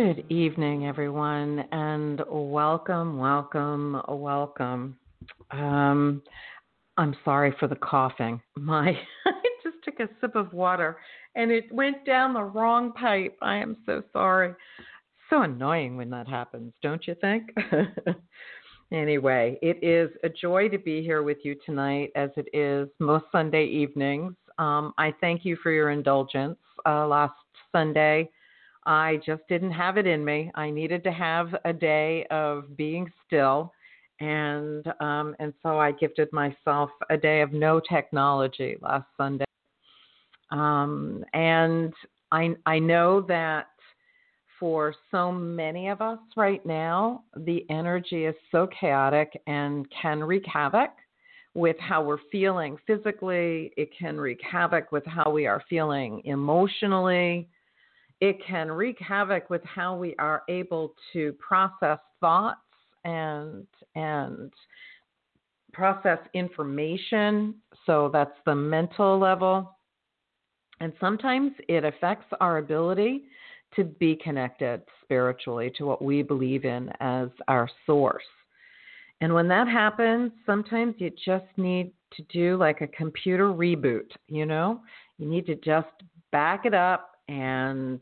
Good 0.00 0.26
evening, 0.28 0.86
everyone, 0.86 1.64
and 1.72 2.22
welcome, 2.30 3.18
welcome, 3.18 4.00
welcome. 4.08 4.96
Um, 5.50 6.22
I'm 6.96 7.16
sorry 7.24 7.52
for 7.58 7.66
the 7.66 7.74
coughing. 7.74 8.40
My 8.56 8.90
I 9.26 9.32
just 9.64 9.78
took 9.82 9.98
a 9.98 10.08
sip 10.20 10.36
of 10.36 10.52
water 10.52 10.98
and 11.34 11.50
it 11.50 11.64
went 11.72 12.06
down 12.06 12.32
the 12.32 12.44
wrong 12.44 12.92
pipe. 12.92 13.36
I 13.42 13.56
am 13.56 13.76
so 13.86 14.04
sorry. 14.12 14.54
So 15.30 15.42
annoying 15.42 15.96
when 15.96 16.10
that 16.10 16.28
happens, 16.28 16.74
don't 16.80 17.04
you 17.08 17.16
think? 17.20 17.50
anyway, 18.92 19.58
it 19.62 19.82
is 19.82 20.10
a 20.22 20.28
joy 20.28 20.68
to 20.68 20.78
be 20.78 21.02
here 21.02 21.24
with 21.24 21.38
you 21.42 21.56
tonight, 21.66 22.12
as 22.14 22.30
it 22.36 22.46
is 22.52 22.88
most 23.00 23.24
Sunday 23.32 23.64
evenings. 23.64 24.34
Um, 24.58 24.94
I 24.96 25.12
thank 25.20 25.44
you 25.44 25.56
for 25.60 25.72
your 25.72 25.90
indulgence. 25.90 26.58
Uh, 26.86 27.04
last 27.08 27.34
Sunday, 27.72 28.30
I 28.88 29.20
just 29.24 29.42
didn't 29.50 29.72
have 29.72 29.98
it 29.98 30.06
in 30.06 30.24
me. 30.24 30.50
I 30.54 30.70
needed 30.70 31.04
to 31.04 31.12
have 31.12 31.54
a 31.66 31.74
day 31.74 32.26
of 32.30 32.74
being 32.74 33.12
still, 33.26 33.70
and 34.18 34.86
um, 35.00 35.36
and 35.38 35.52
so 35.62 35.78
I 35.78 35.92
gifted 35.92 36.32
myself 36.32 36.88
a 37.10 37.16
day 37.18 37.42
of 37.42 37.52
no 37.52 37.82
technology 37.86 38.78
last 38.80 39.04
Sunday. 39.18 39.44
Um, 40.50 41.22
and 41.34 41.92
I 42.32 42.54
I 42.64 42.78
know 42.78 43.20
that 43.28 43.66
for 44.58 44.94
so 45.10 45.30
many 45.30 45.88
of 45.88 46.00
us 46.00 46.18
right 46.34 46.64
now, 46.64 47.24
the 47.36 47.66
energy 47.68 48.24
is 48.24 48.34
so 48.50 48.66
chaotic 48.80 49.38
and 49.46 49.86
can 49.90 50.24
wreak 50.24 50.46
havoc 50.46 50.92
with 51.52 51.76
how 51.78 52.02
we're 52.02 52.16
feeling 52.32 52.78
physically. 52.86 53.70
It 53.76 53.90
can 53.96 54.16
wreak 54.16 54.40
havoc 54.42 54.92
with 54.92 55.04
how 55.04 55.30
we 55.30 55.46
are 55.46 55.62
feeling 55.68 56.22
emotionally 56.24 57.50
it 58.20 58.38
can 58.44 58.70
wreak 58.70 58.98
havoc 59.00 59.48
with 59.50 59.62
how 59.64 59.96
we 59.96 60.14
are 60.18 60.42
able 60.48 60.94
to 61.12 61.32
process 61.34 61.98
thoughts 62.20 62.58
and 63.04 63.66
and 63.94 64.52
process 65.72 66.18
information. 66.34 67.54
So 67.86 68.10
that's 68.12 68.36
the 68.44 68.54
mental 68.54 69.18
level. 69.18 69.76
And 70.80 70.92
sometimes 70.98 71.52
it 71.68 71.84
affects 71.84 72.26
our 72.40 72.58
ability 72.58 73.24
to 73.76 73.84
be 73.84 74.16
connected 74.16 74.82
spiritually 75.02 75.70
to 75.76 75.84
what 75.84 76.02
we 76.02 76.22
believe 76.22 76.64
in 76.64 76.90
as 77.00 77.28
our 77.48 77.68
source. 77.86 78.24
And 79.20 79.34
when 79.34 79.48
that 79.48 79.68
happens 79.68 80.32
sometimes 80.46 80.94
you 80.98 81.10
just 81.24 81.46
need 81.56 81.92
to 82.12 82.22
do 82.32 82.56
like 82.56 82.80
a 82.80 82.86
computer 82.86 83.48
reboot 83.48 84.10
you 84.28 84.46
know? 84.46 84.80
You 85.18 85.28
need 85.28 85.46
to 85.46 85.54
just 85.56 85.88
back 86.32 86.64
it 86.64 86.74
up 86.74 87.17
and 87.28 88.00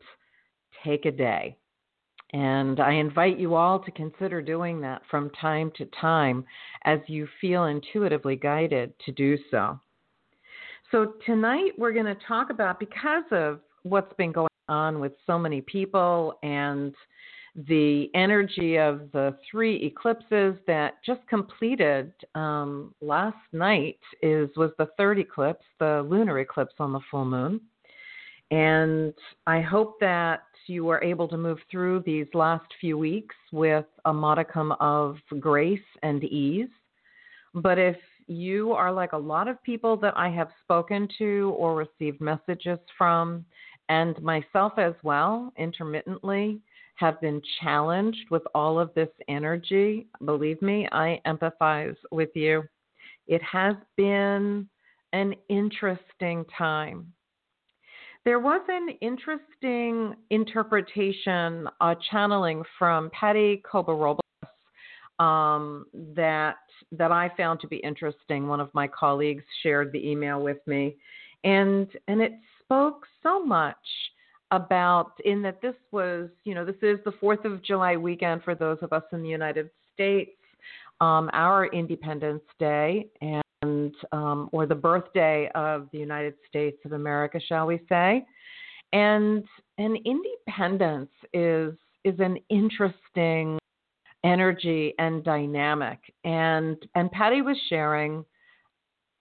take 0.83 1.05
a 1.05 1.11
day. 1.11 1.55
And 2.33 2.79
I 2.79 2.93
invite 2.93 3.39
you 3.39 3.55
all 3.55 3.79
to 3.79 3.91
consider 3.91 4.41
doing 4.41 4.81
that 4.81 5.01
from 5.09 5.29
time 5.41 5.71
to 5.77 5.85
time 6.01 6.43
as 6.83 6.99
you 7.07 7.27
feel 7.39 7.65
intuitively 7.65 8.35
guided 8.35 8.93
to 9.05 9.11
do 9.13 9.37
so. 9.49 9.79
So, 10.91 11.13
tonight 11.25 11.71
we're 11.77 11.93
going 11.93 12.05
to 12.05 12.17
talk 12.27 12.49
about 12.49 12.79
because 12.79 13.23
of 13.31 13.59
what's 13.83 14.13
been 14.13 14.31
going 14.31 14.47
on 14.69 14.99
with 14.99 15.13
so 15.25 15.37
many 15.39 15.61
people 15.61 16.37
and 16.43 16.93
the 17.67 18.09
energy 18.13 18.77
of 18.77 19.11
the 19.13 19.35
three 19.49 19.83
eclipses 19.83 20.55
that 20.67 21.03
just 21.03 21.21
completed 21.27 22.13
um, 22.35 22.93
last 23.01 23.37
night 23.51 23.99
is 24.21 24.49
was 24.55 24.71
the 24.77 24.87
third 24.97 25.17
eclipse, 25.17 25.65
the 25.79 26.05
lunar 26.07 26.39
eclipse 26.39 26.75
on 26.79 26.93
the 26.93 26.99
full 27.09 27.25
moon. 27.25 27.59
And 28.51 29.13
I 29.45 29.61
hope 29.61 29.99
that 29.99 30.43
you 30.67 30.89
are 30.89 31.03
able 31.03 31.27
to 31.27 31.37
move 31.37 31.59
through 31.69 32.03
these 32.05 32.27
last 32.33 32.65
few 32.79 32.97
weeks 32.97 33.35
with 33.51 33.85
a 34.05 34.13
modicum 34.13 34.73
of 34.79 35.17
grace 35.39 35.79
and 36.03 36.23
ease. 36.23 36.69
But 37.53 37.77
if 37.77 37.97
you 38.27 38.73
are 38.73 38.91
like 38.91 39.13
a 39.13 39.17
lot 39.17 39.47
of 39.47 39.61
people 39.63 39.97
that 39.97 40.17
I 40.17 40.29
have 40.29 40.49
spoken 40.63 41.07
to 41.17 41.55
or 41.57 41.75
received 41.75 42.21
messages 42.21 42.79
from, 42.97 43.45
and 43.89 44.21
myself 44.21 44.73
as 44.77 44.93
well, 45.03 45.53
intermittently, 45.57 46.59
have 46.95 47.21
been 47.21 47.41
challenged 47.61 48.29
with 48.29 48.41
all 48.53 48.79
of 48.79 48.93
this 48.95 49.09
energy, 49.29 50.07
believe 50.25 50.61
me, 50.61 50.87
I 50.91 51.21
empathize 51.25 51.95
with 52.11 52.29
you. 52.33 52.63
It 53.27 53.41
has 53.43 53.75
been 53.95 54.67
an 55.13 55.35
interesting 55.47 56.43
time 56.57 57.13
there 58.27 58.39
was 58.41 58.59
an 58.67 58.89
interesting 58.99 60.13
interpretation, 60.31 61.65
uh, 61.79 61.95
channeling 62.11 62.61
from 62.77 63.09
Patty 63.11 63.63
Coba 63.63 64.17
um, 65.17 65.85
that 66.13 66.57
that 66.91 67.13
I 67.13 67.31
found 67.37 67.61
to 67.61 67.69
be 67.69 67.77
interesting. 67.77 68.49
One 68.49 68.59
of 68.59 68.69
my 68.73 68.85
colleagues 68.85 69.45
shared 69.63 69.93
the 69.93 70.05
email 70.05 70.41
with 70.41 70.57
me, 70.67 70.97
and 71.45 71.87
and 72.09 72.19
it 72.19 72.33
spoke 72.61 73.05
so 73.23 73.41
much 73.41 73.77
about 74.51 75.13
in 75.23 75.41
that 75.43 75.61
this 75.61 75.75
was 75.91 76.27
you 76.43 76.53
know 76.53 76.65
this 76.65 76.75
is 76.81 76.99
the 77.05 77.13
Fourth 77.21 77.45
of 77.45 77.63
July 77.63 77.95
weekend 77.95 78.43
for 78.43 78.55
those 78.55 78.79
of 78.81 78.91
us 78.91 79.03
in 79.13 79.23
the 79.23 79.29
United 79.29 79.69
States, 79.93 80.31
um, 80.99 81.29
our 81.31 81.67
Independence 81.67 82.43
Day, 82.59 83.07
and 83.21 83.41
and 83.61 83.93
um, 84.11 84.49
or 84.51 84.65
the 84.65 84.75
birthday 84.75 85.49
of 85.55 85.87
the 85.91 85.97
United 85.97 86.35
States 86.47 86.77
of 86.85 86.91
America, 86.93 87.39
shall 87.39 87.65
we 87.65 87.79
say? 87.89 88.25
And 88.93 89.43
and 89.77 89.97
independence 90.05 91.11
is 91.33 91.73
is 92.03 92.19
an 92.19 92.37
interesting 92.49 93.57
energy 94.23 94.93
and 94.99 95.23
dynamic. 95.23 95.99
And 96.23 96.77
and 96.95 97.11
Patty 97.11 97.41
was 97.41 97.57
sharing 97.69 98.23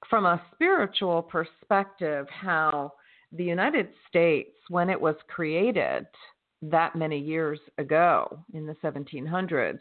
from 0.09 0.27
a 0.27 0.43
spiritual 0.55 1.23
perspective 1.23 2.27
how 2.29 2.93
the 3.33 3.45
United 3.45 3.89
States, 4.09 4.53
when 4.69 4.89
it 4.89 5.01
was 5.01 5.17
created 5.29 6.07
that 6.63 6.95
many 6.95 7.19
years 7.19 7.59
ago 7.79 8.39
in 8.55 8.67
the 8.67 8.75
1700s, 8.85 9.81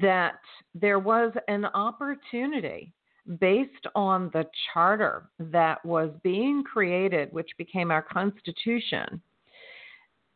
that 0.00 0.40
there 0.74 0.98
was 0.98 1.32
an 1.48 1.64
opportunity 1.66 2.92
based 3.38 3.86
on 3.94 4.30
the 4.32 4.46
charter 4.72 5.28
that 5.38 5.84
was 5.84 6.10
being 6.22 6.62
created, 6.62 7.32
which 7.32 7.50
became 7.58 7.90
our 7.90 8.02
Constitution, 8.02 9.20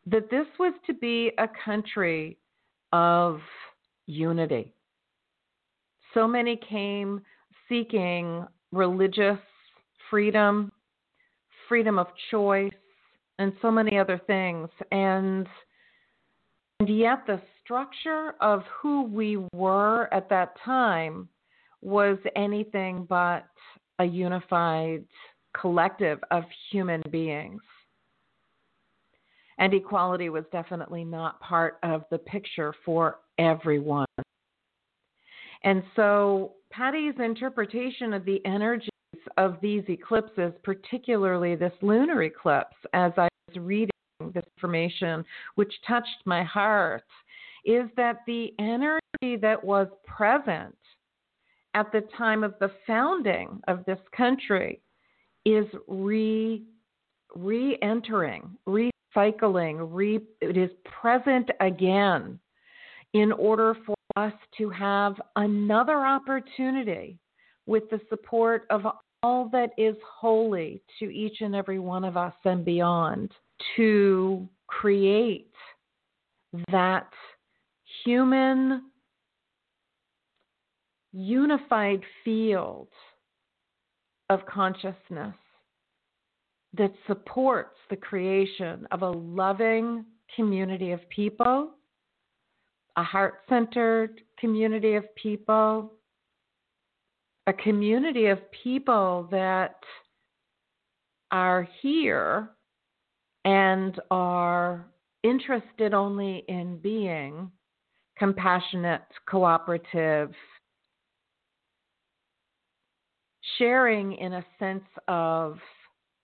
that 0.05 0.29
this 0.29 0.47
was 0.59 0.73
to 0.87 0.93
be 0.93 1.31
a 1.37 1.47
country 1.63 2.37
of 2.91 3.39
unity. 4.07 4.73
So 6.13 6.27
many 6.27 6.57
came 6.57 7.21
seeking 7.69 8.45
religious 8.71 9.39
freedom, 10.09 10.71
freedom 11.69 11.97
of 11.97 12.07
choice, 12.29 12.73
and 13.39 13.53
so 13.61 13.71
many 13.71 13.97
other 13.97 14.19
things. 14.27 14.69
And 14.91 15.47
and 16.79 16.89
yet 16.89 17.27
the 17.27 17.39
structure 17.63 18.33
of 18.41 18.63
who 18.81 19.03
we 19.03 19.37
were 19.53 20.11
at 20.11 20.29
that 20.29 20.55
time 20.65 21.29
was 21.81 22.17
anything 22.35 23.05
but 23.09 23.45
a 23.99 24.05
unified 24.05 25.03
collective 25.59 26.19
of 26.31 26.43
human 26.71 27.01
beings. 27.11 27.61
And 29.57 29.73
equality 29.73 30.29
was 30.29 30.43
definitely 30.51 31.03
not 31.03 31.39
part 31.39 31.77
of 31.83 32.03
the 32.09 32.17
picture 32.17 32.73
for 32.83 33.19
everyone. 33.37 34.07
And 35.63 35.83
so 35.95 36.53
Patty's 36.71 37.13
interpretation 37.19 38.13
of 38.13 38.25
the 38.25 38.43
energies 38.45 38.89
of 39.37 39.57
these 39.61 39.83
eclipses, 39.87 40.53
particularly 40.63 41.55
this 41.55 41.73
lunar 41.81 42.23
eclipse, 42.23 42.75
as 42.93 43.11
I 43.17 43.27
was 43.47 43.57
reading 43.57 43.91
this 44.33 44.43
information, 44.57 45.23
which 45.55 45.73
touched 45.87 46.07
my 46.25 46.43
heart, 46.43 47.03
is 47.65 47.89
that 47.97 48.21
the 48.25 48.53
energy 48.57 49.37
that 49.41 49.63
was 49.63 49.87
present 50.05 50.75
at 51.73 51.91
the 51.91 52.01
time 52.17 52.43
of 52.43 52.53
the 52.59 52.71
founding 52.85 53.61
of 53.67 53.85
this 53.85 53.99
country 54.15 54.81
is 55.45 55.65
re 55.87 56.63
re-entering, 57.33 58.57
recycling, 58.67 59.87
re, 59.89 60.19
it 60.41 60.57
is 60.57 60.69
present 60.83 61.49
again 61.61 62.37
in 63.13 63.31
order 63.31 63.75
for 63.85 63.95
us 64.17 64.33
to 64.57 64.69
have 64.69 65.15
another 65.37 66.05
opportunity 66.05 67.17
with 67.65 67.89
the 67.89 68.01
support 68.09 68.65
of 68.69 68.85
all 69.23 69.49
that 69.49 69.69
is 69.77 69.95
holy 70.19 70.81
to 70.99 71.05
each 71.05 71.41
and 71.41 71.55
every 71.55 71.79
one 71.79 72.03
of 72.03 72.17
us 72.17 72.33
and 72.43 72.65
beyond 72.65 73.31
to 73.75 74.47
create 74.67 75.51
that 76.71 77.07
human 78.03 78.90
unified 81.13 82.01
field 82.23 82.87
of 84.29 84.45
consciousness 84.45 85.35
that 86.73 86.93
supports 87.05 87.77
the 87.89 87.97
creation 87.97 88.87
of 88.91 89.01
a 89.01 89.09
loving 89.09 90.05
community 90.35 90.91
of 90.91 91.01
people, 91.09 91.71
a 92.95 93.03
heart 93.03 93.41
centered 93.49 94.21
community 94.39 94.95
of 94.95 95.03
people, 95.15 95.91
a 97.47 97.53
community 97.53 98.27
of 98.27 98.39
people 98.63 99.27
that 99.31 99.75
are 101.31 101.67
here 101.81 102.49
and 103.43 103.99
are 104.11 104.85
interested 105.23 105.93
only 105.93 106.43
in 106.47 106.77
being 106.77 107.51
compassionate, 108.17 109.01
cooperative, 109.27 110.31
sharing 113.57 114.13
in 114.13 114.33
a 114.33 114.45
sense 114.59 114.83
of 115.07 115.57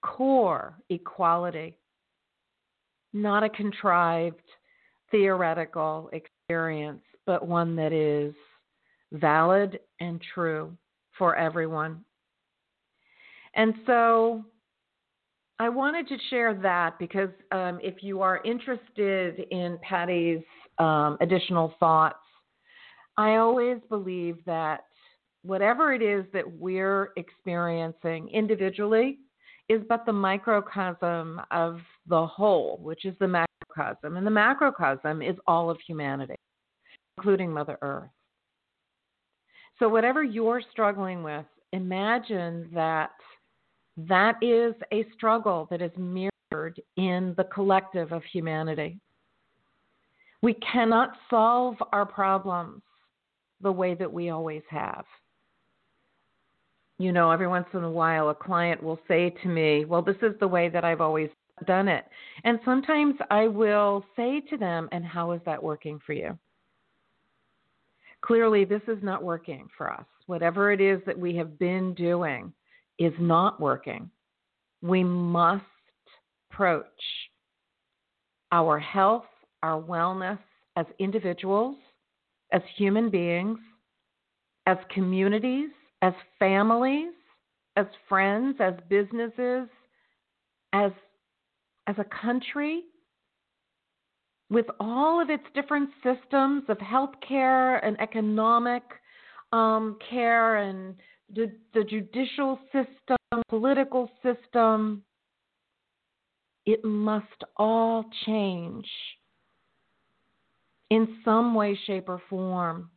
core 0.01 0.77
equality, 0.89 1.77
not 3.13 3.43
a 3.43 3.49
contrived 3.49 4.41
theoretical 5.11 6.09
experience, 6.13 7.01
but 7.25 7.47
one 7.47 7.75
that 7.75 7.93
is 7.93 8.33
valid 9.13 9.79
and 9.99 10.21
true 10.33 10.75
for 11.17 11.35
everyone. 11.35 12.03
And 13.55 13.73
so 13.85 14.43
I 15.59 15.69
wanted 15.69 16.07
to 16.09 16.17
share 16.29 16.53
that 16.53 16.99
because 16.99 17.29
um, 17.51 17.79
if 17.81 18.03
you 18.03 18.21
are 18.21 18.41
interested 18.43 19.39
in 19.49 19.79
Patty's 19.81 20.43
um, 20.77 21.17
additional 21.21 21.73
thoughts, 21.79 22.19
I 23.17 23.37
always 23.37 23.77
believe 23.89 24.37
that 24.45 24.81
whatever 25.47 25.93
it 25.93 26.01
is 26.01 26.25
that 26.33 26.59
we're 26.59 27.11
experiencing 27.15 28.29
individually 28.29 29.17
is 29.69 29.81
but 29.87 30.05
the 30.05 30.13
microcosm 30.13 31.41
of 31.51 31.79
the 32.07 32.25
whole, 32.25 32.79
which 32.81 33.05
is 33.05 33.15
the 33.19 33.27
macrocosm. 33.27 34.17
And 34.17 34.25
the 34.25 34.31
macrocosm 34.31 35.21
is 35.21 35.35
all 35.47 35.69
of 35.69 35.77
humanity, 35.85 36.35
including 37.17 37.51
Mother 37.51 37.77
Earth. 37.81 38.09
So, 39.79 39.87
whatever 39.87 40.23
you're 40.23 40.61
struggling 40.71 41.23
with, 41.23 41.45
imagine 41.71 42.69
that 42.73 43.11
that 43.97 44.35
is 44.41 44.73
a 44.91 45.05
struggle 45.13 45.67
that 45.69 45.81
is 45.81 45.91
mirrored 45.97 46.81
in 46.97 47.33
the 47.37 47.47
collective 47.53 48.11
of 48.11 48.23
humanity. 48.31 48.99
We 50.41 50.55
cannot 50.55 51.13
solve 51.29 51.75
our 51.91 52.05
problems 52.05 52.81
the 53.61 53.71
way 53.71 53.95
that 53.95 54.11
we 54.11 54.29
always 54.29 54.63
have. 54.69 55.05
You 56.99 57.11
know, 57.11 57.29
every 57.29 57.47
once 57.47 57.67
in 57.73 57.83
a 57.83 57.91
while, 57.91 58.29
a 58.29 58.35
client 58.35 58.81
will 58.81 58.99
say 59.07 59.29
to 59.43 59.47
me, 59.47 59.85
Well, 59.85 60.01
this 60.01 60.17
is 60.21 60.33
the 60.39 60.47
way 60.47 60.69
that 60.69 60.83
I've 60.83 61.01
always 61.01 61.29
done 61.65 61.87
it. 61.87 62.05
And 62.43 62.59
sometimes 62.65 63.15
I 63.29 63.47
will 63.47 64.03
say 64.15 64.41
to 64.49 64.57
them, 64.57 64.89
And 64.91 65.05
how 65.05 65.31
is 65.31 65.41
that 65.45 65.61
working 65.61 65.99
for 66.05 66.13
you? 66.13 66.37
Clearly, 68.21 68.65
this 68.65 68.81
is 68.87 68.97
not 69.03 69.23
working 69.23 69.67
for 69.77 69.91
us. 69.91 70.05
Whatever 70.25 70.71
it 70.71 70.81
is 70.81 70.99
that 71.05 71.17
we 71.17 71.35
have 71.35 71.59
been 71.59 71.93
doing 71.93 72.51
is 72.97 73.13
not 73.19 73.59
working. 73.59 74.09
We 74.81 75.03
must 75.03 75.63
approach 76.51 76.85
our 78.51 78.79
health, 78.79 79.25
our 79.61 79.81
wellness 79.81 80.39
as 80.75 80.85
individuals, 80.99 81.75
as 82.51 82.61
human 82.75 83.09
beings, 83.09 83.59
as 84.65 84.77
communities, 84.93 85.69
as 86.01 86.13
families, 86.39 87.13
as 87.75 87.85
friends, 88.07 88.57
as 88.59 88.73
businesses, 88.89 89.67
as, 90.73 90.91
as 91.87 91.95
a 91.97 92.05
country, 92.21 92.83
with 94.49 94.65
all 94.79 95.21
of 95.21 95.29
its 95.29 95.43
different 95.53 95.89
systems 96.03 96.63
of 96.69 96.77
healthcare 96.77 97.79
and 97.85 97.99
economic 97.99 98.83
um, 99.51 99.97
care 100.09 100.57
and 100.57 100.95
the, 101.33 101.51
the 101.73 101.83
judicial 101.83 102.57
system, 102.71 103.17
political 103.49 104.09
system, 104.23 105.03
it 106.65 106.83
must 106.83 107.43
all 107.57 108.05
change 108.25 108.87
in 110.89 111.17
some 111.25 111.53
way, 111.53 111.77
shape, 111.85 112.07
or 112.07 112.21
form 112.29 112.89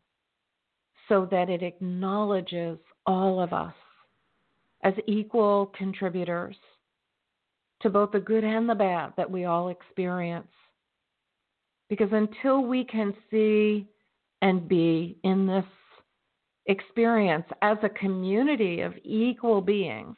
so 1.08 1.26
that 1.30 1.50
it 1.50 1.62
acknowledges 1.62 2.78
all 3.06 3.40
of 3.40 3.52
us 3.52 3.74
as 4.82 4.94
equal 5.06 5.72
contributors 5.76 6.56
to 7.82 7.90
both 7.90 8.12
the 8.12 8.20
good 8.20 8.44
and 8.44 8.68
the 8.68 8.74
bad 8.74 9.12
that 9.16 9.30
we 9.30 9.44
all 9.44 9.68
experience. 9.68 10.48
Because 11.88 12.10
until 12.12 12.62
we 12.64 12.84
can 12.84 13.14
see 13.30 13.88
and 14.42 14.68
be 14.68 15.18
in 15.24 15.46
this 15.46 15.64
experience 16.66 17.46
as 17.62 17.78
a 17.82 17.88
community 17.88 18.80
of 18.82 18.94
equal 19.02 19.60
beings, 19.60 20.16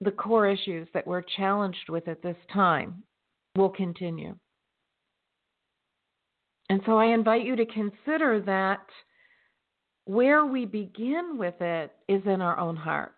the 0.00 0.10
core 0.10 0.48
issues 0.48 0.88
that 0.94 1.06
we're 1.06 1.22
challenged 1.36 1.88
with 1.88 2.06
at 2.08 2.22
this 2.22 2.36
time 2.52 3.02
will 3.56 3.68
continue. 3.68 4.34
And 6.70 6.80
so 6.86 6.98
I 6.98 7.06
invite 7.06 7.44
you 7.44 7.56
to 7.56 7.66
consider 7.66 8.40
that 8.46 8.86
where 10.08 10.46
we 10.46 10.64
begin 10.64 11.36
with 11.36 11.60
it 11.60 11.92
is 12.08 12.22
in 12.24 12.40
our 12.40 12.58
own 12.58 12.74
hearts. 12.74 13.12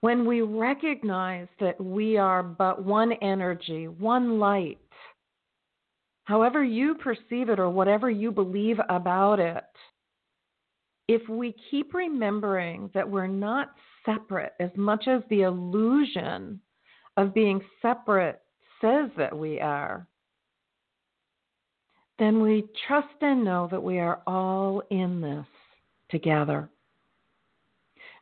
When 0.00 0.26
we 0.26 0.40
recognize 0.40 1.46
that 1.60 1.80
we 1.80 2.16
are 2.16 2.42
but 2.42 2.84
one 2.84 3.12
energy, 3.22 3.86
one 3.86 4.40
light, 4.40 4.80
however 6.24 6.64
you 6.64 6.96
perceive 6.96 7.50
it 7.50 7.60
or 7.60 7.70
whatever 7.70 8.10
you 8.10 8.32
believe 8.32 8.78
about 8.88 9.38
it, 9.38 9.62
if 11.06 11.28
we 11.28 11.54
keep 11.70 11.94
remembering 11.94 12.90
that 12.94 13.08
we're 13.08 13.28
not 13.28 13.70
separate 14.04 14.54
as 14.58 14.70
much 14.74 15.06
as 15.06 15.22
the 15.30 15.42
illusion 15.42 16.60
of 17.16 17.32
being 17.32 17.60
separate 17.80 18.40
says 18.80 19.08
that 19.16 19.38
we 19.38 19.60
are, 19.60 20.08
then 22.22 22.40
we 22.40 22.64
trust 22.86 23.08
and 23.20 23.44
know 23.44 23.66
that 23.68 23.82
we 23.82 23.98
are 23.98 24.22
all 24.28 24.80
in 24.90 25.20
this 25.20 25.46
together. 26.08 26.68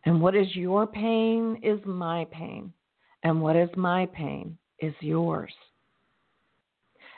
And 0.07 0.23
what 0.23 0.35
is 0.35 0.57
your 0.57 0.87
pain 0.87 1.61
is 1.63 1.79
my 1.85 2.27
pain. 2.33 2.73
And 3.25 3.43
what 3.43 3.57
is 3.57 3.69
my 3.77 4.07
pain 4.07 4.57
is 4.79 4.95
yours. 5.01 5.53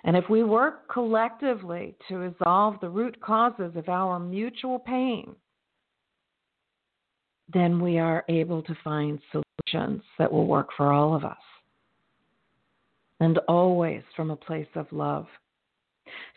And 0.03 0.17
if 0.17 0.25
we 0.29 0.43
work 0.43 0.93
collectively 0.93 1.95
to 2.09 2.17
resolve 2.17 2.81
the 2.81 2.89
root 2.89 3.21
causes 3.21 3.77
of 3.77 3.89
our 3.89 4.19
mutual 4.19 4.81
pain, 4.81 5.37
then 7.55 7.81
we 7.81 8.01
are 8.01 8.25
able 8.29 8.61
to 8.63 8.75
find 8.83 9.21
solutions 9.31 10.03
that 10.19 10.33
will 10.33 10.49
work 10.49 10.71
for 10.77 10.93
all 10.93 11.15
of 11.15 11.25
us. 11.25 11.37
And 13.21 13.39
always 13.47 14.03
from 14.17 14.33
a 14.33 14.37
place 14.37 14.67
of 14.75 14.91
love. 14.91 15.27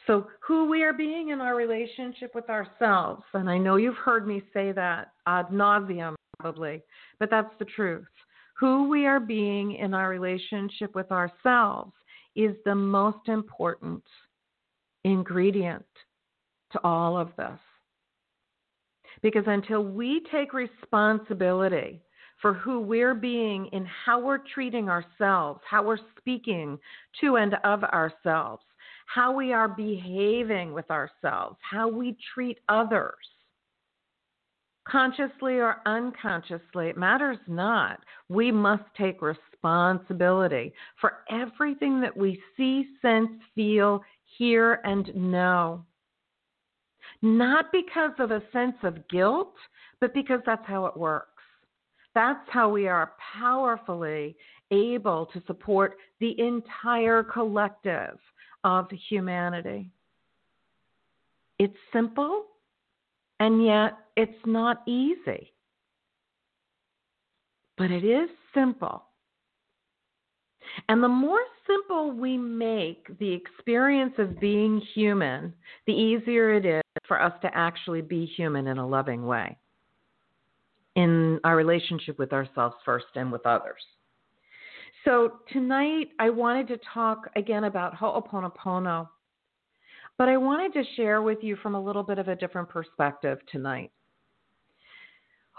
So, 0.08 0.28
who 0.46 0.70
we 0.70 0.84
are 0.84 0.94
being 0.94 1.30
in 1.30 1.42
our 1.42 1.56
relationship 1.56 2.36
with 2.36 2.50
ourselves, 2.50 3.24
and 3.34 3.50
I 3.50 3.58
know 3.58 3.78
you've 3.78 3.96
heard 3.96 4.28
me 4.28 4.44
say 4.54 4.72
that 4.72 5.12
ad 5.26 5.48
nauseum 5.48 6.16
probably, 6.40 6.84
but 7.20 7.30
that's 7.32 7.54
the 7.58 7.66
truth. 7.66 8.06
Who 8.60 8.88
we 8.88 9.08
are 9.08 9.20
being 9.20 9.74
in 9.76 9.94
our 9.94 10.10
relationship 10.10 10.94
with 10.94 11.12
ourselves 11.12 11.94
is 12.36 12.56
the 12.66 12.76
most 12.76 13.28
important 13.28 14.04
ingredient 15.04 15.86
to 16.74 16.80
all 16.84 17.18
of 17.18 17.30
this. 17.38 17.60
Because 19.22 19.46
until 19.48 19.84
we 19.84 20.22
take 20.32 20.54
responsibility 20.54 22.02
for 22.42 22.54
who 22.54 22.80
we're 22.80 23.16
being 23.16 23.68
in 23.68 23.86
how 24.06 24.20
we're 24.20 24.42
treating 24.54 24.90
ourselves, 24.90 25.62
how 25.68 25.84
we're 25.84 25.98
speaking 26.20 26.78
to 27.22 27.38
and 27.38 27.56
of 27.64 27.84
ourselves, 27.86 28.64
how 29.06 29.32
we 29.32 29.54
are 29.54 29.68
behaving 29.68 30.74
with 30.74 30.90
ourselves, 30.92 31.58
how 31.62 31.88
we 31.88 32.18
treat 32.34 32.60
others, 32.70 33.14
consciously 34.88 35.56
or 35.56 35.78
unconsciously, 35.86 36.90
it 36.90 36.98
matters 36.98 37.38
not. 37.48 38.00
We 38.30 38.52
must 38.52 38.84
take 38.98 39.22
responsibility 39.22 40.74
for 41.02 41.14
everything 41.30 42.00
that 42.02 42.16
we 42.16 42.42
see, 42.56 42.88
sense, 43.02 43.32
feel, 43.56 44.04
hear, 44.38 44.82
and 44.84 45.14
know. 45.16 45.84
Not 47.22 47.72
because 47.72 48.12
of 48.20 48.32
a 48.32 48.44
sense 48.52 48.76
of 48.84 49.08
guilt, 49.08 49.56
but 50.00 50.14
because 50.14 50.42
that's 50.46 50.66
how 50.68 50.86
it 50.86 50.98
works. 50.98 51.30
That's 52.14 52.48
how 52.50 52.70
we 52.70 52.88
are 52.88 53.14
powerfully 53.40 54.36
able 54.72 55.26
to 55.28 55.42
support 55.48 55.98
the 56.20 56.40
entire 56.40 57.24
collective 57.24 58.18
of 58.66 58.88
humanity. 59.10 59.92
It's 61.60 61.78
simple, 61.94 62.48
and 63.40 63.64
yet 63.64 63.94
it's 64.18 64.46
not 64.46 64.82
easy. 64.88 65.54
But 67.78 67.92
it 67.92 68.04
is 68.04 68.30
simple. 68.54 69.04
And 70.90 71.02
the 71.02 71.08
more 71.08 71.40
simple 71.68 72.12
we 72.12 72.38
make 72.38 73.18
the 73.20 73.32
experience 73.32 74.16
of 74.18 74.40
being 74.40 74.82
human, 74.94 75.54
the 75.86 75.94
easier 75.94 76.54
it 76.54 76.66
is 76.66 76.82
for 77.08 77.22
us 77.22 77.34
to 77.44 77.50
actually 77.56 78.02
be 78.02 78.26
human 78.26 78.68
in 78.68 78.80
a 78.80 78.88
loving 78.88 79.26
way 79.26 79.58
in 80.96 81.40
our 81.44 81.56
relationship 81.56 82.18
with 82.18 82.34
ourselves 82.34 82.76
first 82.86 83.06
and 83.16 83.32
with 83.32 83.46
others. 83.46 83.82
So, 85.06 85.34
tonight 85.54 86.10
I 86.18 86.32
wanted 86.32 86.68
to 86.70 86.80
talk 86.92 87.30
again 87.36 87.66
about 87.66 87.94
Ho'oponopono, 87.94 89.08
but 90.18 90.28
I 90.28 90.36
wanted 90.36 90.74
to 90.74 90.96
share 90.96 91.22
with 91.22 91.38
you 91.44 91.56
from 91.58 91.76
a 91.76 91.82
little 91.82 92.02
bit 92.02 92.18
of 92.18 92.28
a 92.28 92.36
different 92.36 92.68
perspective 92.70 93.38
tonight. 93.52 93.92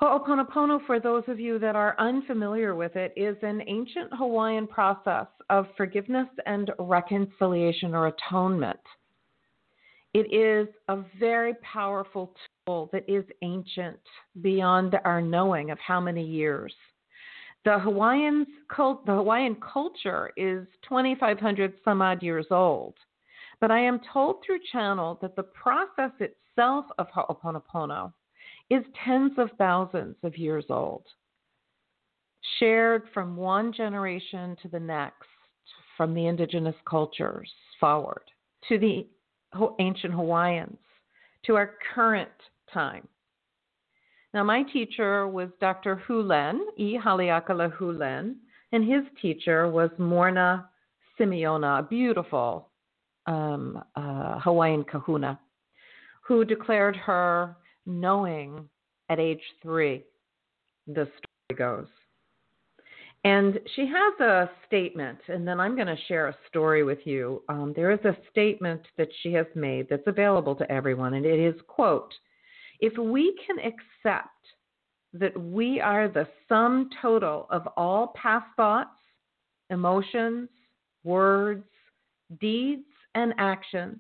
Ho'oponopono, 0.00 0.84
for 0.84 0.98
those 0.98 1.22
of 1.28 1.38
you 1.38 1.60
that 1.60 1.76
are 1.76 1.94
unfamiliar 2.00 2.74
with 2.74 2.96
it, 2.96 3.12
is 3.16 3.36
an 3.42 3.62
ancient 3.68 4.12
Hawaiian 4.18 4.66
process 4.66 5.28
of 5.48 5.68
forgiveness 5.76 6.26
and 6.44 6.72
reconciliation 6.80 7.94
or 7.94 8.08
atonement. 8.08 8.80
It 10.12 10.34
is 10.34 10.66
a 10.88 11.04
very 11.20 11.54
powerful 11.62 12.34
tool 12.66 12.90
that 12.92 13.08
is 13.08 13.24
ancient 13.42 14.00
beyond 14.42 14.96
our 15.04 15.22
knowing 15.22 15.70
of 15.70 15.78
how 15.78 16.00
many 16.00 16.24
years. 16.26 16.74
The 17.64 17.78
Hawaiians 17.78 18.46
cult, 18.68 19.04
the 19.06 19.14
Hawaiian 19.14 19.56
culture 19.56 20.30
is 20.36 20.66
2,500 20.88 21.74
some 21.84 22.00
odd 22.00 22.22
years 22.22 22.46
old, 22.50 22.94
but 23.60 23.70
I 23.70 23.80
am 23.80 24.00
told 24.12 24.36
through 24.44 24.60
channel 24.72 25.18
that 25.20 25.34
the 25.34 25.42
process 25.42 26.12
itself 26.20 26.86
of 26.98 27.08
Ho'oponopono 27.14 28.12
is 28.70 28.84
tens 29.04 29.32
of 29.38 29.50
thousands 29.58 30.16
of 30.22 30.36
years 30.36 30.66
old, 30.70 31.04
shared 32.58 33.02
from 33.12 33.36
one 33.36 33.72
generation 33.72 34.56
to 34.62 34.68
the 34.68 34.80
next, 34.80 35.28
from 35.96 36.14
the 36.14 36.26
indigenous 36.26 36.76
cultures 36.88 37.50
forward 37.80 38.22
to 38.68 38.78
the 38.78 39.06
ancient 39.78 40.12
Hawaiians 40.12 40.78
to 41.46 41.56
our 41.56 41.74
current 41.94 42.30
time. 42.72 43.06
Now, 44.36 44.44
my 44.44 44.64
teacher 44.64 45.26
was 45.26 45.48
Dr. 45.62 45.96
Hew 46.06 46.20
Len, 46.20 46.60
E. 46.76 46.98
Haleakala 47.02 47.74
Hew 47.78 47.92
Len, 47.92 48.36
and 48.70 48.84
his 48.84 49.02
teacher 49.22 49.70
was 49.70 49.88
Morrnah 49.98 50.66
Simeona, 51.18 51.78
a 51.78 51.82
beautiful 51.82 52.68
um, 53.24 53.82
uh, 53.94 54.38
Hawaiian 54.40 54.84
kahuna, 54.84 55.40
who 56.20 56.44
declared 56.44 56.96
her 56.96 57.56
knowing 57.86 58.68
at 59.08 59.18
age 59.18 59.40
three, 59.62 60.04
the 60.86 61.08
story 61.16 61.56
goes. 61.56 61.88
And 63.24 63.58
she 63.74 63.86
has 63.86 64.20
a 64.20 64.50
statement, 64.66 65.18
and 65.28 65.48
then 65.48 65.58
I'm 65.60 65.76
going 65.76 65.86
to 65.86 65.96
share 66.08 66.28
a 66.28 66.36
story 66.46 66.82
with 66.82 66.98
you. 67.06 67.42
Um, 67.48 67.72
there 67.74 67.90
is 67.90 68.04
a 68.04 68.14
statement 68.30 68.82
that 68.98 69.08
she 69.22 69.32
has 69.32 69.46
made 69.54 69.86
that's 69.88 70.06
available 70.06 70.54
to 70.56 70.70
everyone, 70.70 71.14
and 71.14 71.24
it 71.24 71.40
is, 71.40 71.58
quote, 71.66 72.12
if 72.80 72.96
we 72.98 73.36
can 73.46 73.56
accept 73.58 74.28
that 75.12 75.38
we 75.40 75.80
are 75.80 76.08
the 76.08 76.28
sum 76.48 76.90
total 77.00 77.46
of 77.50 77.66
all 77.76 78.14
past 78.20 78.46
thoughts, 78.56 78.98
emotions, 79.70 80.48
words, 81.04 81.64
deeds, 82.40 82.84
and 83.14 83.32
actions, 83.38 83.98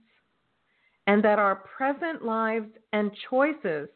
and 1.06 1.22
that 1.24 1.38
our 1.38 1.56
present 1.76 2.24
lives 2.24 2.68
and 2.92 3.10
choices 3.30 3.88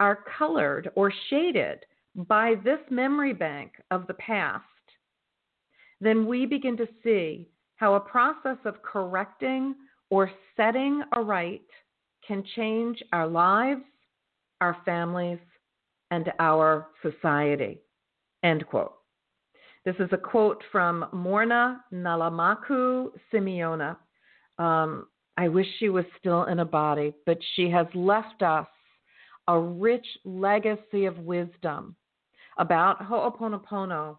are 0.00 0.24
colored 0.38 0.90
or 0.96 1.12
shaded 1.30 1.84
by 2.16 2.54
this 2.64 2.78
memory 2.90 3.32
bank 3.32 3.72
of 3.90 4.06
the 4.06 4.14
past, 4.14 4.64
then 6.00 6.26
we 6.26 6.46
begin 6.46 6.76
to 6.76 6.88
see 7.02 7.48
how 7.76 7.94
a 7.94 8.00
process 8.00 8.58
of 8.64 8.82
correcting 8.82 9.74
or 10.10 10.30
setting 10.56 11.02
aright 11.12 11.66
can 12.26 12.44
change 12.56 13.02
our 13.12 13.26
lives, 13.26 13.82
our 14.64 14.76
families, 14.84 15.38
and 16.10 16.32
our 16.38 16.86
society. 17.02 17.78
End 18.42 18.66
quote. 18.66 18.94
This 19.84 19.96
is 19.98 20.08
a 20.12 20.16
quote 20.16 20.62
from 20.72 21.04
Morrnah 21.12 21.80
Nalamaku 21.92 23.08
Simeona. 23.30 23.98
Um, 24.58 25.08
I 25.36 25.48
wish 25.48 25.66
she 25.78 25.90
was 25.90 26.06
still 26.18 26.44
in 26.44 26.60
a 26.60 26.64
body, 26.64 27.12
but 27.26 27.36
she 27.54 27.68
has 27.68 27.86
left 27.94 28.42
us 28.42 28.66
a 29.48 29.58
rich 29.58 30.06
legacy 30.24 31.04
of 31.04 31.18
wisdom 31.18 31.94
about 32.58 33.02
Ho'oponopono 33.02 34.16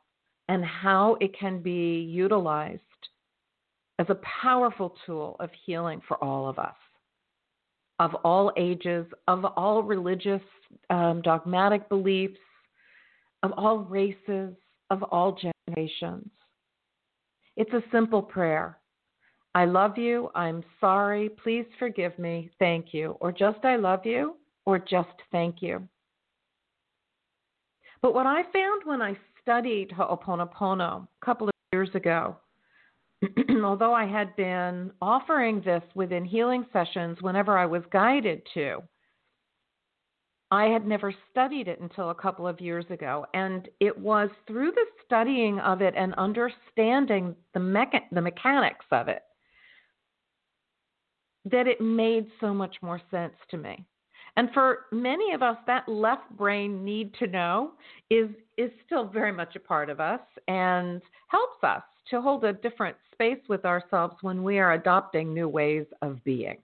and 0.47 0.63
how 0.63 1.17
it 1.19 1.37
can 1.39 1.63
be 1.63 2.07
utilized 2.07 2.81
as 3.97 4.05
a 4.09 4.19
powerful 4.43 4.95
tool 5.05 5.37
of 5.39 5.49
healing 5.65 6.01
for 6.07 6.23
all 6.23 6.47
of 6.47 6.59
us, 6.59 6.75
of 7.99 8.13
all 8.23 8.51
ages, 8.57 9.05
of 9.27 9.45
all 9.55 9.83
religious 9.83 10.41
um, 10.89 11.21
dogmatic 11.21 11.87
beliefs, 11.89 12.39
of 13.43 13.51
all 13.57 13.79
races, 13.79 14.53
of 14.89 15.03
all 15.03 15.37
generations. 15.67 16.29
It's 17.55 17.73
a 17.73 17.83
simple 17.91 18.21
prayer 18.21 18.77
I 19.55 19.63
love 19.63 19.97
you. 19.97 20.29
I'm 20.35 20.61
sorry. 20.81 21.29
Please 21.29 21.65
forgive 21.79 22.19
me. 22.19 22.51
Thank 22.59 22.93
you. 22.93 23.15
Or 23.21 23.31
just 23.31 23.63
I 23.63 23.77
love 23.77 24.05
you, 24.05 24.35
or 24.65 24.77
just 24.77 25.15
thank 25.31 25.61
you. 25.61 25.87
But 28.01 28.13
what 28.13 28.27
I 28.27 28.43
found 28.51 28.81
when 28.83 29.01
I 29.01 29.17
studied 29.41 29.91
Ho'oponopono 29.91 31.07
a 31.07 31.25
couple 31.25 31.47
of 31.47 31.53
years 31.71 31.89
ago, 31.95 32.35
although 33.63 33.93
I 33.93 34.05
had 34.05 34.35
been 34.35 34.91
offering 35.01 35.61
this 35.61 35.83
within 35.95 36.25
healing 36.25 36.65
sessions 36.71 37.17
whenever 37.21 37.57
I 37.57 37.65
was 37.65 37.83
guided 37.91 38.41
to, 38.53 38.81
I 40.51 40.65
had 40.65 40.85
never 40.87 41.13
studied 41.31 41.67
it 41.67 41.79
until 41.79 42.11
a 42.11 42.15
couple 42.15 42.47
of 42.47 42.61
years 42.61 42.85
ago. 42.89 43.25
And 43.33 43.67
it 43.79 43.97
was 43.97 44.29
through 44.47 44.71
the 44.71 44.85
studying 45.05 45.59
of 45.59 45.81
it 45.81 45.93
and 45.97 46.13
understanding 46.15 47.35
the, 47.53 47.59
mecha- 47.59 48.09
the 48.11 48.21
mechanics 48.21 48.85
of 48.91 49.07
it 49.07 49.23
that 51.45 51.67
it 51.67 51.79
made 51.79 52.27
so 52.39 52.53
much 52.53 52.75
more 52.81 53.01
sense 53.11 53.35
to 53.51 53.57
me. 53.57 53.85
And 54.37 54.49
for 54.53 54.87
many 54.91 55.33
of 55.33 55.41
us, 55.41 55.57
that 55.67 55.87
left 55.87 56.29
brain 56.31 56.83
need 56.83 57.13
to 57.15 57.27
know 57.27 57.71
is, 58.09 58.29
is 58.57 58.71
still 58.85 59.07
very 59.07 59.31
much 59.31 59.55
a 59.55 59.59
part 59.59 59.89
of 59.89 59.99
us 59.99 60.19
and 60.47 61.01
helps 61.27 61.63
us 61.63 61.83
to 62.09 62.21
hold 62.21 62.43
a 62.43 62.53
different 62.53 62.95
space 63.11 63.39
with 63.49 63.65
ourselves 63.65 64.15
when 64.21 64.43
we 64.43 64.59
are 64.59 64.73
adopting 64.73 65.33
new 65.33 65.47
ways 65.47 65.85
of 66.01 66.23
being. 66.23 66.57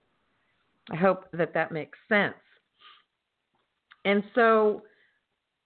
I 0.92 0.96
hope 0.96 1.26
that 1.34 1.54
that 1.54 1.72
makes 1.72 1.98
sense. 2.10 2.36
And 4.06 4.24
so 4.36 4.84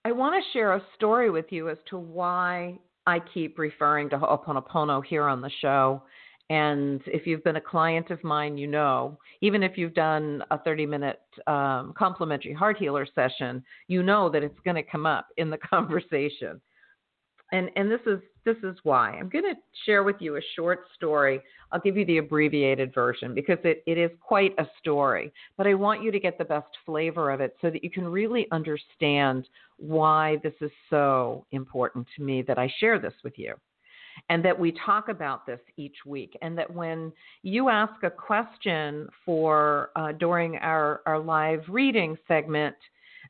I 0.03 0.11
want 0.11 0.35
to 0.35 0.51
share 0.51 0.73
a 0.73 0.83
story 0.95 1.29
with 1.29 1.45
you 1.49 1.69
as 1.69 1.77
to 1.89 1.97
why 1.97 2.77
I 3.07 3.19
keep 3.33 3.57
referring 3.57 4.09
to 4.09 4.17
Ho'oponopono 4.17 5.03
here 5.05 5.23
on 5.23 5.41
the 5.41 5.51
show 5.61 6.03
and 6.49 7.01
if 7.07 7.25
you've 7.25 7.43
been 7.43 7.55
a 7.55 7.61
client 7.61 8.11
of 8.11 8.23
mine, 8.23 8.57
you 8.57 8.67
know, 8.67 9.17
even 9.41 9.63
if 9.63 9.77
you've 9.77 9.95
done 9.95 10.43
a 10.51 10.59
30 10.59 10.85
minute 10.85 11.21
um, 11.47 11.93
complimentary 11.97 12.53
heart 12.53 12.77
healer 12.77 13.07
session, 13.15 13.63
you 13.87 14.03
know 14.03 14.29
that 14.29 14.43
it's 14.43 14.59
going 14.63 14.75
to 14.75 14.83
come 14.83 15.05
up 15.07 15.27
in 15.37 15.49
the 15.49 15.57
conversation. 15.69 16.61
And, 17.51 17.69
and 17.75 17.89
this 17.89 18.01
is 18.05 18.19
this 18.45 18.57
is 18.63 18.75
why 18.83 19.11
I'm 19.11 19.29
going 19.29 19.43
to 19.43 19.55
share 19.85 20.03
with 20.03 20.17
you 20.19 20.37
a 20.37 20.41
short 20.55 20.85
story. 20.95 21.41
I'll 21.71 21.79
give 21.79 21.97
you 21.97 22.05
the 22.05 22.19
abbreviated 22.19 22.93
version 22.93 23.33
because 23.33 23.57
it, 23.63 23.83
it 23.85 23.97
is 23.97 24.11
quite 24.21 24.53
a 24.59 24.67
story, 24.79 25.33
but 25.57 25.67
I 25.67 25.73
want 25.73 26.03
you 26.03 26.11
to 26.11 26.19
get 26.19 26.37
the 26.37 26.45
best 26.45 26.69
flavor 26.85 27.31
of 27.31 27.41
it 27.41 27.55
so 27.61 27.69
that 27.69 27.83
you 27.83 27.89
can 27.89 28.05
really 28.05 28.47
understand 28.51 29.49
why 29.77 30.37
this 30.43 30.53
is 30.61 30.71
so 30.89 31.45
important 31.51 32.07
to 32.15 32.23
me 32.23 32.41
that 32.43 32.57
I 32.57 32.71
share 32.79 32.99
this 32.99 33.13
with 33.23 33.33
you 33.37 33.55
and 34.29 34.45
that 34.45 34.57
we 34.57 34.73
talk 34.85 35.09
about 35.09 35.45
this 35.45 35.59
each 35.75 35.97
week, 36.05 36.37
and 36.41 36.57
that 36.57 36.73
when 36.73 37.11
you 37.43 37.67
ask 37.67 38.01
a 38.03 38.09
question 38.09 39.09
for 39.25 39.89
uh, 39.95 40.13
during 40.13 40.55
our, 40.57 41.01
our 41.05 41.19
live 41.19 41.61
reading 41.67 42.17
segment, 42.27 42.75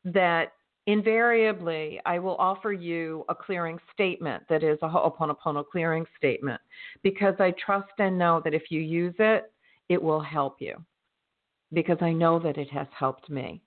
that 0.03 0.51
invariably 0.87 1.99
I 2.05 2.19
will 2.19 2.35
offer 2.35 2.71
you 2.71 3.25
a 3.29 3.35
clearing 3.35 3.79
statement 3.93 4.43
that 4.49 4.63
is 4.63 4.77
a 4.81 4.87
Ho'oponopono 4.87 5.65
clearing 5.67 6.05
statement 6.17 6.61
because 7.03 7.35
I 7.39 7.53
trust 7.63 7.91
and 7.97 8.17
know 8.17 8.41
that 8.43 8.53
if 8.53 8.63
you 8.69 8.81
use 8.81 9.15
it, 9.19 9.51
it 9.89 10.01
will 10.01 10.21
help 10.21 10.57
you 10.59 10.75
because 11.73 11.97
I 12.01 12.11
know 12.11 12.39
that 12.39 12.57
it 12.57 12.69
has 12.71 12.87
helped 12.97 13.29
me. 13.29 13.61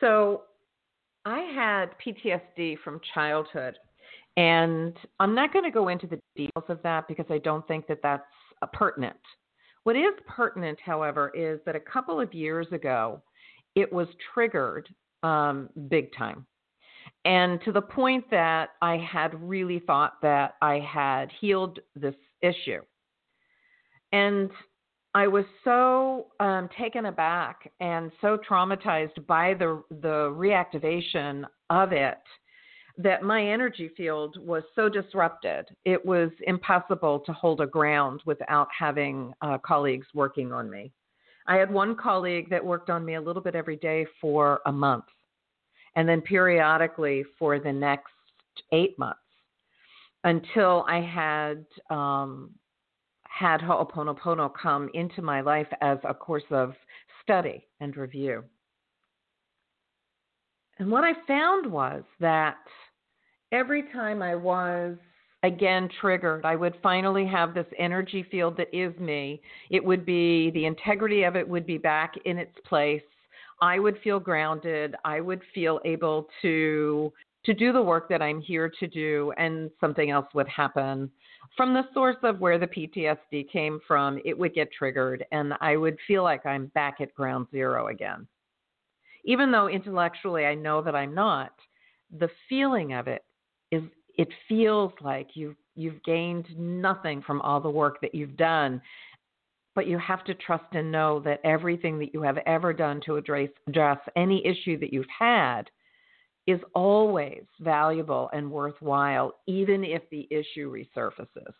So 0.00 0.42
I 1.24 1.40
had 1.54 1.90
PTSD 2.04 2.78
from 2.82 3.00
childhood. 3.14 3.78
And 4.36 4.96
I'm 5.20 5.34
not 5.34 5.52
going 5.52 5.64
to 5.64 5.70
go 5.70 5.88
into 5.88 6.06
the 6.06 6.18
details 6.34 6.64
of 6.68 6.82
that 6.82 7.06
because 7.06 7.26
I 7.28 7.38
don't 7.38 7.66
think 7.68 7.86
that 7.88 8.00
that's 8.02 8.22
uh, 8.62 8.66
pertinent. 8.72 9.16
What 9.84 9.96
is 9.96 10.14
pertinent, 10.26 10.78
however, 10.84 11.30
is 11.34 11.60
that 11.66 11.76
a 11.76 11.80
couple 11.80 12.18
of 12.20 12.32
years 12.32 12.66
ago, 12.72 13.20
it 13.74 13.92
was 13.92 14.06
triggered 14.32 14.88
um, 15.22 15.68
big 15.88 16.14
time. 16.16 16.46
And 17.24 17.60
to 17.64 17.72
the 17.72 17.82
point 17.82 18.24
that 18.30 18.70
I 18.80 18.96
had 18.96 19.40
really 19.40 19.80
thought 19.80 20.14
that 20.22 20.54
I 20.60 20.80
had 20.80 21.30
healed 21.40 21.78
this 21.94 22.16
issue. 22.40 22.80
And 24.12 24.50
I 25.14 25.26
was 25.26 25.44
so 25.62 26.28
um, 26.40 26.68
taken 26.76 27.06
aback 27.06 27.70
and 27.80 28.10
so 28.20 28.38
traumatized 28.48 29.26
by 29.26 29.54
the 29.54 29.82
the 29.90 30.32
reactivation 30.34 31.44
of 31.70 31.92
it 31.92 32.18
that 32.98 33.22
my 33.22 33.42
energy 33.42 33.90
field 33.96 34.36
was 34.40 34.62
so 34.74 34.88
disrupted, 34.88 35.66
it 35.84 36.04
was 36.04 36.30
impossible 36.46 37.20
to 37.20 37.32
hold 37.32 37.60
a 37.60 37.66
ground 37.66 38.22
without 38.26 38.68
having 38.76 39.32
uh, 39.40 39.58
colleagues 39.58 40.06
working 40.14 40.52
on 40.52 40.68
me. 40.70 40.92
I 41.46 41.56
had 41.56 41.70
one 41.70 41.96
colleague 41.96 42.50
that 42.50 42.64
worked 42.64 42.90
on 42.90 43.04
me 43.04 43.14
a 43.14 43.20
little 43.20 43.42
bit 43.42 43.54
every 43.54 43.76
day 43.76 44.06
for 44.20 44.60
a 44.66 44.72
month, 44.72 45.04
and 45.96 46.08
then 46.08 46.20
periodically 46.20 47.24
for 47.38 47.58
the 47.58 47.72
next 47.72 48.12
eight 48.72 48.98
months 48.98 49.18
until 50.24 50.84
I 50.88 51.00
had 51.00 51.64
um, 51.90 52.50
had 53.24 53.60
Ho'oponopono 53.60 54.52
come 54.60 54.88
into 54.94 55.22
my 55.22 55.40
life 55.40 55.66
as 55.80 55.98
a 56.04 56.14
course 56.14 56.44
of 56.50 56.74
study 57.22 57.66
and 57.80 57.96
review. 57.96 58.44
And 60.78 60.90
what 60.90 61.04
I 61.04 61.12
found 61.26 61.70
was 61.70 62.02
that 62.20 62.58
every 63.50 63.84
time 63.92 64.22
I 64.22 64.34
was 64.34 64.96
again 65.42 65.88
triggered, 66.00 66.44
I 66.44 66.56
would 66.56 66.74
finally 66.82 67.26
have 67.26 67.54
this 67.54 67.66
energy 67.78 68.24
field 68.30 68.56
that 68.56 68.74
is 68.74 68.96
me. 68.98 69.40
It 69.70 69.84
would 69.84 70.06
be 70.06 70.50
the 70.50 70.66
integrity 70.66 71.24
of 71.24 71.36
it 71.36 71.48
would 71.48 71.66
be 71.66 71.78
back 71.78 72.14
in 72.24 72.38
its 72.38 72.56
place. 72.64 73.02
I 73.60 73.78
would 73.78 73.98
feel 74.02 74.20
grounded. 74.20 74.94
I 75.04 75.20
would 75.20 75.40
feel 75.54 75.80
able 75.84 76.28
to 76.42 77.12
to 77.44 77.54
do 77.54 77.72
the 77.72 77.82
work 77.82 78.08
that 78.08 78.22
I'm 78.22 78.40
here 78.40 78.70
to 78.78 78.86
do 78.86 79.32
and 79.36 79.68
something 79.80 80.10
else 80.10 80.26
would 80.32 80.46
happen. 80.46 81.10
From 81.56 81.74
the 81.74 81.82
source 81.92 82.16
of 82.22 82.38
where 82.38 82.56
the 82.56 82.68
PTSD 82.68 83.50
came 83.50 83.80
from, 83.86 84.20
it 84.24 84.38
would 84.38 84.54
get 84.54 84.70
triggered 84.70 85.24
and 85.32 85.54
I 85.60 85.76
would 85.76 85.98
feel 86.06 86.22
like 86.22 86.46
I'm 86.46 86.66
back 86.66 87.00
at 87.00 87.12
ground 87.14 87.48
zero 87.50 87.88
again. 87.88 88.28
Even 89.24 89.50
though 89.50 89.68
intellectually 89.68 90.46
I 90.46 90.54
know 90.54 90.82
that 90.82 90.94
I'm 90.94 91.14
not, 91.14 91.52
the 92.16 92.30
feeling 92.48 92.92
of 92.92 93.08
it 93.08 93.24
it 94.18 94.28
feels 94.48 94.92
like 95.00 95.28
you've 95.34 95.56
you've 95.74 96.02
gained 96.04 96.46
nothing 96.58 97.22
from 97.22 97.40
all 97.40 97.60
the 97.60 97.70
work 97.70 98.00
that 98.02 98.14
you've 98.14 98.36
done 98.36 98.80
but 99.74 99.86
you 99.86 99.98
have 99.98 100.24
to 100.24 100.34
trust 100.34 100.64
and 100.72 100.92
know 100.92 101.20
that 101.20 101.40
everything 101.44 101.98
that 101.98 102.12
you 102.12 102.22
have 102.22 102.38
ever 102.46 102.72
done 102.72 103.00
to 103.06 103.16
address, 103.16 103.48
address 103.66 103.98
any 104.16 104.44
issue 104.46 104.78
that 104.78 104.92
you've 104.92 105.06
had 105.18 105.62
is 106.46 106.60
always 106.74 107.44
valuable 107.60 108.28
and 108.32 108.50
worthwhile, 108.50 109.32
even 109.46 109.84
if 109.84 110.02
the 110.10 110.26
issue 110.30 110.70
resurfaces. 110.70 111.52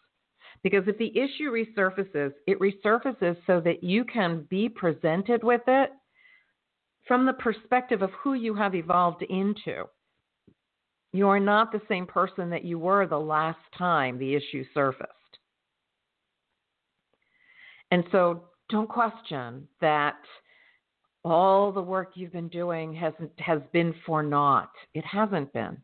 Because 0.62 0.85
if 0.87 0.99
the 0.99 1.17
issue 1.19 1.51
resurfaces, 1.51 2.33
it 2.47 2.59
resurfaces 2.59 3.37
so 3.47 3.61
that 3.61 3.83
you 3.83 4.05
can 4.05 4.47
be 4.51 4.69
presented 4.69 5.43
with 5.43 5.62
it 5.67 5.91
from 7.07 7.25
the 7.27 7.33
perspective 7.35 8.03
of 8.03 8.11
who 8.23 8.35
you 8.35 8.55
have 8.55 8.75
evolved 8.75 9.23
into. 9.23 9.85
You 11.12 11.29
are 11.29 11.40
not 11.40 11.72
the 11.72 11.83
same 11.88 12.07
person 12.07 12.51
that 12.51 12.64
you 12.64 12.79
were 12.79 13.07
the 13.07 13.18
last 13.18 13.59
time 13.77 14.18
the 14.18 14.35
issue 14.35 14.64
surfaced. 14.72 15.11
And 17.90 18.05
so 18.11 18.44
don't 18.70 18.88
question 18.88 19.68
that 19.83 20.16
all 21.25 21.70
the 21.70 21.83
work 21.83 22.12
you've 22.14 22.33
been 22.33 22.48
doing 22.48 22.94
has 22.94 23.12
has 23.38 23.61
been 23.72 23.94
for 24.07 24.22
naught. 24.22 24.70
It 24.94 25.05
hasn't 25.05 25.53
been. 25.53 25.77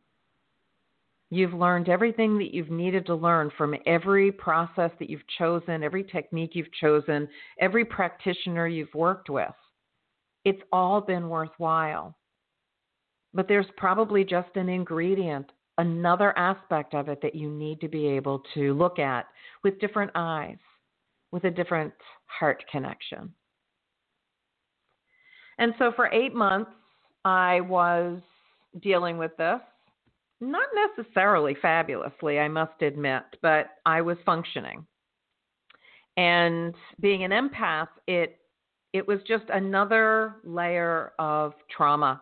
You've 1.30 1.52
learned 1.52 1.90
everything 1.90 2.38
that 2.38 2.54
you've 2.54 2.70
needed 2.70 3.04
to 3.06 3.14
learn 3.14 3.50
from 3.58 3.74
every 3.84 4.32
process 4.32 4.90
that 4.98 5.10
you've 5.10 5.26
chosen, 5.38 5.84
every 5.84 6.02
technique 6.02 6.52
you've 6.54 6.72
chosen, 6.72 7.28
every 7.60 7.84
practitioner 7.84 8.66
you've 8.66 8.94
worked 8.94 9.28
with. 9.28 9.52
It's 10.46 10.62
all 10.72 11.02
been 11.02 11.28
worthwhile. 11.28 12.16
But 13.38 13.46
there's 13.46 13.70
probably 13.76 14.24
just 14.24 14.48
an 14.56 14.68
ingredient, 14.68 15.52
another 15.78 16.36
aspect 16.36 16.92
of 16.92 17.08
it 17.08 17.20
that 17.22 17.36
you 17.36 17.48
need 17.48 17.80
to 17.82 17.88
be 17.88 18.08
able 18.08 18.42
to 18.54 18.74
look 18.74 18.98
at 18.98 19.26
with 19.62 19.78
different 19.78 20.10
eyes, 20.16 20.56
with 21.30 21.44
a 21.44 21.50
different 21.52 21.94
heart 22.26 22.64
connection. 22.68 23.32
And 25.58 25.72
so 25.78 25.92
for 25.94 26.12
eight 26.12 26.34
months, 26.34 26.72
I 27.24 27.60
was 27.60 28.18
dealing 28.82 29.18
with 29.18 29.36
this. 29.36 29.60
Not 30.40 30.66
necessarily 30.96 31.56
fabulously, 31.62 32.40
I 32.40 32.48
must 32.48 32.82
admit, 32.82 33.22
but 33.40 33.66
I 33.86 34.00
was 34.00 34.16
functioning. 34.26 34.84
And 36.16 36.74
being 36.98 37.22
an 37.22 37.30
empath, 37.30 37.86
it 38.08 38.40
it 38.92 39.06
was 39.06 39.20
just 39.28 39.44
another 39.48 40.36
layer 40.42 41.12
of 41.20 41.52
trauma 41.70 42.20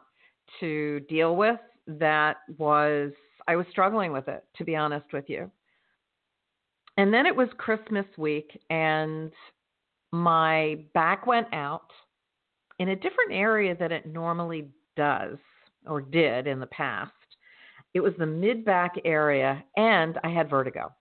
to 0.61 1.01
deal 1.01 1.37
with 1.37 1.61
that 1.87 2.39
was 2.59 3.13
I 3.49 3.57
was 3.57 3.67
struggling 3.71 4.13
with 4.13 4.29
it 4.29 4.45
to 4.57 4.65
be 4.65 4.77
honest 4.77 5.13
with 5.13 5.25
you. 5.29 5.51
And 6.97 7.13
then 7.13 7.27
it 7.27 7.37
was 7.37 7.49
Christmas 7.59 8.07
week 8.17 8.59
and 8.71 9.33
my 10.13 10.79
back 10.95 11.27
went 11.27 11.53
out 11.53 11.91
in 12.79 12.91
a 12.91 12.97
different 12.97 13.33
area 13.33 13.77
than 13.79 13.93
it 13.93 14.07
normally 14.07 14.69
does 14.97 15.37
or 15.87 16.01
did 16.01 16.47
in 16.47 16.59
the 16.59 16.67
past. 16.67 17.13
It 17.95 18.01
was 18.01 18.15
the 18.19 18.27
mid 18.27 18.65
back 18.65 18.95
area 19.05 19.63
and 19.77 20.19
I 20.25 20.31
had 20.31 20.51
vertigo. 20.51 20.93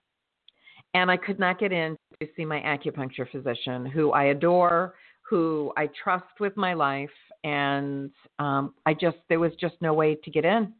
And 0.93 1.11
I 1.11 1.17
could 1.17 1.39
not 1.39 1.59
get 1.59 1.73
in 1.73 1.97
to 2.21 2.27
see 2.37 2.45
my 2.45 2.59
acupuncture 2.61 3.29
physician 3.29 3.85
who 3.85 4.11
I 4.11 4.25
adore, 4.25 4.95
who 5.29 5.73
I 5.75 5.89
trust 6.01 6.39
with 6.39 6.55
my 6.55 6.73
life, 6.73 7.09
and 7.45 8.09
um, 8.39 8.73
I 8.85 8.93
just 8.93 9.17
there 9.29 9.39
was 9.39 9.51
just 9.61 9.75
no 9.79 9.93
way 9.93 10.15
to 10.15 10.31
get 10.31 10.43
in. 10.43 10.73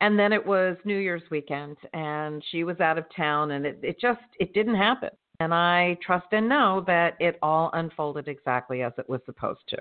And 0.00 0.18
then 0.18 0.32
it 0.32 0.44
was 0.44 0.76
New 0.84 0.98
Year's 0.98 1.22
weekend, 1.30 1.76
and 1.92 2.42
she 2.50 2.64
was 2.64 2.80
out 2.80 2.96
of 2.96 3.04
town, 3.14 3.50
and 3.50 3.66
it, 3.66 3.78
it 3.82 4.00
just 4.00 4.20
it 4.40 4.54
didn't 4.54 4.76
happen. 4.76 5.10
And 5.40 5.52
I 5.52 5.98
trust 6.04 6.26
and 6.32 6.48
know 6.48 6.84
that 6.86 7.16
it 7.18 7.38
all 7.42 7.70
unfolded 7.74 8.28
exactly 8.28 8.82
as 8.82 8.92
it 8.98 9.08
was 9.08 9.20
supposed 9.26 9.62
to. 9.68 9.78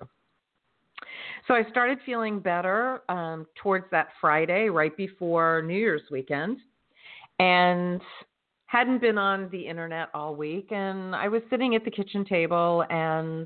So 1.48 1.54
I 1.54 1.64
started 1.70 2.00
feeling 2.06 2.40
better 2.40 3.02
um, 3.10 3.46
towards 3.62 3.86
that 3.92 4.10
Friday, 4.20 4.70
right 4.70 4.96
before 4.98 5.62
New 5.62 5.78
Year's 5.78 6.02
weekend, 6.12 6.58
and 7.40 8.02
hadn't 8.66 9.02
been 9.02 9.20
on 9.20 9.48
the 9.52 9.62
internet 9.62 10.10
all 10.16 10.36
week. 10.36 10.72
And 10.72 11.16
I 11.16 11.28
was 11.28 11.44
sitting 11.52 11.76
at 11.76 11.86
the 11.86 11.92
kitchen 11.92 12.26
table 12.26 12.84
and 12.90 13.46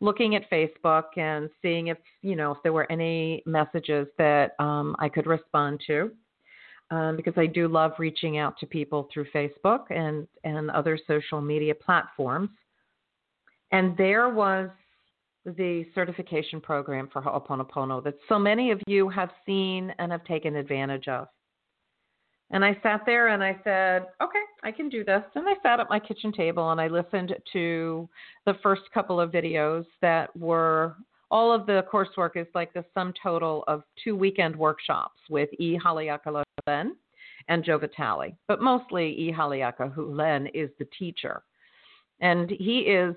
looking 0.00 0.34
at 0.36 0.48
Facebook 0.50 1.16
and 1.16 1.50
seeing 1.60 1.88
if 1.88 1.98
you 2.22 2.36
know 2.36 2.52
if 2.52 2.58
there 2.62 2.72
were 2.72 2.90
any 2.90 3.42
messages 3.46 4.06
that 4.18 4.52
um, 4.58 4.94
I 4.98 5.08
could 5.08 5.26
respond 5.26 5.80
to. 5.86 6.10
Um, 6.90 7.16
because 7.16 7.34
I 7.36 7.44
do 7.44 7.68
love 7.68 7.92
reaching 7.98 8.38
out 8.38 8.58
to 8.60 8.66
people 8.66 9.10
through 9.12 9.26
Facebook 9.34 9.90
and, 9.90 10.26
and 10.44 10.70
other 10.70 10.98
social 11.06 11.38
media 11.38 11.74
platforms. 11.74 12.48
And 13.72 13.94
there 13.98 14.30
was 14.30 14.70
the 15.44 15.84
certification 15.94 16.62
program 16.62 17.08
for 17.12 17.20
Ho'oponopono 17.20 18.02
that 18.04 18.14
so 18.28 18.38
many 18.38 18.70
of 18.70 18.80
you 18.86 19.08
have 19.10 19.30
seen 19.44 19.92
and 19.98 20.10
have 20.12 20.24
taken 20.24 20.56
advantage 20.56 21.08
of. 21.08 21.28
And 22.50 22.64
I 22.64 22.78
sat 22.82 23.02
there 23.04 23.28
and 23.28 23.44
I 23.44 23.56
said, 23.62 24.06
okay, 24.22 24.38
I 24.62 24.72
can 24.72 24.88
do 24.88 25.04
this. 25.04 25.22
And 25.34 25.46
I 25.46 25.54
sat 25.62 25.80
at 25.80 25.90
my 25.90 25.98
kitchen 25.98 26.32
table 26.32 26.70
and 26.70 26.80
I 26.80 26.88
listened 26.88 27.34
to 27.52 28.08
the 28.46 28.54
first 28.62 28.82
couple 28.94 29.20
of 29.20 29.30
videos 29.30 29.84
that 30.00 30.34
were 30.34 30.96
all 31.30 31.52
of 31.52 31.66
the 31.66 31.84
coursework 31.92 32.36
is 32.36 32.46
like 32.54 32.72
the 32.72 32.84
sum 32.94 33.12
total 33.22 33.64
of 33.68 33.82
two 34.02 34.16
weekend 34.16 34.56
workshops 34.56 35.20
with 35.28 35.50
E. 35.58 35.78
Haleakala 35.78 36.42
Len 36.66 36.96
and 37.48 37.64
Joe 37.64 37.78
Vitale, 37.78 38.34
but 38.46 38.62
mostly 38.62 39.10
E. 39.10 39.32
Haleakala 39.36 39.92
Len 39.96 40.46
is 40.48 40.70
the 40.78 40.86
teacher. 40.98 41.42
And 42.20 42.50
he 42.50 42.80
is 42.80 43.14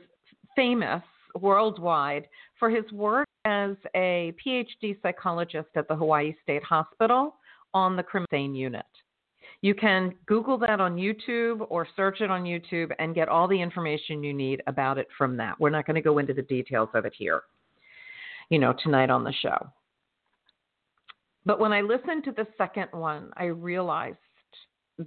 famous 0.57 1.01
worldwide 1.39 2.27
for 2.59 2.69
his 2.69 2.89
work 2.91 3.27
as 3.45 3.71
a 3.95 4.33
PhD 4.45 5.01
psychologist 5.01 5.69
at 5.75 5.87
the 5.87 5.95
Hawaii 5.95 6.35
State 6.43 6.63
Hospital 6.63 7.35
on 7.73 7.95
the 7.95 8.03
criminal 8.03 8.55
unit. 8.55 8.85
You 9.61 9.75
can 9.75 10.15
Google 10.25 10.57
that 10.59 10.79
on 10.79 10.95
YouTube 10.95 11.65
or 11.69 11.87
search 11.95 12.21
it 12.21 12.31
on 12.31 12.43
YouTube 12.43 12.91
and 12.97 13.13
get 13.13 13.29
all 13.29 13.47
the 13.47 13.61
information 13.61 14.23
you 14.23 14.33
need 14.33 14.61
about 14.65 14.97
it 14.97 15.07
from 15.17 15.37
that. 15.37 15.59
We're 15.59 15.69
not 15.69 15.85
going 15.85 15.95
to 15.95 16.01
go 16.01 16.17
into 16.17 16.33
the 16.33 16.41
details 16.41 16.89
of 16.95 17.05
it 17.05 17.13
here, 17.15 17.43
you 18.49 18.57
know, 18.57 18.73
tonight 18.83 19.11
on 19.11 19.23
the 19.23 19.33
show. 19.33 19.67
But 21.45 21.59
when 21.59 21.73
I 21.73 21.81
listened 21.81 22.23
to 22.25 22.31
the 22.31 22.47
second 22.57 22.87
one, 22.91 23.31
I 23.37 23.45
realized 23.45 24.17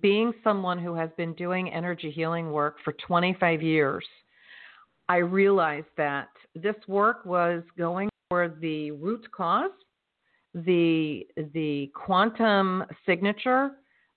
being 0.01 0.33
someone 0.43 0.79
who 0.79 0.95
has 0.95 1.11
been 1.17 1.35
doing 1.35 1.73
energy 1.73 2.11
healing 2.11 2.51
work 2.51 2.77
for 2.85 2.93
25 3.07 3.63
years 3.63 4.05
I 5.09 5.17
realized 5.17 5.87
that 5.97 6.29
this 6.55 6.77
work 6.89 7.25
was 7.27 7.63
going 7.77 8.09
for 8.31 8.49
the 8.61 8.91
root 8.93 9.27
cause, 9.33 9.71
the 10.55 11.27
the 11.53 11.91
quantum 11.95 12.85
signature 13.05 13.73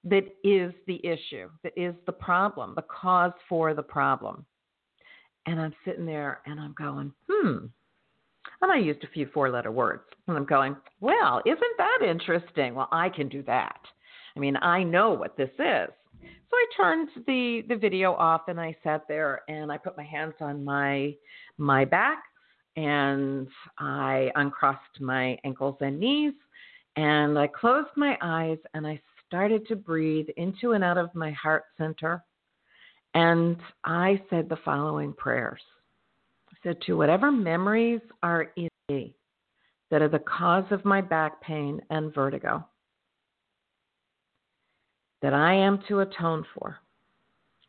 that 0.10 0.26
is 0.44 0.74
the 0.86 1.06
issue, 1.06 1.50
that 1.64 1.74
is 1.76 1.96
the 2.06 2.12
problem, 2.12 2.74
the 2.76 2.84
cause 2.84 3.34
for 3.48 3.74
the 3.74 3.84
problem. 3.84 4.46
And 5.46 5.60
I'm 5.60 5.74
sitting 5.86 6.06
there 6.06 6.42
and 6.46 6.60
I'm 6.60 6.76
going, 6.78 7.12
hmm. 7.30 7.66
And 8.62 8.72
I 8.72 8.78
used 8.78 9.04
a 9.04 9.08
few 9.08 9.28
four 9.34 9.50
letter 9.50 9.72
words. 9.72 10.04
And 10.28 10.38
I'm 10.38 10.46
going, 10.46 10.76
well, 11.00 11.42
isn't 11.46 11.78
that 11.78 12.00
interesting? 12.08 12.76
Well, 12.76 12.90
I 12.92 13.10
can 13.10 13.30
do 13.30 13.44
that. 13.44 13.80
I 14.36 14.40
mean, 14.40 14.58
I 14.58 14.84
know 14.84 15.12
what 15.12 15.38
this 15.38 15.50
is. 15.58 15.90
So 16.22 16.56
I 16.56 16.66
turned 16.78 17.10
the 17.26 17.64
the 17.68 17.76
video 17.76 18.14
off 18.14 18.48
and 18.48 18.60
I 18.60 18.76
sat 18.84 19.06
there 19.08 19.42
and 19.50 19.72
I 19.72 19.78
put 19.78 19.98
my 19.98 20.04
hands 20.04 20.36
on 20.40 20.64
my 20.64 21.14
my 21.58 21.84
back 21.84 22.24
and 22.78 23.48
I 23.80 24.32
uncrossed 24.36 25.02
my 25.02 25.38
ankles 25.44 25.76
and 25.82 26.00
knees 26.00 26.34
and 26.96 27.38
I 27.38 27.48
closed 27.48 27.90
my 27.96 28.18
eyes 28.22 28.60
and 28.74 28.88
I 28.88 29.02
started 29.28 29.68
to 29.68 29.76
breathe 29.76 30.28
into 30.38 30.72
and 30.72 30.84
out 30.84 30.98
of 30.98 31.14
my 31.14 31.32
heart 31.32 31.64
center 31.78 32.24
and 33.14 33.58
I 33.84 34.22
said 34.30 34.48
the 34.48 34.60
following 34.64 35.14
prayers. 35.14 35.62
I 36.52 36.56
said 36.62 36.82
to 36.86 36.98
whatever 36.98 37.32
memories 37.32 38.02
are 38.22 38.52
in 38.56 38.70
me 38.90 39.16
that 39.90 40.02
are 40.02 40.10
the 40.10 40.20
cause 40.20 40.66
of 40.72 40.86
my 40.86 41.02
back 41.02 41.42
pain 41.42 41.82
and 41.90 42.14
vertigo 42.14 42.64
that 45.22 45.34
I 45.34 45.54
am 45.56 45.80
to 45.88 46.02
atone 46.02 46.46
for. 46.54 46.78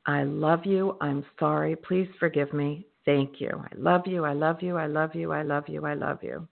I 0.06 0.24
love 0.24 0.66
you. 0.66 0.96
I'm 1.00 1.24
sorry. 1.38 1.76
Please 1.76 2.08
forgive 2.20 2.52
me. 2.52 2.86
Thank 3.04 3.40
you. 3.40 3.50
I 3.54 3.74
love 3.76 4.02
you. 4.06 4.24
I 4.26 4.34
love 4.34 4.62
you. 4.62 4.76
I 4.76 4.86
love 4.86 5.14
you. 5.14 5.32
I 5.32 5.42
love 5.42 5.64
you. 5.68 5.86
I 5.86 5.94
love 5.94 6.18
you. 6.22 6.46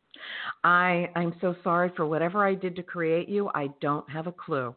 I 0.65 1.11
I'm 1.15 1.35
so 1.43 1.55
sorry 1.63 1.93
for 1.95 2.07
whatever 2.07 2.47
I 2.47 2.55
did 2.55 2.77
to 2.77 2.83
create 2.83 3.29
you. 3.29 3.51
I 3.55 3.69
don't 3.83 4.09
have 4.09 4.27
a 4.27 4.33
clue. 4.33 4.75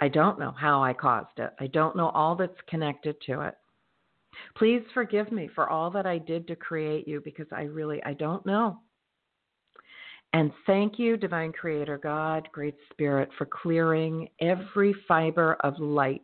I 0.00 0.08
don't 0.08 0.38
know 0.38 0.52
how 0.52 0.82
I 0.82 0.92
caused 0.92 1.38
it. 1.38 1.52
I 1.58 1.66
don't 1.68 1.96
know 1.96 2.10
all 2.10 2.36
that's 2.36 2.60
connected 2.68 3.16
to 3.26 3.40
it. 3.42 3.54
Please 4.56 4.82
forgive 4.94 5.32
me 5.32 5.48
for 5.54 5.68
all 5.68 5.90
that 5.90 6.06
I 6.06 6.18
did 6.18 6.46
to 6.48 6.56
create 6.56 7.08
you 7.08 7.20
because 7.20 7.46
I 7.50 7.62
really 7.62 8.02
I 8.04 8.14
don't 8.14 8.44
know. 8.46 8.78
And 10.34 10.52
thank 10.66 10.98
you, 10.98 11.16
Divine 11.16 11.52
Creator 11.52 11.98
God, 11.98 12.48
Great 12.52 12.76
Spirit, 12.90 13.30
for 13.38 13.46
clearing 13.46 14.28
every 14.40 14.94
fiber 15.06 15.54
of 15.60 15.78
light 15.78 16.22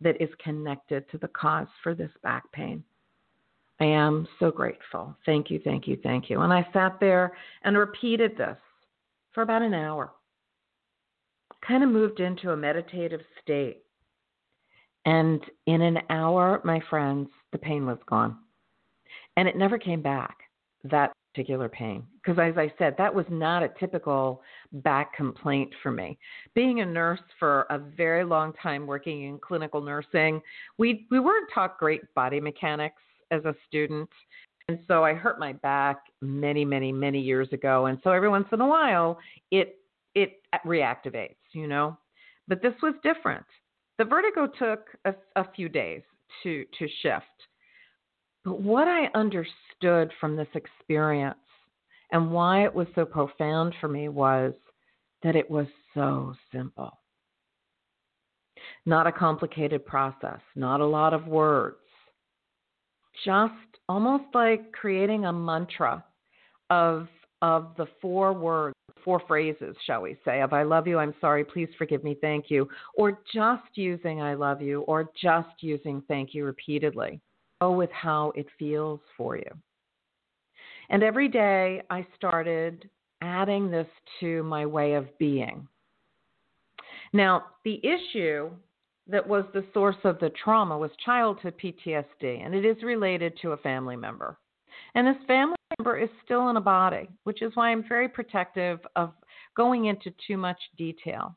that 0.00 0.20
is 0.20 0.30
connected 0.42 1.08
to 1.10 1.18
the 1.18 1.28
cause 1.28 1.68
for 1.82 1.94
this 1.94 2.10
back 2.22 2.50
pain. 2.52 2.82
I 3.80 3.84
am 3.84 4.26
so 4.38 4.50
grateful. 4.50 5.16
Thank 5.24 5.50
you, 5.50 5.60
thank 5.64 5.86
you, 5.86 5.98
thank 6.02 6.28
you. 6.28 6.40
And 6.40 6.52
I 6.52 6.66
sat 6.72 6.98
there 7.00 7.36
and 7.62 7.76
repeated 7.76 8.36
this 8.36 8.56
for 9.32 9.42
about 9.42 9.62
an 9.62 9.74
hour. 9.74 10.12
Kind 11.66 11.82
of 11.82 11.90
moved 11.90 12.20
into 12.20 12.50
a 12.50 12.56
meditative 12.56 13.20
state. 13.42 13.82
And 15.06 15.42
in 15.66 15.82
an 15.82 15.98
hour, 16.10 16.60
my 16.64 16.80
friends, 16.88 17.28
the 17.52 17.58
pain 17.58 17.86
was 17.86 17.98
gone. 18.08 18.36
And 19.36 19.48
it 19.48 19.56
never 19.56 19.78
came 19.78 20.02
back. 20.02 20.38
That 20.84 21.12
particular 21.34 21.68
pain. 21.68 22.04
Because 22.22 22.38
as 22.38 22.56
I 22.56 22.72
said, 22.78 22.94
that 22.98 23.12
was 23.12 23.26
not 23.28 23.62
a 23.62 23.72
typical 23.80 24.40
back 24.72 25.14
complaint 25.14 25.72
for 25.82 25.90
me. 25.90 26.16
Being 26.54 26.80
a 26.80 26.86
nurse 26.86 27.20
for 27.38 27.62
a 27.70 27.78
very 27.78 28.24
long 28.24 28.52
time, 28.62 28.86
working 28.86 29.24
in 29.24 29.38
clinical 29.38 29.80
nursing, 29.80 30.40
we 30.78 31.06
we 31.10 31.18
weren't 31.18 31.50
taught 31.52 31.78
great 31.78 32.02
body 32.14 32.40
mechanics 32.40 33.02
as 33.30 33.44
a 33.44 33.54
student. 33.66 34.08
And 34.68 34.78
so 34.86 35.04
I 35.04 35.12
hurt 35.12 35.38
my 35.38 35.54
back 35.54 35.98
many, 36.22 36.64
many, 36.64 36.92
many 36.92 37.20
years 37.20 37.48
ago. 37.52 37.86
And 37.86 37.98
so 38.04 38.10
every 38.10 38.28
once 38.28 38.46
in 38.52 38.60
a 38.60 38.66
while, 38.66 39.18
it 39.50 39.78
it 40.14 40.42
reactivates, 40.64 41.34
you 41.54 41.66
know. 41.66 41.96
But 42.48 42.62
this 42.62 42.74
was 42.82 42.94
different. 43.02 43.44
The 43.98 44.04
vertigo 44.04 44.46
took 44.46 44.86
a, 45.04 45.14
a 45.36 45.50
few 45.52 45.68
days 45.68 46.02
to 46.42 46.64
to 46.78 46.88
shift. 47.02 47.24
But 48.44 48.60
what 48.60 48.88
I 48.88 49.08
understood 49.14 50.12
from 50.20 50.36
this 50.36 50.48
experience 50.54 51.38
and 52.12 52.30
why 52.30 52.64
it 52.64 52.74
was 52.74 52.86
so 52.94 53.04
profound 53.04 53.74
for 53.80 53.88
me 53.88 54.08
was 54.08 54.52
that 55.22 55.36
it 55.36 55.50
was 55.50 55.66
so 55.94 56.34
simple. 56.52 57.00
Not 58.86 59.06
a 59.06 59.12
complicated 59.12 59.86
process, 59.86 60.40
not 60.54 60.80
a 60.80 60.86
lot 60.86 61.14
of 61.14 61.26
words, 61.26 61.78
just 63.24 63.52
almost 63.88 64.24
like 64.34 64.72
creating 64.72 65.24
a 65.24 65.32
mantra 65.32 66.04
of, 66.70 67.08
of 67.44 67.74
the 67.76 67.86
four 68.00 68.32
words, 68.32 68.74
four 69.04 69.20
phrases, 69.28 69.76
shall 69.86 70.00
we 70.00 70.16
say, 70.24 70.40
of 70.40 70.54
I 70.54 70.62
love 70.62 70.86
you, 70.86 70.96
I'm 70.98 71.12
sorry, 71.20 71.44
please 71.44 71.68
forgive 71.76 72.02
me, 72.02 72.16
thank 72.18 72.50
you, 72.50 72.66
or 72.94 73.20
just 73.34 73.68
using 73.74 74.22
I 74.22 74.32
love 74.32 74.62
you, 74.62 74.80
or 74.82 75.10
just 75.22 75.50
using 75.60 76.02
thank 76.08 76.32
you 76.32 76.46
repeatedly 76.46 77.20
Go 77.60 77.72
with 77.72 77.90
how 77.92 78.32
it 78.34 78.46
feels 78.58 79.00
for 79.14 79.36
you. 79.36 79.50
And 80.88 81.02
every 81.02 81.28
day 81.28 81.82
I 81.90 82.06
started 82.16 82.88
adding 83.20 83.70
this 83.70 83.86
to 84.20 84.42
my 84.44 84.64
way 84.64 84.94
of 84.94 85.06
being. 85.18 85.68
Now, 87.12 87.44
the 87.64 87.78
issue 87.84 88.50
that 89.06 89.26
was 89.26 89.44
the 89.52 89.66
source 89.74 89.96
of 90.04 90.18
the 90.18 90.30
trauma 90.42 90.78
was 90.78 90.90
childhood 91.04 91.54
PTSD, 91.62 92.44
and 92.44 92.54
it 92.54 92.64
is 92.64 92.82
related 92.82 93.38
to 93.42 93.52
a 93.52 93.58
family 93.58 93.96
member. 93.96 94.38
And 94.94 95.06
this 95.06 95.22
family 95.26 95.53
member 95.78 95.98
is 95.98 96.08
still 96.24 96.48
in 96.50 96.56
a 96.56 96.60
body, 96.60 97.08
which 97.24 97.42
is 97.42 97.52
why 97.54 97.70
I'm 97.70 97.84
very 97.88 98.08
protective 98.08 98.80
of 98.96 99.12
going 99.56 99.86
into 99.86 100.12
too 100.26 100.36
much 100.36 100.58
detail. 100.76 101.36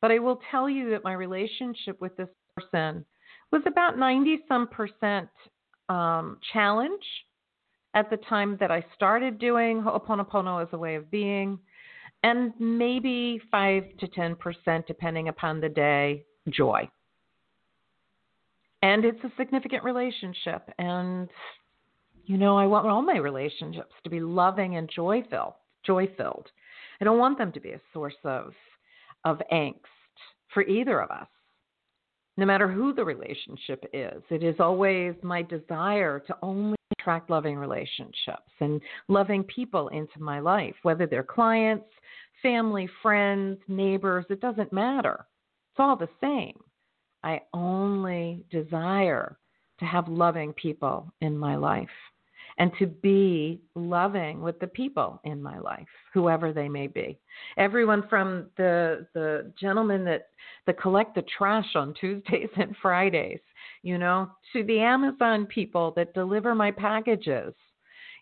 But 0.00 0.10
I 0.10 0.18
will 0.18 0.40
tell 0.50 0.68
you 0.68 0.90
that 0.90 1.04
my 1.04 1.12
relationship 1.12 2.00
with 2.00 2.16
this 2.16 2.28
person 2.56 3.04
was 3.50 3.62
about 3.66 3.98
90 3.98 4.40
some 4.48 4.66
percent 4.68 5.28
um, 5.88 6.38
challenge 6.52 7.04
at 7.94 8.08
the 8.10 8.16
time 8.16 8.56
that 8.58 8.70
I 8.70 8.84
started 8.94 9.38
doing 9.38 9.82
Ho'oponopono 9.82 10.62
as 10.62 10.68
a 10.72 10.78
way 10.78 10.94
of 10.94 11.10
being, 11.10 11.58
and 12.22 12.52
maybe 12.58 13.40
5 13.50 13.84
to 14.00 14.06
10%, 14.08 14.86
depending 14.86 15.28
upon 15.28 15.60
the 15.60 15.68
day, 15.68 16.24
joy. 16.48 16.88
And 18.80 19.04
it's 19.04 19.22
a 19.24 19.32
significant 19.36 19.84
relationship. 19.84 20.68
And 20.78 21.28
You 22.24 22.38
know, 22.38 22.56
I 22.56 22.66
want 22.66 22.86
all 22.86 23.02
my 23.02 23.16
relationships 23.16 23.94
to 24.04 24.10
be 24.10 24.20
loving 24.20 24.76
and 24.76 24.88
joy 24.88 25.22
filled. 25.28 25.54
Joy 25.84 26.06
filled. 26.16 26.46
I 27.00 27.04
don't 27.04 27.18
want 27.18 27.36
them 27.36 27.50
to 27.52 27.60
be 27.60 27.70
a 27.70 27.80
source 27.92 28.14
of 28.24 28.52
of 29.24 29.40
angst 29.52 29.80
for 30.52 30.62
either 30.62 31.00
of 31.00 31.10
us. 31.10 31.28
No 32.36 32.46
matter 32.46 32.68
who 32.68 32.92
the 32.92 33.04
relationship 33.04 33.84
is, 33.92 34.22
it 34.30 34.42
is 34.42 34.56
always 34.58 35.14
my 35.22 35.42
desire 35.42 36.20
to 36.20 36.36
only 36.42 36.76
attract 36.98 37.30
loving 37.30 37.56
relationships 37.56 38.50
and 38.60 38.80
loving 39.08 39.44
people 39.44 39.88
into 39.88 40.20
my 40.20 40.40
life, 40.40 40.74
whether 40.82 41.06
they're 41.06 41.22
clients, 41.22 41.86
family, 42.40 42.88
friends, 43.02 43.58
neighbors, 43.68 44.24
it 44.30 44.40
doesn't 44.40 44.72
matter. 44.72 45.26
It's 45.72 45.80
all 45.80 45.96
the 45.96 46.08
same. 46.20 46.58
I 47.22 47.40
only 47.52 48.44
desire 48.50 49.38
to 49.78 49.84
have 49.84 50.08
loving 50.08 50.52
people 50.54 51.12
in 51.20 51.36
my 51.36 51.56
life 51.56 51.88
and 52.58 52.70
to 52.78 52.86
be 52.86 53.60
loving 53.74 54.42
with 54.42 54.58
the 54.60 54.66
people 54.66 55.20
in 55.24 55.42
my 55.42 55.58
life, 55.58 55.86
whoever 56.12 56.52
they 56.52 56.68
may 56.68 56.86
be. 56.86 57.18
Everyone 57.56 58.06
from 58.08 58.46
the 58.56 59.06
the 59.14 59.52
gentlemen 59.60 60.04
that 60.04 60.28
that 60.66 60.80
collect 60.80 61.14
the 61.14 61.24
trash 61.36 61.74
on 61.74 61.94
Tuesdays 61.94 62.50
and 62.56 62.76
Fridays, 62.80 63.40
you 63.82 63.98
know, 63.98 64.30
to 64.52 64.64
the 64.64 64.80
Amazon 64.80 65.46
people 65.46 65.92
that 65.96 66.14
deliver 66.14 66.54
my 66.54 66.70
packages. 66.70 67.54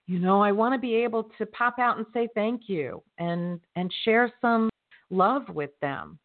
You 0.06 0.18
know, 0.18 0.42
I 0.42 0.50
want 0.52 0.74
to 0.74 0.78
be 0.78 0.94
able 0.96 1.30
to 1.38 1.46
pop 1.46 1.78
out 1.78 1.98
and 1.98 2.06
say 2.12 2.28
thank 2.34 2.62
you 2.68 3.02
and 3.18 3.60
and 3.76 3.92
share 4.04 4.32
some 4.40 4.70
love 5.10 5.48
with 5.48 5.70
them 5.80 6.18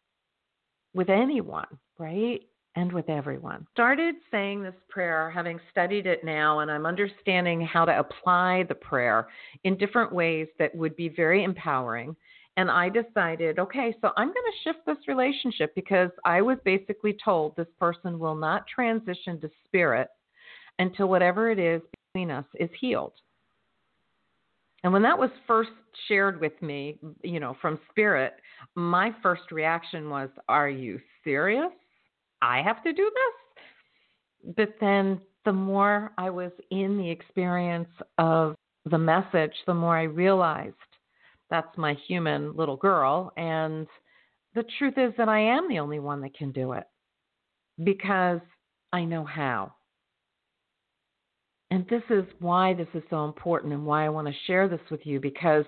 with 0.94 1.10
anyone, 1.10 1.66
right? 1.98 2.40
And 2.76 2.92
with 2.92 3.08
everyone. 3.08 3.66
Started 3.72 4.14
saying 4.30 4.62
this 4.62 4.74
prayer, 4.88 5.30
having 5.30 5.58
studied 5.72 6.06
it 6.06 6.22
now, 6.24 6.60
and 6.60 6.70
I'm 6.70 6.86
understanding 6.86 7.62
how 7.62 7.86
to 7.86 7.98
apply 7.98 8.64
the 8.68 8.74
prayer 8.74 9.28
in 9.64 9.78
different 9.78 10.12
ways 10.12 10.46
that 10.58 10.74
would 10.76 10.94
be 10.94 11.08
very 11.08 11.42
empowering. 11.42 12.14
And 12.58 12.70
I 12.70 12.88
decided, 12.90 13.58
okay, 13.58 13.94
so 14.00 14.10
I'm 14.16 14.28
going 14.28 14.34
to 14.34 14.62
shift 14.62 14.86
this 14.86 15.08
relationship 15.08 15.74
because 15.74 16.10
I 16.24 16.40
was 16.42 16.58
basically 16.64 17.16
told 17.22 17.56
this 17.56 17.66
person 17.78 18.18
will 18.18 18.34
not 18.34 18.66
transition 18.66 19.40
to 19.40 19.50
spirit 19.66 20.08
until 20.78 21.08
whatever 21.08 21.50
it 21.50 21.58
is 21.58 21.82
between 22.12 22.30
us 22.30 22.46
is 22.60 22.70
healed. 22.78 23.12
And 24.84 24.92
when 24.92 25.02
that 25.02 25.18
was 25.18 25.30
first 25.46 25.70
shared 26.08 26.40
with 26.40 26.60
me, 26.62 26.98
you 27.22 27.40
know, 27.40 27.56
from 27.60 27.80
spirit, 27.90 28.34
my 28.74 29.14
first 29.22 29.50
reaction 29.50 30.08
was, 30.10 30.28
Are 30.48 30.68
you 30.68 31.00
serious? 31.24 31.72
I 32.42 32.62
have 32.62 32.82
to 32.84 32.92
do 32.92 33.10
this. 33.14 34.54
But 34.56 34.74
then 34.80 35.20
the 35.44 35.52
more 35.52 36.12
I 36.18 36.30
was 36.30 36.52
in 36.70 36.98
the 36.98 37.10
experience 37.10 37.88
of 38.18 38.54
the 38.84 38.98
message, 38.98 39.52
the 39.66 39.74
more 39.74 39.96
I 39.96 40.04
realized 40.04 40.74
that's 41.50 41.76
my 41.76 41.94
human 42.06 42.54
little 42.56 42.76
girl. 42.76 43.32
And 43.36 43.86
the 44.54 44.64
truth 44.78 44.94
is 44.96 45.12
that 45.18 45.28
I 45.28 45.40
am 45.40 45.68
the 45.68 45.78
only 45.78 45.98
one 45.98 46.20
that 46.22 46.36
can 46.36 46.52
do 46.52 46.72
it 46.72 46.84
because 47.82 48.40
I 48.92 49.04
know 49.04 49.24
how. 49.24 49.72
And 51.70 51.86
this 51.88 52.02
is 52.10 52.24
why 52.38 52.74
this 52.74 52.88
is 52.94 53.02
so 53.10 53.24
important 53.24 53.72
and 53.72 53.84
why 53.84 54.06
I 54.06 54.08
want 54.08 54.28
to 54.28 54.34
share 54.46 54.68
this 54.68 54.80
with 54.90 55.00
you 55.04 55.20
because 55.20 55.64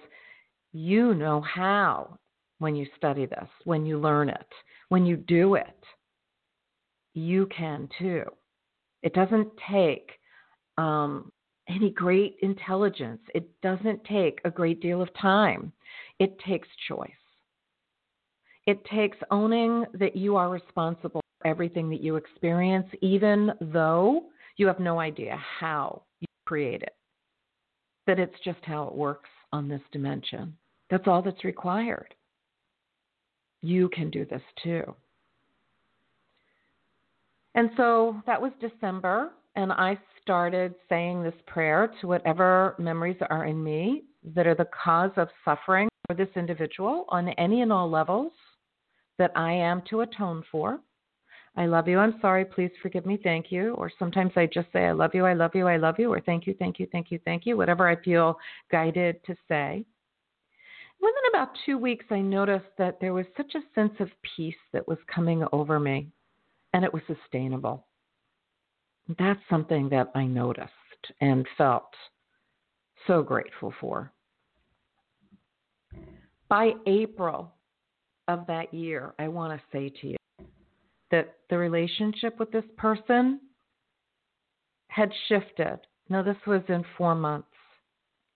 you 0.73 1.15
know 1.15 1.41
how 1.41 2.19
when 2.61 2.77
you 2.77 2.87
study 2.97 3.27
this, 3.27 3.49
when 3.65 3.85
you 3.85 3.99
learn 3.99 4.29
it, 4.29 4.47
when 4.89 5.05
you 5.05 5.17
do 5.17 5.55
it 5.55 5.67
you 7.19 7.47
can 7.47 7.89
too. 7.99 8.25
It 9.03 9.15
doesn't 9.15 9.49
take 9.71 10.11
um, 10.77 11.33
any 11.69 11.91
great 11.91 12.37
intelligence, 12.43 13.21
it 13.35 13.49
doesn't 13.63 14.03
take 14.05 14.41
a 14.45 14.51
great 14.51 14.81
deal 14.81 15.03
of 15.03 15.09
time. 15.21 15.73
It 16.19 16.39
takes 16.41 16.69
choice. 16.89 17.11
It 18.67 18.85
takes 18.85 19.17
owning 19.31 19.85
that 19.95 20.17
you 20.17 20.37
are 20.37 20.51
responsible 20.51 21.21
for 21.41 21.47
everything 21.47 21.89
that 21.91 22.03
you 22.03 22.17
experience, 22.17 22.87
even 23.01 23.53
though 23.61 24.25
you 24.57 24.67
have 24.67 24.81
no 24.81 25.01
idea 25.01 25.39
how 25.59 26.03
you 26.21 26.27
create 26.47 26.83
it. 26.83 26.95
That 28.07 28.19
it's 28.19 28.39
just 28.45 28.59
how 28.63 28.85
it 28.89 28.95
works 28.95 29.31
on 29.53 29.69
this 29.69 29.81
dimension. 29.93 30.57
That's 30.91 31.07
all 31.07 31.23
that's 31.23 31.45
required. 31.45 32.15
You 33.63 33.89
can 33.89 34.11
do 34.11 34.25
this 34.25 34.43
too. 34.63 34.95
And 37.59 37.71
so 37.77 38.23
that 38.25 38.41
was 38.41 38.53
December, 38.61 39.33
and 39.57 39.73
I 39.73 39.99
started 40.23 40.77
saying 40.89 41.25
this 41.25 41.35
prayer 41.49 41.93
to 42.01 42.07
whatever 42.07 42.77
memories 42.79 43.17
are 43.31 43.47
in 43.47 43.61
me 43.61 44.05
that 44.33 44.47
are 44.47 44.55
the 44.55 44.69
cause 44.85 45.11
of 45.17 45.27
suffering 45.45 45.89
for 46.07 46.15
this 46.15 46.29
individual 46.37 47.05
on 47.09 47.31
any 47.31 47.63
and 47.63 47.73
all 47.73 47.91
levels 47.91 48.31
that 49.19 49.33
I 49.35 49.51
am 49.55 49.83
to 49.91 50.03
atone 50.03 50.45
for. 50.53 50.79
I 51.57 51.67
love 51.67 51.89
you, 51.89 51.99
I'm 51.99 52.21
sorry, 52.21 52.45
please 52.45 52.71
forgive 52.81 53.05
me, 53.05 53.19
thank 53.25 53.51
you. 53.51 53.75
Or 53.75 53.91
sometimes 53.99 54.31
I 54.37 54.47
just 54.47 54.69
say, 54.73 54.85
I 54.85 54.93
love 54.93 55.11
you, 55.13 55.27
I 55.27 55.33
love 55.33 55.51
you, 55.57 55.67
I 55.67 55.79
love 55.79 55.97
you, 55.99 56.13
or 56.13 56.21
thank 56.21 56.47
you, 56.47 56.55
thank 56.61 56.79
you, 56.79 56.87
thank 56.93 57.11
you, 57.11 57.19
thank 57.25 57.45
you, 57.45 57.57
whatever 57.57 57.89
I 57.89 58.01
feel 58.05 58.39
guided 58.71 59.17
to 59.25 59.35
say. 59.49 59.85
Within 61.01 61.35
about 61.35 61.49
two 61.67 61.77
weeks, 61.77 62.07
I 62.11 62.21
noticed 62.21 62.71
that 62.79 63.01
there 63.01 63.15
was 63.15 63.27
such 63.37 63.57
a 63.57 63.75
sense 63.75 63.95
of 63.99 64.11
peace 64.37 64.55
that 64.73 64.87
was 64.87 64.99
coming 65.13 65.45
over 65.51 65.81
me 65.81 66.13
and 66.79 66.85
it 66.85 66.95
was 66.95 67.03
sustainable. 67.09 67.85
That's 69.19 69.41
something 69.51 69.89
that 69.89 70.13
I 70.15 70.27
noticed 70.27 70.71
and 71.21 71.45
felt 71.57 71.93
so 73.09 73.21
grateful 73.21 73.75
for. 73.81 74.13
By 76.49 76.75
April 76.87 77.53
of 78.29 78.47
that 78.47 78.73
year, 78.73 79.13
I 79.19 79.27
want 79.27 79.59
to 79.59 79.77
say 79.77 79.93
to 80.03 80.07
you 80.11 80.17
that 81.11 81.35
the 81.51 81.59
relationship 81.59 82.39
with 82.39 82.53
this 82.53 82.63
person 82.77 83.41
had 84.87 85.11
shifted. 85.27 85.81
Now, 86.09 86.23
this 86.23 86.37
was 86.47 86.63
in 86.69 86.85
four 86.97 87.17
months, 87.17 87.49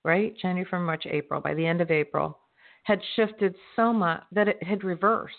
right? 0.03 0.37
January, 0.43 0.65
February, 0.65 0.87
March, 0.87 1.07
April. 1.09 1.41
By 1.41 1.55
the 1.55 1.65
end 1.65 1.81
of 1.81 1.93
April, 1.93 2.41
had 2.83 3.01
shifted 3.15 3.55
so 3.77 3.93
much 3.93 4.25
that 4.33 4.49
it 4.49 4.61
had 4.65 4.83
reversed. 4.83 5.37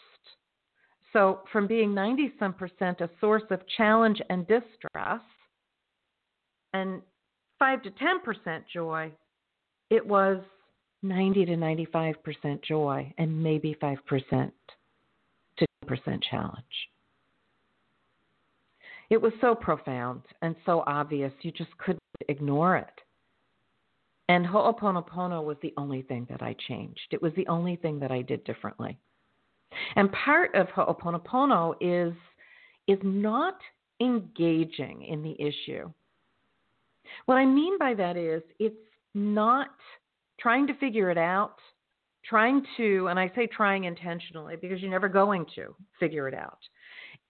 So, 1.14 1.42
from 1.52 1.68
being 1.68 1.94
90 1.94 2.34
some 2.40 2.54
percent 2.54 3.00
a 3.02 3.10
source 3.22 3.44
of 3.52 3.62
challenge 3.78 4.20
and 4.30 4.48
distress, 4.48 5.22
and 6.74 7.02
5 7.60 7.84
to 7.84 7.92
10% 7.92 8.64
joy, 8.74 9.12
it 9.92 10.06
was 10.06 10.42
90 11.04 11.46
to 11.46 11.52
95% 11.56 12.64
joy 12.64 13.14
and 13.18 13.44
maybe 13.44 13.78
5% 13.82 13.98
to 15.58 15.66
10% 15.86 16.24
challenge. 16.30 16.66
It 19.10 19.22
was 19.22 19.34
so 19.40 19.54
profound 19.54 20.24
and 20.42 20.56
so 20.66 20.84
obvious, 20.88 21.32
you 21.42 21.52
just 21.52 21.78
couldn't 21.78 22.02
ignore 22.28 22.78
it. 22.78 23.02
And 24.30 24.46
Ho'oponopono 24.46 25.44
was 25.44 25.58
the 25.62 25.74
only 25.78 26.02
thing 26.02 26.26
that 26.30 26.42
I 26.42 26.56
changed. 26.68 27.08
It 27.12 27.22
was 27.22 27.34
the 27.36 27.46
only 27.48 27.76
thing 27.76 28.00
that 28.00 28.12
I 28.12 28.24
did 28.24 28.44
differently. 28.46 28.98
And 29.96 30.12
part 30.12 30.54
of 30.56 30.68
Ho'oponopono 30.70 31.76
is 31.82 32.14
is 32.88 33.00
not 33.04 33.56
engaging 34.02 35.04
in 35.04 35.24
the 35.24 35.36
issue. 35.40 35.90
What 37.26 37.36
I 37.36 37.46
mean 37.46 37.78
by 37.78 37.94
that 37.94 38.18
is 38.18 38.42
it's 38.60 38.76
not 39.14 39.70
trying 40.40 40.68
to 40.68 40.74
figure 40.76 41.10
it 41.10 41.18
out, 41.18 41.56
trying 42.26 42.66
to, 42.78 43.08
and 43.08 43.20
I 43.20 43.32
say 43.36 43.48
trying 43.48 43.86
intentionally 43.86 44.56
because 44.56 44.82
you're 44.82 44.92
never 44.92 45.10
going 45.10 45.46
to 45.56 45.76
figure 46.00 46.28
it 46.28 46.34
out. 46.34 46.60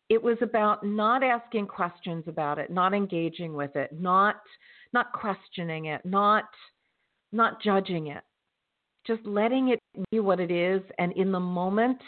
It 0.10 0.22
was 0.22 0.38
about 0.42 0.86
not 0.86 1.24
asking 1.24 1.68
questions 1.68 2.24
about 2.28 2.60
it, 2.60 2.72
not 2.72 2.94
engaging 2.94 3.54
with 3.54 3.76
it, 3.76 3.92
not 4.00 4.38
not 4.94 5.12
questioning 5.12 5.86
it, 5.86 6.06
not 6.06 6.46
not 7.32 7.62
judging 7.62 8.08
it. 8.08 8.24
Just 9.08 9.26
letting 9.26 9.70
it 9.70 9.80
be 10.12 10.20
what 10.20 10.40
it 10.40 10.52
is 10.52 10.82
and 10.98 11.12
in 11.14 11.32
the 11.32 11.40
moment 11.40 12.00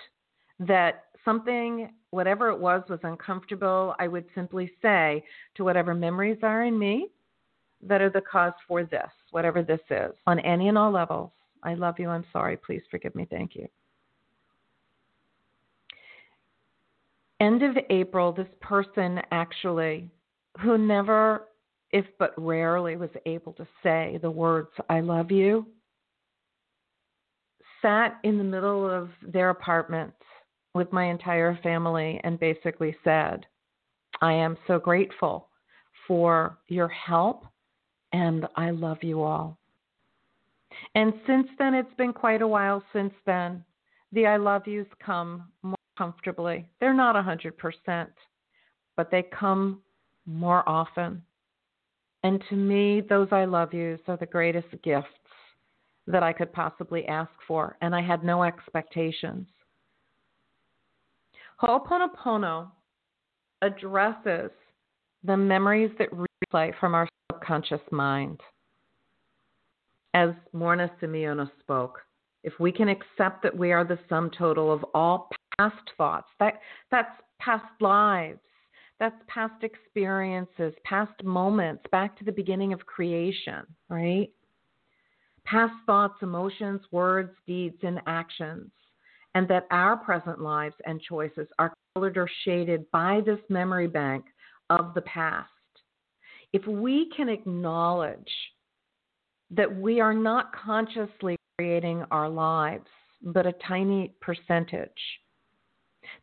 that 0.59 1.05
something, 1.23 1.89
whatever 2.11 2.49
it 2.49 2.59
was, 2.59 2.83
was 2.89 2.99
uncomfortable, 3.03 3.95
I 3.99 4.07
would 4.07 4.25
simply 4.35 4.71
say 4.81 5.23
to 5.55 5.63
whatever 5.63 5.93
memories 5.93 6.37
are 6.43 6.63
in 6.63 6.77
me 6.77 7.09
that 7.81 8.01
are 8.01 8.09
the 8.09 8.21
cause 8.21 8.53
for 8.67 8.83
this, 8.83 9.09
whatever 9.31 9.61
this 9.61 9.81
is, 9.89 10.11
on 10.27 10.39
any 10.39 10.69
and 10.69 10.77
all 10.77 10.91
levels. 10.91 11.31
I 11.63 11.73
love 11.73 11.95
you. 11.97 12.09
I'm 12.09 12.25
sorry. 12.31 12.57
Please 12.57 12.81
forgive 12.89 13.15
me. 13.15 13.27
Thank 13.29 13.55
you. 13.55 13.67
End 17.41 17.63
of 17.63 17.75
April, 17.89 18.31
this 18.31 18.47
person 18.61 19.19
actually, 19.31 20.09
who 20.61 20.77
never, 20.77 21.47
if 21.91 22.05
but 22.17 22.33
rarely, 22.37 22.95
was 22.95 23.09
able 23.25 23.51
to 23.53 23.67
say 23.83 24.19
the 24.21 24.31
words, 24.31 24.69
I 24.89 25.01
love 25.01 25.31
you, 25.31 25.67
sat 27.81 28.19
in 28.23 28.37
the 28.37 28.43
middle 28.43 28.89
of 28.89 29.09
their 29.21 29.49
apartment 29.49 30.13
with 30.75 30.93
my 30.93 31.05
entire 31.05 31.57
family 31.63 32.21
and 32.23 32.39
basically 32.39 32.95
said, 33.03 33.47
I 34.21 34.33
am 34.33 34.57
so 34.67 34.77
grateful 34.77 35.47
for 36.07 36.59
your 36.67 36.89
help 36.89 37.45
And 38.13 38.45
I 38.55 38.69
love 38.69 38.99
you 39.01 39.23
all. 39.23 39.57
And 40.93 41.13
since 41.27 41.47
then, 41.57 41.73
it's 41.73 41.93
been 41.97 42.13
quite 42.13 42.41
a 42.41 42.47
while 42.47 42.83
since 42.93 43.13
then. 43.25 43.63
The 44.13 44.25
I 44.27 44.37
love 44.37 44.67
yous 44.67 44.87
come 45.05 45.49
more 45.63 45.75
comfortably. 45.97 46.65
They're 46.79 46.93
not 46.93 47.15
100%, 47.15 48.07
but 48.95 49.11
they 49.11 49.23
come 49.37 49.81
more 50.25 50.67
often. 50.67 51.21
And 52.23 52.41
to 52.49 52.55
me, 52.55 53.01
those 53.01 53.27
I 53.31 53.45
love 53.45 53.73
yous 53.73 53.99
are 54.07 54.17
the 54.17 54.25
greatest 54.25 54.69
gifts 54.83 55.07
that 56.07 56.23
I 56.23 56.31
could 56.31 56.53
possibly 56.53 57.05
ask 57.07 57.31
for, 57.47 57.77
and 57.81 57.93
I 57.93 58.01
had 58.01 58.23
no 58.23 58.43
expectations. 58.43 59.47
Ho'oponopono 61.61 62.71
addresses 63.61 64.51
the 65.23 65.37
memories 65.37 65.91
that 65.97 66.09
replay 66.11 66.73
from 66.79 66.93
our 66.93 67.07
subconscious 67.31 67.81
mind. 67.91 68.39
As 70.13 70.29
Morrnah 70.53 70.91
Simeona 70.99 71.49
spoke, 71.59 71.99
if 72.43 72.53
we 72.59 72.71
can 72.71 72.89
accept 72.89 73.41
that 73.43 73.57
we 73.57 73.71
are 73.71 73.83
the 73.83 73.99
sum 74.07 74.29
total 74.37 74.71
of 74.71 74.85
all 74.93 75.29
past 75.57 75.89
thoughts, 75.97 76.27
that, 76.39 76.59
that's 76.91 77.09
past 77.39 77.65
lives, 77.81 78.39
that's 78.99 79.15
past 79.27 79.63
experiences, 79.63 80.73
past 80.83 81.23
moments, 81.23 81.83
back 81.91 82.17
to 82.17 82.23
the 82.23 82.31
beginning 82.31 82.71
of 82.71 82.85
creation, 82.85 83.65
right? 83.89 84.29
Past 85.43 85.73
thoughts, 85.85 86.15
emotions, 86.21 86.81
words, 86.91 87.31
deeds, 87.45 87.77
and 87.83 87.99
actions, 88.07 88.71
and 89.35 89.47
that 89.47 89.67
our 89.69 89.97
present 89.97 90.41
lives 90.41 90.73
and 90.85 90.99
choices 91.01 91.47
are 91.59 91.73
colored 91.93 92.17
or 92.17 92.27
shaded 92.43 92.89
by 92.91 93.21
this 93.25 93.39
memory 93.49 93.87
bank 93.87 94.25
of 94.69 94.93
the 94.95 95.01
past. 95.01 95.49
If 96.53 96.65
we 96.65 97.11
can 97.15 97.29
acknowledge 97.29 98.31
that 99.51 99.71
we 99.73 99.99
are 99.99 100.13
not 100.13 100.55
consciously 100.55 101.35
creating 101.57 102.05
our 102.11 102.29
lives, 102.29 102.87
but 103.21 103.45
a 103.45 103.53
tiny 103.67 104.13
percentage. 104.21 104.89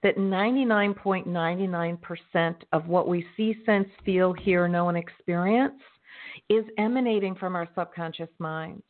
That 0.03 0.17
99.99% 0.17 2.55
of 2.73 2.87
what 2.87 3.09
we 3.09 3.27
see, 3.37 3.55
sense, 3.67 3.89
feel, 4.05 4.33
hear, 4.33 4.69
know, 4.69 4.89
and 4.89 4.97
experience 4.97 5.83
is 6.49 6.65
emanating 6.79 7.35
from 7.35 7.57
our 7.57 7.69
subconscious 7.75 8.31
mind. 8.39 8.81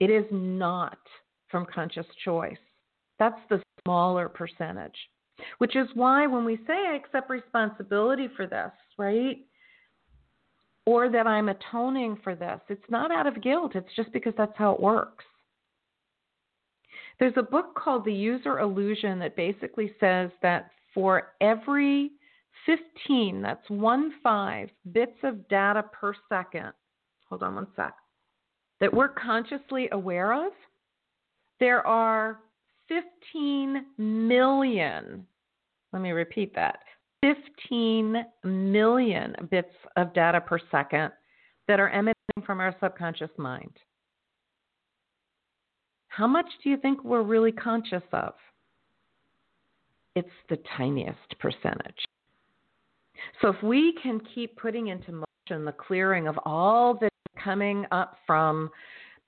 It 0.00 0.10
is 0.10 0.24
not 0.30 0.98
from 1.48 1.66
conscious 1.66 2.06
choice. 2.24 2.56
That's 3.18 3.40
the 3.50 3.62
smaller 3.84 4.28
percentage, 4.28 4.96
which 5.58 5.76
is 5.76 5.88
why 5.94 6.26
when 6.26 6.44
we 6.44 6.56
say 6.66 6.74
I 6.74 6.96
accept 6.96 7.30
responsibility 7.30 8.28
for 8.36 8.46
this, 8.46 8.72
right? 8.98 9.38
or 10.86 11.08
that 11.08 11.26
I'm 11.26 11.48
atoning 11.48 12.18
for 12.24 12.34
this. 12.34 12.60
It's 12.68 12.90
not 12.90 13.12
out 13.12 13.26
of 13.26 13.42
guilt, 13.42 13.72
it's 13.74 13.94
just 13.94 14.12
because 14.12 14.34
that's 14.36 14.56
how 14.56 14.72
it 14.72 14.80
works. 14.80 15.24
There's 17.20 17.34
a 17.36 17.42
book 17.42 17.74
called 17.76 18.04
The 18.04 18.12
User 18.12 18.58
Illusion 18.58 19.18
that 19.20 19.36
basically 19.36 19.92
says 20.00 20.30
that 20.42 20.70
for 20.92 21.34
every 21.40 22.12
15, 22.66 23.42
that's 23.42 23.68
one 23.68 24.12
five 24.22 24.70
bits 24.92 25.16
of 25.22 25.48
data 25.48 25.84
per 25.84 26.14
second, 26.28 26.72
hold 27.28 27.42
on 27.42 27.54
one 27.54 27.66
sec, 27.76 27.94
that 28.80 28.92
we're 28.92 29.08
consciously 29.08 29.88
aware 29.92 30.32
of, 30.32 30.52
there 31.60 31.86
are 31.86 32.40
15 32.88 33.86
million, 33.98 35.26
let 35.92 36.02
me 36.02 36.10
repeat 36.10 36.54
that, 36.54 36.78
15 37.22 38.24
million 38.44 39.34
bits 39.50 39.72
of 39.96 40.12
data 40.12 40.40
per 40.40 40.58
second 40.70 41.10
that 41.68 41.80
are 41.80 41.90
emanating 41.90 42.14
from 42.44 42.60
our 42.60 42.74
subconscious 42.80 43.30
mind. 43.38 43.76
How 46.08 46.26
much 46.26 46.46
do 46.62 46.68
you 46.68 46.76
think 46.76 47.02
we're 47.04 47.22
really 47.22 47.52
conscious 47.52 48.02
of? 48.12 48.34
It's 50.14 50.28
the 50.50 50.58
tiniest 50.76 51.38
percentage. 51.38 52.04
So 53.40 53.48
if 53.48 53.62
we 53.62 53.94
can 54.02 54.20
keep 54.34 54.56
putting 54.56 54.88
into 54.88 55.12
motion 55.12 55.64
the 55.64 55.72
clearing 55.72 56.28
of 56.28 56.38
all 56.44 56.98
that's 57.00 57.14
coming 57.42 57.86
up 57.92 58.16
from 58.26 58.68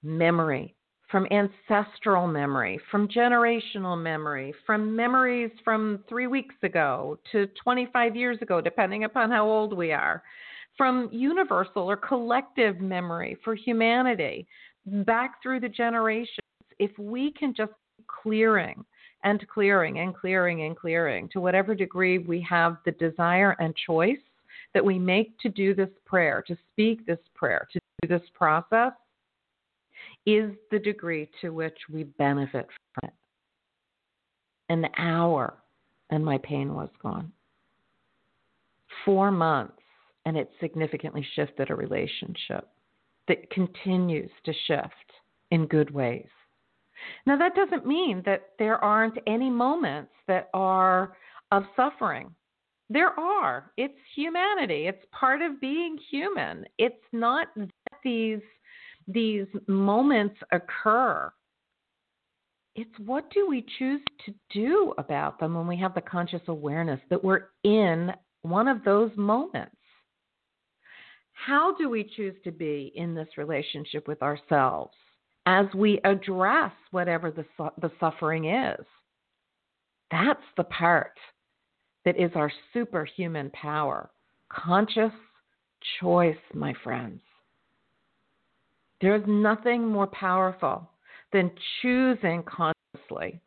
memory, 0.03 0.75
from 1.15 1.29
ancestral 1.31 2.27
memory, 2.27 2.81
from 2.91 3.07
generational 3.07 3.97
memory, 3.97 4.53
from 4.67 4.97
memories 4.97 5.53
from 5.63 6.03
three 6.09 6.27
weeks 6.27 6.57
ago 6.65 7.17
to 7.31 7.47
25 7.63 8.17
years 8.17 8.37
ago, 8.43 8.61
depending 8.61 9.05
upon 9.05 9.31
how 9.31 9.49
old 9.49 9.77
we 9.77 9.93
are, 9.93 10.25
from 10.77 11.09
universal 11.13 11.89
or 11.89 11.97
collective 11.97 12.81
memory 12.81 13.39
for 13.45 13.55
humanity, 13.55 14.45
back 14.87 15.41
through 15.41 15.61
the 15.61 15.69
generations. 15.69 16.41
If 16.81 16.91
we 16.99 17.31
can 17.31 17.55
just 17.57 17.71
clearing 18.09 18.85
and 19.23 19.47
clearing 19.47 20.01
and 20.01 20.17
clearing 20.17 20.63
and 20.63 20.77
clearing 20.77 21.29
to 21.29 21.39
whatever 21.39 21.77
degree 21.77 22.19
we 22.19 22.45
have 22.51 22.79
the 22.85 22.91
desire 22.91 23.55
and 23.61 23.73
choice 23.87 24.19
that 24.73 24.85
we 24.85 24.99
make 24.99 25.39
to 25.39 25.49
do 25.49 25.77
this 25.77 25.91
prayer, 26.05 26.43
to 26.49 26.57
speak 26.73 27.07
this 27.07 27.21
prayer, 27.37 27.69
to 27.73 27.79
do 28.03 28.09
this 28.09 28.29
process, 28.35 28.91
is 30.27 30.53
the 30.71 30.79
degree 30.79 31.29
to 31.41 31.51
which 31.51 31.77
we 31.93 32.05
benefit 32.05 32.67
from 32.67 33.09
it. 33.09 33.15
An 34.71 34.87
hour, 34.97 35.55
and 36.11 36.25
my 36.25 36.39
pain 36.39 36.75
was 36.75 36.89
gone. 37.03 37.31
Four 39.05 39.31
months, 39.31 39.83
and 40.25 40.37
it 40.37 40.51
significantly 40.61 41.27
shifted 41.35 41.71
a 41.71 41.75
relationship 41.75 42.69
that 43.29 43.51
continues 43.51 44.31
to 44.45 44.53
shift 44.67 45.13
in 45.51 45.67
good 45.67 45.91
ways. 45.91 46.29
Now, 47.27 47.37
that 47.37 47.55
doesn't 47.55 47.87
mean 47.87 48.23
that 48.25 48.51
there 48.59 48.83
aren't 48.83 49.19
any 49.27 49.51
moments 49.51 50.13
that 50.27 50.49
are 50.55 51.17
of 51.53 51.65
suffering. 51.77 52.35
There 52.89 53.19
are. 53.19 53.73
It's 53.77 53.99
humanity. 54.15 54.87
It's 54.87 55.05
part 55.13 55.43
of 55.43 55.61
being 55.61 55.99
human. 56.11 56.65
It's 56.79 56.95
not 57.13 57.49
that 57.57 57.71
these 58.03 58.41
these 59.07 59.47
moments 59.67 60.37
occur, 60.53 61.33
it's 62.77 62.99
what 62.99 63.31
do 63.31 63.49
we 63.49 63.65
choose 63.79 64.01
to 64.27 64.35
do 64.53 64.95
about 64.99 65.39
them 65.39 65.55
when 65.55 65.67
we 65.67 65.77
have 65.79 65.95
the 65.95 66.01
conscious 66.01 66.43
awareness 66.49 67.01
that 67.09 67.23
we're 67.23 67.49
in 67.63 68.13
one 68.43 68.69
of 68.69 68.85
those 68.85 69.11
moments? 69.17 69.77
How 71.33 71.75
do 71.77 71.91
we 71.91 72.11
choose 72.17 72.35
to 72.45 72.53
be 72.53 72.93
in 72.95 73.15
this 73.15 73.29
relationship 73.37 74.09
with 74.09 74.23
ourselves 74.23 74.95
as 75.47 75.67
we 75.75 76.01
address 76.05 76.73
whatever 76.91 77.31
the, 77.31 77.45
the 77.81 77.91
suffering 78.01 78.47
is? 78.47 78.85
That's 80.11 80.41
the 80.57 80.65
part 80.65 81.19
that 82.05 82.19
is 82.19 82.31
our 82.35 82.53
superhuman 82.73 83.51
power. 83.51 84.11
Conscious 84.51 85.13
choice, 86.01 86.37
my 86.55 86.75
friends. 86.83 87.21
There 89.05 89.17
is 89.17 89.23
nothing 89.27 89.87
more 89.87 90.07
powerful 90.07 90.89
than 91.31 91.51
choosing 91.83 92.43
consciously. 92.45 93.39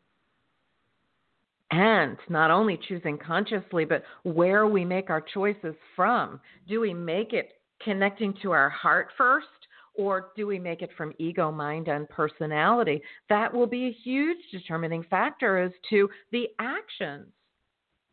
And 1.72 2.16
not 2.28 2.52
only 2.52 2.78
choosing 2.88 3.18
consciously, 3.18 3.84
but 3.84 4.04
where 4.22 4.68
we 4.68 4.84
make 4.84 5.10
our 5.10 5.20
choices 5.20 5.74
from. 5.96 6.38
Do 6.68 6.78
we 6.78 6.94
make 6.94 7.32
it 7.32 7.54
connecting 7.82 8.34
to 8.40 8.52
our 8.52 8.70
heart 8.70 9.08
first, 9.18 9.48
or 9.96 10.28
do 10.36 10.46
we 10.46 10.60
make 10.60 10.80
it 10.80 10.90
from 10.96 11.12
ego, 11.18 11.50
mind, 11.50 11.88
and 11.88 12.08
personality? 12.08 13.02
That 13.28 13.52
will 13.52 13.66
be 13.66 13.86
a 13.86 13.98
huge 14.04 14.38
determining 14.52 15.02
factor 15.10 15.58
as 15.58 15.72
to 15.90 16.08
the 16.30 16.46
actions 16.60 17.26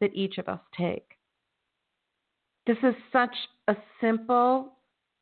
that 0.02 0.16
each 0.16 0.40
of 0.40 0.50
us 0.50 0.62
take. 0.76 1.12
This 2.66 2.78
is 2.82 2.96
such 3.14 3.36
a 3.68 3.76
simple 4.02 4.74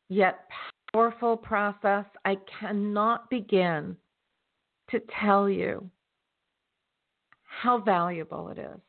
yet 0.08 0.48
powerful 0.94 1.36
process. 1.36 2.06
I 2.26 2.38
cannot 2.60 3.30
begin 3.30 3.98
to 4.92 5.02
tell 5.20 5.50
you 5.50 5.90
how 7.44 7.80
valuable 7.80 8.50
it 8.50 8.58
is. 8.58 8.80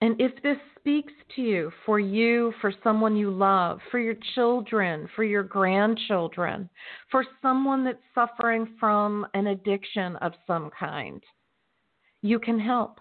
And 0.00 0.20
if 0.20 0.32
this 0.42 0.56
speaks 0.78 1.12
to 1.36 1.42
you, 1.42 1.70
for 1.86 2.00
you, 2.00 2.52
for 2.60 2.72
someone 2.82 3.14
you 3.16 3.30
love, 3.30 3.78
for 3.90 4.00
your 4.00 4.16
children, 4.34 5.08
for 5.14 5.22
your 5.22 5.44
grandchildren, 5.44 6.68
for 7.10 7.24
someone 7.40 7.84
that's 7.84 8.02
suffering 8.12 8.66
from 8.80 9.24
an 9.34 9.46
addiction 9.46 10.16
of 10.16 10.32
some 10.44 10.70
kind, 10.76 11.22
you 12.22 12.40
can 12.40 12.58
help. 12.58 13.00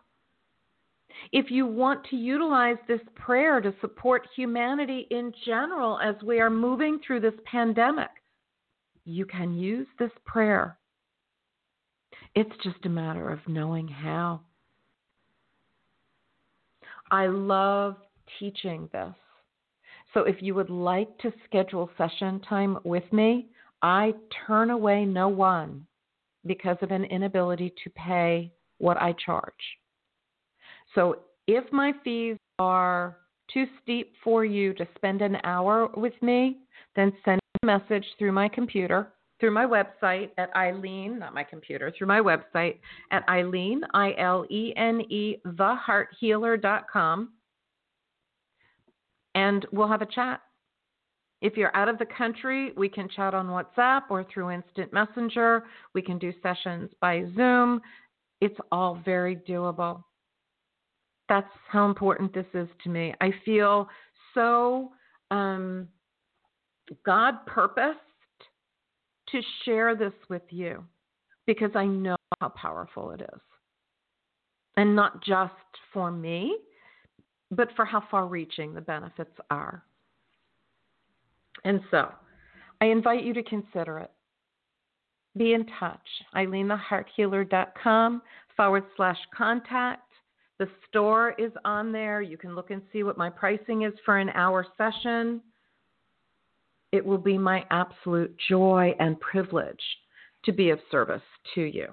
If 1.32 1.52
you 1.52 1.66
want 1.66 2.06
to 2.10 2.16
utilize 2.16 2.78
this 2.88 3.02
prayer 3.16 3.62
to 3.62 3.74
support 3.82 4.28
humanity 4.36 5.08
in 5.12 5.34
general 5.46 6.00
as 6.00 6.16
we 6.24 6.40
are 6.40 6.50
moving 6.50 7.00
through 7.06 7.22
this 7.22 7.40
pandemic, 7.46 8.10
you 9.06 9.26
can 9.26 9.54
use 9.54 9.88
this 10.00 10.12
prayer. 10.26 10.78
It's 12.36 12.56
just 12.64 12.86
a 12.86 12.90
matter 12.90 13.30
of 13.30 13.40
knowing 13.48 13.88
how. 13.88 14.42
I 17.12 17.28
love 17.28 17.98
teaching 18.40 18.90
this 18.94 19.14
So 20.14 20.22
if 20.22 20.42
you 20.42 20.56
would 20.56 20.70
like 20.70 21.18
to 21.20 21.34
schedule 21.46 21.90
session 21.98 22.40
time 22.42 22.78
with 22.84 23.12
me, 23.12 23.50
I 23.82 24.14
turn 24.48 24.70
away 24.70 25.06
no 25.06 25.28
one 25.28 25.86
because 26.46 26.78
of 26.82 26.92
an 26.92 27.06
inability 27.06 27.74
to 27.84 27.90
pay 27.92 28.52
what 28.78 28.98
I 29.02 29.14
charge. 29.14 29.81
So 30.96 31.20
if 31.48 31.72
my 31.72 31.94
fees 32.04 32.38
are 32.60 33.18
too 33.54 33.66
steep 33.82 34.14
for 34.24 34.46
you 34.46 34.74
to 34.76 34.88
spend 34.96 35.22
an 35.22 35.38
hour 35.44 35.90
with 35.96 36.14
me, 36.22 36.60
then 36.96 37.12
send 37.26 37.40
a 37.62 37.66
message 37.66 38.06
through 38.18 38.32
my 38.32 38.48
computer, 38.48 39.14
through 39.40 39.52
my 39.52 39.66
website 39.66 40.30
at 40.38 40.54
Ilene, 40.54 41.20
not 41.20 41.34
my 41.34 41.44
computer, 41.44 41.92
through 41.98 42.08
my 42.08 42.20
website 42.20 42.78
at 43.12 43.28
Ilene 43.28 43.82
I 43.94 44.14
L 44.18 44.46
E 44.50 44.74
N 44.76 45.02
E, 45.10 45.38
thehearthealer.com, 45.46 47.30
and 49.36 49.66
we'll 49.72 49.88
have 49.88 50.02
a 50.02 50.08
chat. 50.08 50.42
If 51.42 51.58
you're 51.58 51.76
out 51.76 51.90
of 51.90 51.98
the 51.98 52.06
country, 52.06 52.72
we 52.78 52.88
can 52.88 53.10
chat 53.10 53.34
on 53.34 53.48
WhatsApp 53.48 54.04
or 54.12 54.24
through 54.32 54.52
Instant 54.52 54.94
Messenger. 54.94 55.64
We 55.96 56.02
can 56.04 56.20
do 56.20 56.32
sessions 56.44 56.92
by 57.02 57.24
Zoom. 57.36 57.82
It's 58.42 58.58
all 58.72 59.02
very 59.04 59.38
doable. 59.38 60.04
That's 61.32 61.48
how 61.70 61.86
important 61.86 62.34
this 62.34 62.46
is 62.54 62.68
to 62.84 62.90
me. 62.90 63.14
I 63.22 63.30
feel 63.46 63.88
so 64.34 64.92
um, 65.32 65.88
God 67.06 67.46
purposed 67.46 68.00
to 69.30 69.42
share 69.64 69.96
this 69.96 70.12
with 70.30 70.42
you 70.50 70.84
because 71.48 71.72
I 71.74 71.86
know 71.86 72.18
how 72.42 72.50
powerful 72.50 73.12
it 73.12 73.22
is. 73.22 73.40
And 74.76 74.94
not 74.94 75.24
just 75.24 75.54
for 75.94 76.12
me, 76.12 76.58
but 77.50 77.70
for 77.78 77.86
how 77.86 78.04
far 78.12 78.28
reaching 78.28 78.74
the 78.74 78.82
benefits 78.82 79.32
are. 79.50 79.86
And 81.64 81.80
so 81.92 82.12
I 82.82 82.88
invite 82.88 83.24
you 83.24 83.34
to 83.36 83.44
consider 83.44 84.00
it. 84.00 84.12
Be 85.38 85.54
in 85.54 85.66
touch. 85.80 86.06
IleneTheHeartHealer.com 86.36 88.22
forward 88.58 88.84
slash 88.98 89.20
contact. 89.34 90.11
The 90.62 90.70
store 90.88 91.34
is 91.40 91.52
on 91.66 91.92
there. 91.92 92.22
You 92.22 92.38
can 92.38 92.54
look 92.54 92.70
and 92.70 92.84
see 92.94 93.02
what 93.02 93.18
my 93.18 93.32
pricing 93.32 93.82
is 93.82 93.94
for 94.06 94.20
an 94.20 94.30
hour 94.36 94.64
session. 94.78 95.42
It 96.92 97.04
will 97.04 97.18
be 97.18 97.36
my 97.36 97.66
absolute 97.72 98.36
joy 98.48 98.94
and 99.00 99.20
privilege 99.20 99.82
to 100.46 100.52
be 100.52 100.70
of 100.70 100.78
service 100.92 101.24
to 101.56 101.62
you. 101.62 101.88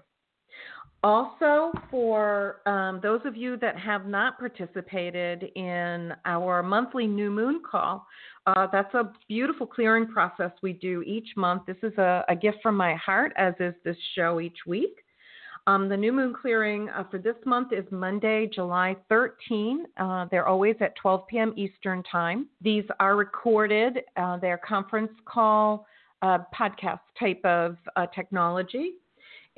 Also, 1.03 1.73
for 1.91 2.61
um, 2.69 3.01
those 3.03 3.23
of 3.25 3.39
you 3.39 3.57
that 3.57 3.79
have 3.79 4.05
not 4.05 4.39
participated 4.39 5.45
in 5.57 6.13
our 6.27 6.63
monthly 6.63 7.07
new 7.07 7.31
moon 7.31 7.63
call, 7.65 8.07
uh, 8.47 8.67
that's 8.71 8.93
a 8.93 9.13
beautiful 9.29 9.67
clearing 9.67 10.07
process 10.07 10.51
we 10.63 10.75
do 10.75 11.03
each 11.07 11.29
month. 11.39 11.63
This 11.65 11.79
is 11.83 11.97
a, 11.97 12.23
a 12.29 12.37
gift 12.37 12.59
from 12.63 12.77
my 12.77 12.97
heart, 12.97 13.33
as 13.37 13.55
is 13.61 13.73
this 13.83 13.97
show 14.15 14.41
each 14.41 14.59
week. 14.67 14.99
Um, 15.69 15.89
the 15.91 15.97
new 15.99 16.15
moon 16.15 16.33
clearing 16.33 16.89
uh, 16.89 17.05
for 17.11 17.19
this 17.19 17.37
month 17.45 17.75
is 17.75 17.85
Monday, 17.91 18.47
July 18.47 18.97
13. 19.11 19.85
Uh, 19.99 20.25
they're 20.31 20.49
always 20.49 20.77
at 20.81 20.97
12 20.97 21.27
p.m. 21.27 21.53
Eastern 21.59 22.03
Time. 22.11 22.47
These 22.63 22.85
are 23.01 23.17
recorded, 23.17 24.01
uh, 24.17 24.39
they're 24.39 24.57
conference 24.57 25.13
call, 25.27 25.87
uh, 26.23 26.39
podcast 26.59 27.01
type 27.21 27.45
of 27.45 27.77
uh, 27.97 28.07
technology. 28.15 28.93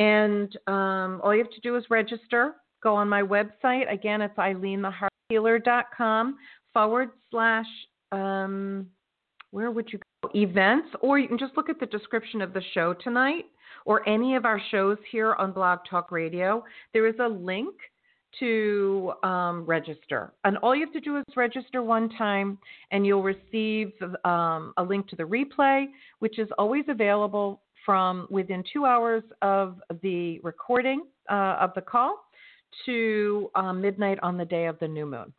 And 0.00 0.52
um, 0.66 1.20
all 1.22 1.32
you 1.32 1.44
have 1.44 1.52
to 1.52 1.61
do 1.61 1.76
is 1.76 1.84
register. 1.90 2.56
Go 2.82 2.96
on 2.96 3.08
my 3.08 3.22
website. 3.22 3.88
Again, 3.88 4.20
it's 4.20 4.36
IleneTheHeartHealer.com 4.36 6.38
forward 6.72 7.11
slash, 7.30 7.66
um, 8.11 8.88
where 9.52 9.70
would 9.70 9.92
you 9.92 10.00
go? 10.24 10.30
Events. 10.34 10.88
Or 11.02 11.20
you 11.20 11.28
can 11.28 11.38
just 11.38 11.56
look 11.56 11.68
at 11.68 11.78
the 11.78 11.86
description 11.86 12.42
of 12.42 12.52
the 12.52 12.62
show 12.74 12.94
tonight 12.94 13.44
or 13.85 14.09
any 14.09 14.37
of 14.37 14.45
our 14.45 14.61
shows 14.70 14.99
here 15.11 15.35
on 15.35 15.53
Blog 15.53 15.81
Talk 15.89 16.11
Radio. 16.11 16.64
There 16.93 17.07
is 17.07 17.14
a 17.20 17.28
link 17.28 17.74
to 18.39 19.12
um, 19.22 19.64
register. 19.66 20.33
And 20.45 20.57
all 20.59 20.74
you 20.74 20.85
have 20.85 20.93
to 20.93 21.01
do 21.01 21.16
is 21.16 21.24
register 21.37 21.83
one 21.83 22.09
time, 22.11 22.59
and 22.93 23.05
you'll 23.05 23.22
receive 23.22 23.93
um, 24.24 24.72
a 24.76 24.83
link 24.83 25.09
to 25.09 25.16
the 25.16 25.24
replay, 25.24 25.87
which 26.20 26.39
is 26.39 26.49
always 26.59 26.85
available 26.89 27.62
from 27.85 28.26
within 28.31 28.62
two 28.72 28.85
hours 28.85 29.22
of 29.43 29.81
the 30.03 30.39
recording 30.43 31.05
uh, 31.31 31.57
of 31.61 31.72
the 31.74 31.81
call 31.81 32.16
to 32.87 33.51
um, 33.55 33.81
midnight 33.81 34.18
on 34.22 34.37
the 34.37 34.45
day 34.45 34.66
of 34.66 34.78
the 34.78 34.87
new 34.87 35.07
moon. 35.07 35.33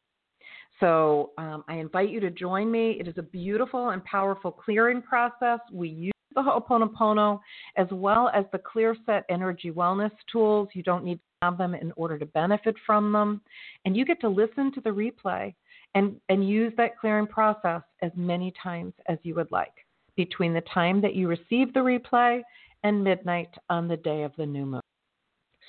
So 0.79 1.31
um, 1.37 1.63
I 1.67 1.75
invite 1.75 2.09
you 2.09 2.19
to 2.19 2.31
join 2.31 2.71
me. 2.71 2.97
It 2.99 3.07
is 3.07 3.13
a 3.17 3.21
beautiful 3.21 3.89
and 3.89 4.03
powerful 4.03 4.51
clearing 4.51 5.01
process. 5.01 5.59
We 5.71 5.89
use 5.89 6.11
the 6.35 6.41
Ho'oponopono 6.41 7.39
as 7.77 7.87
well 7.91 8.29
as 8.33 8.45
the 8.51 8.59
Clear 8.59 8.95
Set 9.05 9.25
Energy 9.29 9.71
Wellness 9.71 10.11
tools. 10.31 10.69
You 10.73 10.83
don't 10.83 11.03
need 11.03 11.15
to 11.15 11.21
have 11.41 11.57
them 11.57 11.73
in 11.75 11.91
order 11.95 12.17
to 12.17 12.25
benefit 12.25 12.75
from 12.85 13.11
them. 13.11 13.41
And 13.85 13.95
you 13.95 14.05
get 14.05 14.21
to 14.21 14.29
listen 14.29 14.71
to 14.73 14.81
the 14.81 14.89
replay 14.89 15.53
and, 15.95 16.15
and 16.29 16.47
use 16.47 16.73
that 16.77 16.97
clearing 16.99 17.27
process 17.27 17.81
as 18.01 18.11
many 18.15 18.53
times 18.61 18.93
as 19.07 19.17
you 19.23 19.35
would 19.35 19.51
like 19.51 19.73
between 20.15 20.53
the 20.53 20.63
time 20.73 21.01
that 21.01 21.15
you 21.15 21.27
receive 21.27 21.73
the 21.73 21.79
replay 21.79 22.41
and 22.83 23.03
midnight 23.03 23.49
on 23.69 23.87
the 23.87 23.97
day 23.97 24.23
of 24.23 24.31
the 24.37 24.45
new 24.45 24.65
moon. 24.65 24.81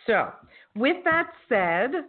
So, 0.07 0.31
with 0.75 0.97
that 1.05 1.31
said, 1.49 2.05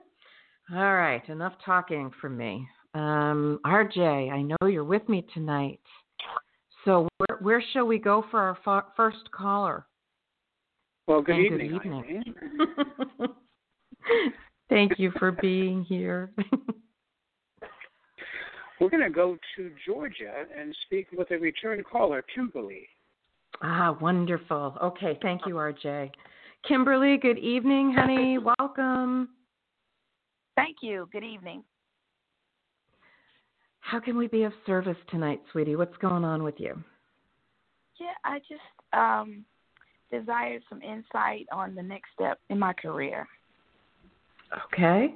all 0.74 0.96
right, 0.96 1.28
enough 1.30 1.54
talking 1.64 2.12
from 2.20 2.38
me. 2.38 2.68
Um, 2.96 3.60
RJ, 3.66 4.32
I 4.32 4.42
know 4.42 4.68
you're 4.68 4.84
with 4.84 5.08
me 5.10 5.26
tonight. 5.34 5.80
So, 6.86 7.08
where, 7.18 7.38
where 7.40 7.64
shall 7.72 7.86
we 7.86 7.98
go 7.98 8.26
for 8.30 8.40
our 8.40 8.58
fa- 8.64 8.86
first 8.96 9.30
caller? 9.32 9.86
Well, 11.08 11.22
good 11.22 11.36
and 11.36 11.46
evening. 11.46 11.80
Good 11.80 11.86
evening. 11.88 12.24
Thank 14.70 14.98
you 14.98 15.12
for 15.20 15.32
being 15.32 15.84
here. 15.84 16.32
We're 18.82 18.90
going 18.90 19.04
to 19.04 19.10
go 19.10 19.38
to 19.56 19.72
Georgia 19.86 20.46
and 20.58 20.76
speak 20.86 21.08
with 21.14 21.32
a 21.32 21.38
return 21.38 21.84
caller, 21.90 22.24
Kimberly. 22.34 22.88
Ah, 23.62 23.96
wonderful. 24.02 24.76
Okay, 24.82 25.18
thank 25.22 25.46
you, 25.46 25.56
RJ. 25.56 26.12
Kimberly, 26.68 27.18
good 27.18 27.38
evening, 27.38 27.94
honey. 27.94 28.40
Welcome. 28.40 29.30
Thank 30.56 30.78
you. 30.82 31.08
Good 31.12 31.24
evening. 31.24 31.64
How 33.84 34.00
can 34.00 34.18
we 34.18 34.28
be 34.28 34.44
of 34.44 34.54
service 34.66 34.98
tonight, 35.10 35.42
sweetie? 35.52 35.76
What's 35.76 35.96
going 35.98 36.24
on 36.24 36.42
with 36.42 36.56
you? 36.58 36.82
Yeah, 38.00 38.14
I 38.24 38.40
just 38.40 38.62
um, 38.94 39.44
desired 40.10 40.64
some 40.70 40.82
insight 40.82 41.48
on 41.52 41.76
the 41.76 41.84
next 41.84 42.10
step 42.14 42.40
in 42.50 42.58
my 42.58 42.74
career. 42.74 43.28
Okay. 44.66 45.16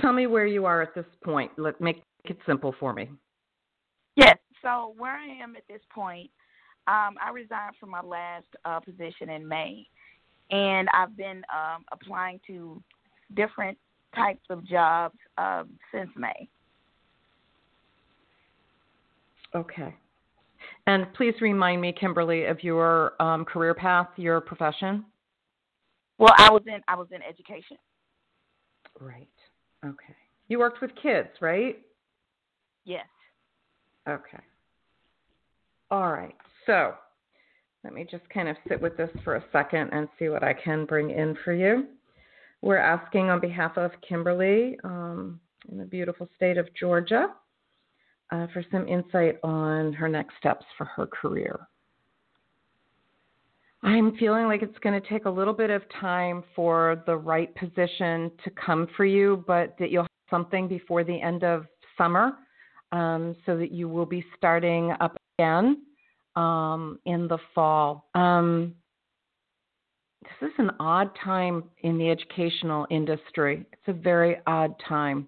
Tell 0.00 0.12
me 0.12 0.26
where 0.26 0.46
you 0.46 0.66
are 0.66 0.82
at 0.82 0.94
this 0.94 1.06
point. 1.24 1.52
Let 1.56 1.80
make 1.80 2.02
it 2.24 2.36
simple 2.46 2.74
for 2.80 2.92
me. 2.92 3.08
Yes. 4.16 4.36
So 4.60 4.94
where 4.98 5.16
I 5.16 5.26
am 5.42 5.56
at 5.56 5.62
this 5.68 5.80
point, 5.94 6.30
um, 6.88 7.14
I 7.24 7.30
resigned 7.32 7.76
from 7.78 7.90
my 7.90 8.02
last 8.02 8.46
uh, 8.64 8.80
position 8.80 9.30
in 9.30 9.46
May, 9.46 9.86
and 10.50 10.88
I've 10.92 11.16
been 11.16 11.42
um, 11.54 11.84
applying 11.92 12.40
to 12.48 12.82
different 13.34 13.78
types 14.14 14.42
of 14.50 14.66
jobs 14.66 15.16
uh, 15.38 15.64
since 15.92 16.10
May. 16.16 16.48
Okay. 19.54 19.94
And 20.86 21.12
please 21.14 21.34
remind 21.40 21.80
me, 21.80 21.92
Kimberly, 21.92 22.44
of 22.44 22.62
your 22.62 23.20
um, 23.20 23.44
career 23.44 23.74
path, 23.74 24.08
your 24.16 24.40
profession. 24.40 25.04
Well, 26.18 26.34
I 26.36 26.50
was 26.50 26.62
in 26.66 26.80
I 26.86 26.96
was 26.96 27.08
in 27.12 27.22
education. 27.22 27.78
Right. 29.00 29.28
Okay. 29.84 30.16
You 30.48 30.58
worked 30.58 30.82
with 30.82 30.90
kids, 31.02 31.28
right? 31.40 31.78
Yes. 32.84 33.06
Okay. 34.08 34.42
All 35.90 36.12
right. 36.12 36.34
So 36.66 36.94
let 37.84 37.94
me 37.94 38.06
just 38.08 38.28
kind 38.28 38.48
of 38.48 38.56
sit 38.68 38.80
with 38.80 38.96
this 38.96 39.10
for 39.24 39.36
a 39.36 39.44
second 39.52 39.90
and 39.92 40.08
see 40.18 40.28
what 40.28 40.42
I 40.42 40.52
can 40.52 40.84
bring 40.84 41.10
in 41.10 41.36
for 41.44 41.54
you. 41.54 41.86
We're 42.62 42.76
asking 42.76 43.30
on 43.30 43.40
behalf 43.40 43.78
of 43.78 43.92
Kimberly 44.06 44.76
um, 44.84 45.40
in 45.70 45.78
the 45.78 45.84
beautiful 45.84 46.28
state 46.36 46.58
of 46.58 46.68
Georgia 46.78 47.28
uh, 48.30 48.46
for 48.52 48.64
some 48.70 48.86
insight 48.88 49.38
on 49.42 49.92
her 49.92 50.08
next 50.08 50.34
steps 50.38 50.64
for 50.76 50.84
her 50.84 51.06
career. 51.06 51.60
I'm 53.82 54.16
feeling 54.18 54.46
like 54.46 54.62
it's 54.62 54.78
going 54.80 55.00
to 55.00 55.08
take 55.08 55.24
a 55.24 55.30
little 55.30 55.54
bit 55.54 55.70
of 55.70 55.82
time 56.00 56.44
for 56.54 57.02
the 57.06 57.16
right 57.16 57.54
position 57.54 58.30
to 58.44 58.50
come 58.50 58.88
for 58.96 59.06
you, 59.06 59.42
but 59.46 59.74
that 59.78 59.90
you'll 59.90 60.02
have 60.02 60.08
something 60.30 60.68
before 60.68 61.02
the 61.02 61.18
end 61.20 61.44
of 61.44 61.66
summer 61.96 62.32
um, 62.92 63.34
so 63.46 63.56
that 63.56 63.72
you 63.72 63.88
will 63.88 64.06
be 64.06 64.24
starting 64.36 64.92
up 65.00 65.16
again 65.38 65.82
um, 66.36 66.98
in 67.06 67.26
the 67.26 67.38
fall. 67.54 68.08
Um, 68.14 68.74
this 70.22 70.50
is 70.50 70.54
an 70.58 70.72
odd 70.78 71.10
time 71.24 71.64
in 71.82 71.96
the 71.96 72.10
educational 72.10 72.86
industry. 72.90 73.64
It's 73.72 73.82
a 73.88 73.92
very 73.92 74.36
odd 74.46 74.74
time. 74.86 75.26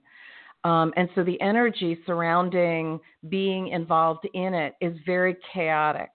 Um, 0.65 0.93
and 0.97 1.09
so 1.15 1.25
the 1.25 1.41
energy 1.41 1.99
surrounding 2.07 3.01
being 3.29 3.69
involved 3.69 4.29
in 4.35 4.55
it 4.55 4.75
is 4.81 4.97
very 5.05 5.37
chaotic. 5.53 6.11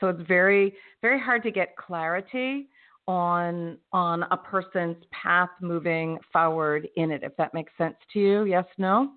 So 0.00 0.08
it's 0.08 0.26
very, 0.26 0.74
very 1.00 1.20
hard 1.20 1.42
to 1.44 1.52
get 1.52 1.76
clarity 1.76 2.68
on 3.08 3.78
on 3.92 4.22
a 4.30 4.36
person's 4.36 4.96
path 5.10 5.50
moving 5.60 6.18
forward 6.32 6.88
in 6.96 7.10
it. 7.10 7.22
If 7.22 7.36
that 7.36 7.52
makes 7.54 7.72
sense 7.76 7.96
to 8.12 8.18
you, 8.18 8.44
yes, 8.44 8.64
no. 8.78 9.12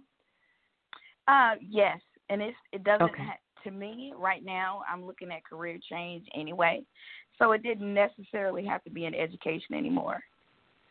Uh, 1.28 1.56
yes, 1.62 2.00
and 2.30 2.42
it's 2.42 2.58
it 2.72 2.84
doesn't 2.84 3.06
Okay. 3.06 3.24
ha- 3.24 3.38
to 3.64 3.72
me 3.72 4.14
right 4.16 4.44
now. 4.46 4.82
I'm 4.92 5.04
looking 5.06 5.32
at 5.32 5.44
career 5.44 5.80
change 5.90 6.26
anyway, 6.36 6.84
so 7.40 7.52
it 7.52 7.64
didn't 7.64 7.94
necessarily 7.94 8.64
have 8.66 8.84
to 8.84 8.92
be 8.92 9.06
in 9.06 9.16
education 9.16 9.76
anymore. 9.76 10.20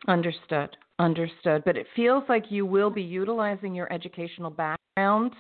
Understood. 0.09 0.77
Understood. 0.99 1.63
But 1.65 1.77
it 1.77 1.87
feels 1.97 2.25
like 2.29 2.51
you 2.51 2.67
will 2.67 2.91
be 2.91 3.03
utilizing 3.03 3.75
your 3.75 3.93
educational 3.93 4.51
background 4.51 5.33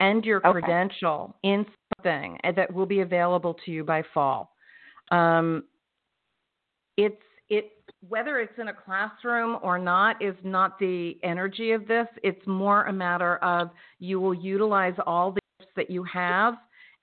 and 0.00 0.24
your 0.24 0.38
Okay. 0.46 0.60
credential 0.60 1.34
in 1.42 1.66
something 1.96 2.38
that 2.56 2.72
will 2.72 2.86
be 2.86 3.00
available 3.00 3.54
to 3.64 3.70
you 3.70 3.84
by 3.84 4.02
fall. 4.14 4.54
Um, 5.10 5.64
it's 6.96 7.22
it 7.48 7.72
whether 8.08 8.38
it's 8.38 8.58
in 8.58 8.68
a 8.68 8.72
classroom 8.72 9.58
or 9.62 9.78
not 9.78 10.20
is 10.22 10.34
not 10.42 10.78
the 10.78 11.18
energy 11.22 11.72
of 11.72 11.86
this. 11.86 12.06
It's 12.22 12.44
more 12.46 12.84
a 12.84 12.92
matter 12.92 13.36
of 13.38 13.70
you 13.98 14.20
will 14.20 14.34
utilize 14.34 14.94
all 15.06 15.32
the 15.32 15.40
gifts 15.58 15.72
that 15.76 15.90
you 15.90 16.02
have 16.04 16.54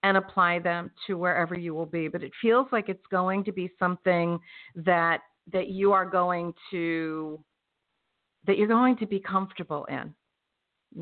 and 0.04 0.18
apply 0.18 0.60
them 0.60 0.92
to 1.08 1.18
wherever 1.18 1.58
you 1.58 1.74
will 1.74 1.86
be. 1.86 2.08
But 2.08 2.24
it 2.24 2.32
feels 2.42 2.68
like 2.72 2.90
it's 2.90 3.06
going 3.12 3.44
to 3.46 3.52
be 3.52 3.72
something 3.80 4.40
that 4.76 5.22
that 5.54 5.70
you 5.70 5.92
are 5.92 6.06
going 6.06 6.54
to 6.72 7.40
that 8.46 8.58
you're 8.58 8.68
going 8.68 8.96
to 8.98 9.06
be 9.06 9.20
comfortable 9.20 9.86
in. 9.86 10.14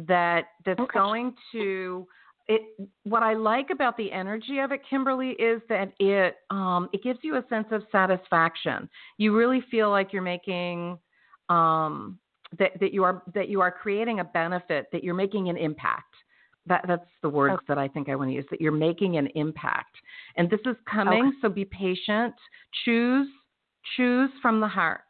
That 0.07 0.45
that's 0.65 0.79
Okay. 0.79 0.99
going 0.99 1.35
to 1.53 2.07
it 2.47 2.61
what 3.03 3.23
I 3.23 3.33
like 3.33 3.69
about 3.71 3.97
the 3.97 4.11
energy 4.11 4.59
of 4.59 4.71
it, 4.71 4.81
Kimberly, 4.89 5.31
is 5.31 5.61
that 5.69 5.91
it 5.99 6.37
um, 6.49 6.89
it 6.93 7.03
gives 7.03 7.19
you 7.21 7.35
a 7.35 7.45
sense 7.49 7.67
of 7.71 7.83
satisfaction. 7.91 8.89
You 9.17 9.35
really 9.35 9.61
feel 9.69 9.89
like 9.89 10.13
you're 10.13 10.21
making 10.21 10.97
um, 11.49 12.19
that 12.57 12.71
that 12.79 12.93
you 12.93 13.03
are 13.03 13.21
that 13.33 13.49
you 13.49 13.61
are 13.61 13.71
creating 13.71 14.19
a 14.19 14.23
benefit, 14.23 14.87
that 14.91 15.03
you're 15.03 15.13
making 15.13 15.49
an 15.49 15.57
impact. 15.57 16.13
That 16.65 16.85
that's 16.87 17.09
the 17.21 17.29
words 17.29 17.55
Okay. 17.55 17.65
that 17.67 17.77
I 17.77 17.87
think 17.87 18.09
I 18.09 18.15
want 18.15 18.29
to 18.29 18.33
use. 18.33 18.45
That 18.49 18.61
you're 18.61 18.71
making 18.71 19.17
an 19.17 19.27
impact, 19.35 19.95
and 20.35 20.49
this 20.49 20.59
is 20.65 20.75
coming. 20.89 21.33
So 21.41 21.49
be 21.49 21.65
patient. 21.65 22.33
Choose 22.85 23.27
choose 23.95 24.29
from 24.41 24.59
the 24.59 24.67
heart. 24.67 25.01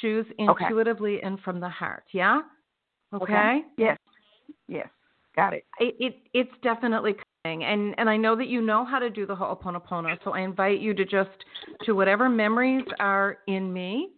Choose 0.00 0.26
Okay. 0.40 0.64
intuitively 0.64 1.22
and 1.22 1.38
from 1.40 1.60
the 1.60 1.68
heart. 1.68 2.04
Yeah. 2.12 2.40
Okay. 3.14 3.22
okay? 3.22 3.62
Yes. 3.76 3.98
Yes. 4.68 4.88
Got 5.36 5.54
it. 5.54 5.64
it, 5.80 5.94
it 5.98 6.16
it's 6.34 6.52
definitely 6.62 7.16
coming 7.44 7.64
and 7.64 7.94
and 7.98 8.08
I 8.08 8.16
know 8.16 8.36
that 8.36 8.48
you 8.48 8.60
know 8.60 8.84
how 8.84 8.98
to 8.98 9.08
do 9.08 9.26
the 9.26 9.34
Ho'oponopono 9.34 10.18
so 10.24 10.32
I 10.32 10.40
invite 10.40 10.80
you 10.80 10.94
to 10.94 11.04
just 11.04 11.30
to 11.84 11.94
whatever 11.94 12.28
memories 12.28 12.84
are 13.00 13.38
in 13.48 13.72
me 13.72 14.10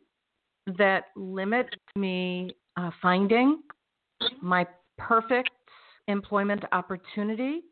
that 0.79 1.07
limit 1.17 1.69
me 1.97 2.51
uh, 2.77 2.91
finding 3.01 3.63
my 4.41 4.67
perfect 4.99 5.51
employment 6.09 6.65
opportunity 6.73 7.63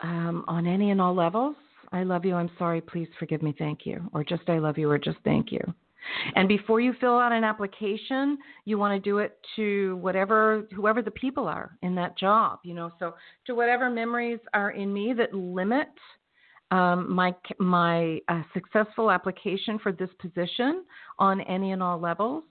um, 0.00 0.44
on 0.48 0.66
any 0.66 0.90
and 0.90 1.00
all 1.00 1.14
levels. 1.14 1.56
I 1.92 2.04
love 2.04 2.24
you. 2.24 2.34
I'm 2.34 2.50
sorry. 2.58 2.80
Please 2.80 3.08
forgive 3.18 3.42
me. 3.42 3.54
Thank 3.58 3.84
you. 3.84 4.08
Or 4.12 4.22
just 4.22 4.48
I 4.48 4.58
love 4.58 4.78
you. 4.78 4.90
Or 4.90 4.98
just 4.98 5.18
thank 5.24 5.50
you. 5.50 5.60
And 6.34 6.48
before 6.48 6.80
you 6.80 6.94
fill 7.00 7.18
out 7.18 7.32
an 7.32 7.44
application, 7.44 8.38
you 8.64 8.78
want 8.78 8.94
to 8.94 9.10
do 9.10 9.18
it 9.18 9.38
to 9.56 9.96
whatever 9.96 10.66
whoever 10.74 11.02
the 11.02 11.10
people 11.10 11.46
are 11.46 11.76
in 11.82 11.94
that 11.96 12.16
job. 12.16 12.60
You 12.62 12.74
know, 12.74 12.90
so 12.98 13.14
to 13.46 13.54
whatever 13.54 13.90
memories 13.90 14.38
are 14.54 14.70
in 14.70 14.92
me 14.92 15.12
that 15.14 15.34
limit 15.34 15.88
um, 16.70 17.12
my 17.12 17.34
my 17.58 18.20
uh, 18.28 18.42
successful 18.54 19.10
application 19.10 19.78
for 19.78 19.92
this 19.92 20.10
position 20.20 20.84
on 21.18 21.40
any 21.42 21.72
and 21.72 21.82
all 21.82 21.98
levels. 21.98 22.44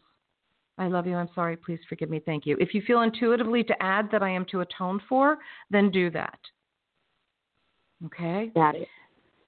I 0.77 0.87
love 0.87 1.05
you. 1.07 1.15
I'm 1.15 1.29
sorry. 1.35 1.57
Please 1.57 1.79
forgive 1.89 2.09
me. 2.09 2.21
Thank 2.25 2.45
you. 2.45 2.55
If 2.59 2.73
you 2.73 2.81
feel 2.87 3.01
intuitively 3.01 3.63
to 3.65 3.83
add 3.83 4.09
that 4.11 4.23
I 4.23 4.29
am 4.29 4.45
to 4.51 4.61
atone 4.61 5.01
for, 5.09 5.37
then 5.69 5.91
do 5.91 6.09
that. 6.11 6.39
Okay? 8.05 8.51
Got 8.55 8.75
it. 8.75 8.87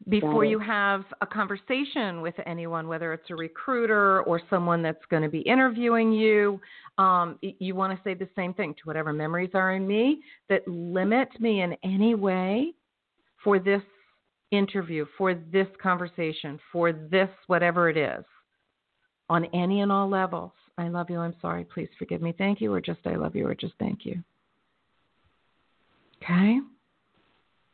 Before 0.10 0.44
you 0.44 0.58
have 0.58 1.06
a 1.22 1.28
conversation 1.28 2.22
with 2.22 2.34
anyone, 2.48 2.88
whether 2.88 3.14
it's 3.14 3.30
a 3.30 3.36
recruiter 3.36 4.24
or 4.24 4.42
someone 4.50 4.82
that's 4.82 5.06
going 5.12 5.22
to 5.22 5.30
be 5.30 5.42
interviewing 5.42 6.12
you, 6.12 6.60
um, 6.98 7.38
you 7.42 7.76
want 7.76 7.96
to 7.96 8.04
say 8.04 8.16
the 8.16 8.28
same 8.36 8.54
thing 8.54 8.74
to 8.74 8.80
whatever 8.86 9.14
memories 9.14 9.52
are 9.54 9.74
in 9.74 9.88
me 9.88 10.22
that 10.50 10.68
limit 10.68 11.30
me 11.40 11.62
in 11.62 11.76
any 11.84 12.16
way 12.16 12.74
for 13.44 13.60
this 13.60 13.84
interview, 14.50 15.06
for 15.18 15.36
this 15.36 15.68
conversation, 15.82 16.60
for 16.72 16.92
this 16.92 17.30
whatever 17.48 17.90
it 17.90 17.98
is, 17.98 18.26
on 19.30 19.46
any 19.54 19.82
and 19.82 19.92
all 19.92 20.10
levels. 20.10 20.52
I 20.78 20.88
love 20.88 21.10
you. 21.10 21.20
I'm 21.20 21.36
sorry. 21.42 21.64
Please 21.64 21.90
forgive 22.00 22.22
me. 22.22 22.34
Thank 22.36 22.60
you. 22.60 22.74
Or 22.74 22.82
just 22.82 23.00
I 23.06 23.16
love 23.16 23.36
you. 23.36 23.48
Or 23.48 23.54
just 23.54 23.74
thank 23.78 24.06
you. 24.06 24.24
Okay. 26.24 26.60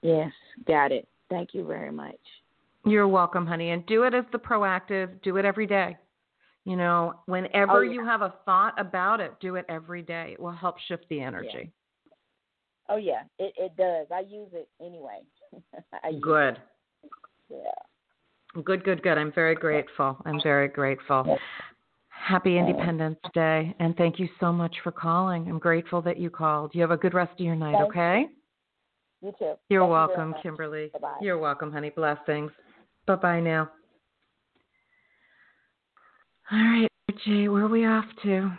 Yes. 0.01 0.31
Got 0.67 0.91
it. 0.91 1.07
Thank 1.29 1.53
you 1.53 1.65
very 1.65 1.91
much. 1.91 2.19
You're 2.85 3.07
welcome, 3.07 3.45
honey. 3.45 3.71
And 3.71 3.85
do 3.85 4.03
it 4.03 4.13
as 4.13 4.23
the 4.31 4.37
proactive. 4.37 5.21
Do 5.21 5.37
it 5.37 5.45
every 5.45 5.67
day. 5.67 5.97
You 6.63 6.75
know, 6.75 7.19
whenever 7.25 7.77
Oh, 7.77 7.81
yeah. 7.81 7.93
you 7.93 8.05
have 8.05 8.21
a 8.21 8.33
thought 8.45 8.79
about 8.79 9.19
it, 9.19 9.33
do 9.39 9.55
it 9.55 9.65
every 9.69 10.01
day. 10.01 10.31
It 10.33 10.39
will 10.39 10.51
help 10.51 10.77
shift 10.87 11.05
the 11.09 11.21
energy. 11.21 11.71
Oh 12.89 12.95
yeah, 12.97 13.23
it 13.37 13.53
it 13.57 13.75
does. 13.75 14.07
I 14.13 14.21
use 14.21 14.49
it 14.53 14.69
anyway. 14.81 15.19
I 16.03 16.09
use 16.09 16.21
Good. 16.21 16.59
It. 17.03 17.09
Yeah. 17.49 18.61
Good, 18.63 18.83
good, 18.83 19.03
good. 19.03 19.17
I'm 19.17 19.31
very 19.33 19.55
grateful. 19.55 20.17
I'm 20.25 20.41
very 20.41 20.67
grateful. 20.67 21.23
Yes. 21.27 21.39
Happy 22.09 22.57
Independence 22.57 23.19
Day. 23.33 23.75
And 23.79 23.95
thank 23.95 24.19
you 24.19 24.27
so 24.39 24.51
much 24.51 24.75
for 24.83 24.91
calling. 24.91 25.47
I'm 25.47 25.59
grateful 25.59 26.01
that 26.01 26.17
you 26.17 26.29
called. 26.29 26.71
You 26.73 26.81
have 26.81 26.91
a 26.91 26.97
good 26.97 27.13
rest 27.13 27.33
of 27.33 27.45
your 27.45 27.55
night, 27.55 27.75
okay? 27.87 28.25
You 29.21 29.33
too. 29.39 29.53
You're 29.69 29.81
Thank 29.81 29.91
welcome, 29.91 30.29
much. 30.31 30.43
Kimberly. 30.43 30.89
Bye-bye. 30.93 31.17
You're 31.21 31.39
welcome, 31.39 31.71
honey. 31.71 31.89
Blessings. 31.89 32.51
Bye 33.07 33.15
bye 33.15 33.39
now. 33.39 33.69
All 36.51 36.57
right, 36.59 36.87
Jay, 37.25 37.47
where 37.47 37.65
are 37.65 37.67
we 37.67 37.85
off 37.85 38.05
to? 38.23 38.51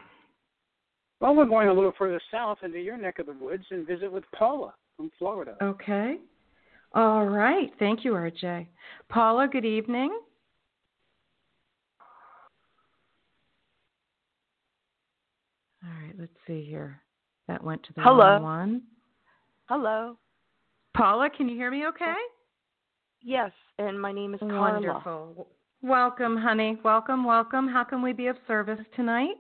Well, 1.20 1.34
we're 1.34 1.46
going 1.46 1.68
a 1.68 1.72
little 1.72 1.92
further 1.98 2.20
south 2.30 2.58
into 2.62 2.78
your 2.78 2.96
neck 2.96 3.18
of 3.18 3.26
the 3.26 3.32
woods 3.32 3.64
and 3.70 3.86
visit 3.86 4.10
with 4.12 4.24
Paula 4.36 4.74
from 4.96 5.10
Florida. 5.18 5.56
Okay. 5.62 6.16
All 6.94 7.26
right. 7.26 7.70
Thank 7.78 8.04
you, 8.04 8.12
RJ. 8.12 8.66
Paula, 9.08 9.48
good 9.50 9.64
evening. 9.64 10.18
All 15.84 16.04
right, 16.04 16.14
let's 16.18 16.32
see 16.46 16.64
here. 16.64 17.00
That 17.46 17.62
went 17.62 17.82
to 17.84 17.92
the 17.94 18.02
Hello. 18.02 18.18
wrong 18.18 18.42
one. 18.42 18.82
Hello. 19.66 20.16
Paula, 20.96 21.30
can 21.34 21.48
you 21.48 21.56
hear 21.56 21.70
me 21.70 21.86
okay? 21.86 22.14
Yes, 23.22 23.50
and 23.78 24.00
my 24.00 24.12
name 24.12 24.34
is 24.34 24.40
Carla. 24.40 24.72
Wonderful. 24.72 25.48
Welcome, 25.82 26.36
honey. 26.36 26.78
Welcome, 26.84 27.24
welcome. 27.24 27.68
How 27.68 27.84
can 27.84 28.02
we 28.02 28.12
be 28.12 28.26
of 28.26 28.36
service 28.46 28.80
tonight? 28.96 29.36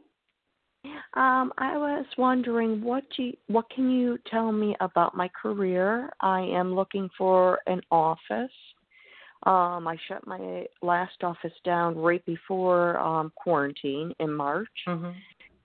Um, 1.14 1.52
I 1.58 1.76
was 1.76 2.06
wondering 2.16 2.80
what 2.82 3.02
you 3.16 3.32
what 3.48 3.68
can 3.70 3.90
you 3.90 4.18
tell 4.30 4.52
me 4.52 4.76
about 4.80 5.16
my 5.16 5.28
career? 5.40 6.10
I 6.20 6.40
am 6.42 6.74
looking 6.74 7.08
for 7.18 7.58
an 7.66 7.80
office. 7.90 8.52
Um, 9.44 9.86
I 9.88 9.96
shut 10.06 10.26
my 10.26 10.66
last 10.82 11.22
office 11.22 11.52
down 11.64 11.96
right 11.96 12.24
before 12.26 12.98
um, 12.98 13.32
quarantine 13.36 14.12
in 14.20 14.32
March, 14.32 14.68
Mm-hmm. 14.86 15.10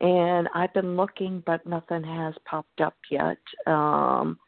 and 0.05 0.47
I've 0.53 0.73
been 0.73 0.95
looking, 0.95 1.43
but 1.45 1.65
nothing 1.65 2.03
has 2.03 2.33
popped 2.45 2.81
up 2.81 2.95
yet. 3.09 3.37
Um, 3.67 4.39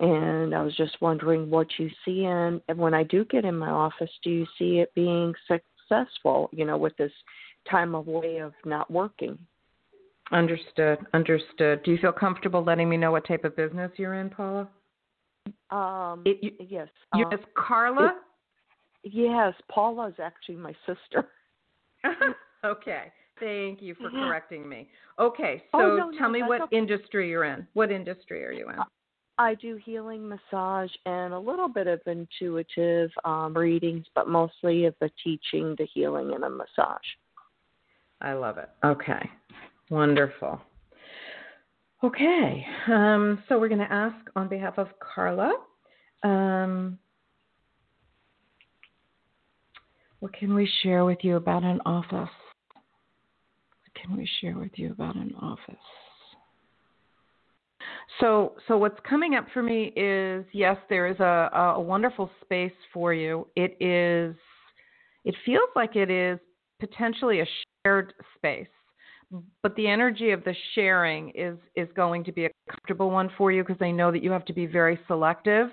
and 0.00 0.54
I 0.54 0.62
was 0.62 0.76
just 0.76 0.96
wondering 1.00 1.50
what 1.50 1.66
you 1.78 1.90
see 2.04 2.24
in 2.24 2.60
and 2.68 2.78
when 2.78 2.94
I 2.94 3.02
do 3.04 3.24
get 3.26 3.44
in 3.44 3.56
my 3.56 3.70
office, 3.70 4.10
do 4.22 4.30
you 4.30 4.46
see 4.58 4.78
it 4.78 4.94
being 4.94 5.34
successful? 5.46 6.50
You 6.52 6.64
know, 6.64 6.76
with 6.76 6.96
this 6.96 7.12
time 7.70 7.94
away 7.94 8.38
of 8.38 8.52
not 8.64 8.90
working. 8.90 9.38
Understood. 10.30 10.98
Understood. 11.14 11.82
Do 11.84 11.90
you 11.90 11.98
feel 11.98 12.12
comfortable 12.12 12.62
letting 12.62 12.88
me 12.88 12.96
know 12.96 13.12
what 13.12 13.26
type 13.26 13.44
of 13.44 13.56
business 13.56 13.90
you're 13.96 14.14
in, 14.14 14.28
Paula? 14.28 14.68
Um, 15.70 16.22
It, 16.26 16.38
you, 16.42 16.50
yes. 16.60 16.88
uh, 17.12 17.18
Miss 17.30 17.40
Carla? 17.56 18.12
yes, 19.02 19.54
Paula 19.70 20.08
is 20.08 20.14
actually 20.22 20.56
my 20.56 20.74
sister. 20.86 21.28
okay. 22.64 23.12
Thank 23.40 23.80
you 23.80 23.94
for 23.94 24.10
correcting 24.10 24.68
me. 24.68 24.88
Okay, 25.18 25.62
so 25.72 25.80
Oh, 25.80 25.96
no, 25.96 26.10
no, 26.10 26.18
tell 26.18 26.28
me 26.28 26.42
what 26.42 26.62
okay. 26.62 26.76
industry 26.76 27.30
you're 27.30 27.44
in. 27.44 27.66
What 27.74 27.92
industry 27.92 28.44
are 28.44 28.52
you 28.52 28.68
in? 28.68 28.76
I 29.38 29.54
do 29.54 29.78
healing 29.84 30.28
massage 30.28 30.90
and 31.06 31.32
a 31.32 31.38
little 31.38 31.68
bit 31.68 31.86
of 31.86 32.00
intuitive 32.06 33.10
um, 33.24 33.56
readings, 33.56 34.04
but 34.14 34.28
mostly 34.28 34.86
of 34.86 34.94
the 35.00 35.10
teaching, 35.22 35.76
the 35.78 35.86
healing, 35.94 36.34
and 36.34 36.42
the 36.42 36.50
massage. 36.50 37.06
I 38.20 38.32
love 38.32 38.58
it. 38.58 38.68
Okay. 38.84 39.30
Wonderful. 39.90 40.60
Okay, 42.04 42.64
um, 42.86 43.42
so 43.48 43.58
we're 43.58 43.68
going 43.68 43.80
to 43.80 43.92
ask 43.92 44.14
on 44.36 44.48
behalf 44.48 44.78
of 44.78 44.86
Carla. 45.00 45.52
Um, 46.22 46.96
what 50.20 50.32
can 50.32 50.54
we 50.54 50.70
share 50.82 51.04
with 51.04 51.18
you 51.22 51.36
about 51.36 51.64
an 51.64 51.80
office? 51.84 52.12
What 52.12 52.30
can 54.00 54.16
we 54.16 54.28
share 54.40 54.56
with 54.56 54.70
you 54.76 54.92
about 54.92 55.16
an 55.16 55.34
office? 55.40 55.74
So, 58.20 58.54
so 58.66 58.76
what's 58.78 58.98
coming 59.08 59.34
up 59.34 59.46
for 59.52 59.62
me 59.62 59.92
is 59.94 60.44
yes, 60.52 60.76
there 60.88 61.06
is 61.06 61.18
a, 61.20 61.50
a 61.76 61.80
wonderful 61.80 62.30
space 62.42 62.72
for 62.92 63.12
you. 63.12 63.46
It 63.54 63.76
is, 63.80 64.34
it 65.24 65.34
feels 65.44 65.68
like 65.76 65.94
it 65.94 66.10
is 66.10 66.38
potentially 66.80 67.40
a 67.40 67.46
shared 67.84 68.14
space, 68.34 68.66
but 69.62 69.76
the 69.76 69.86
energy 69.86 70.30
of 70.30 70.42
the 70.44 70.54
sharing 70.74 71.30
is 71.34 71.58
is 71.76 71.88
going 71.94 72.24
to 72.24 72.32
be 72.32 72.46
a 72.46 72.50
comfortable 72.70 73.10
one 73.10 73.30
for 73.36 73.52
you 73.52 73.62
because 73.62 73.80
I 73.82 73.90
know 73.90 74.10
that 74.10 74.22
you 74.22 74.30
have 74.30 74.44
to 74.46 74.52
be 74.52 74.66
very 74.66 74.98
selective 75.06 75.68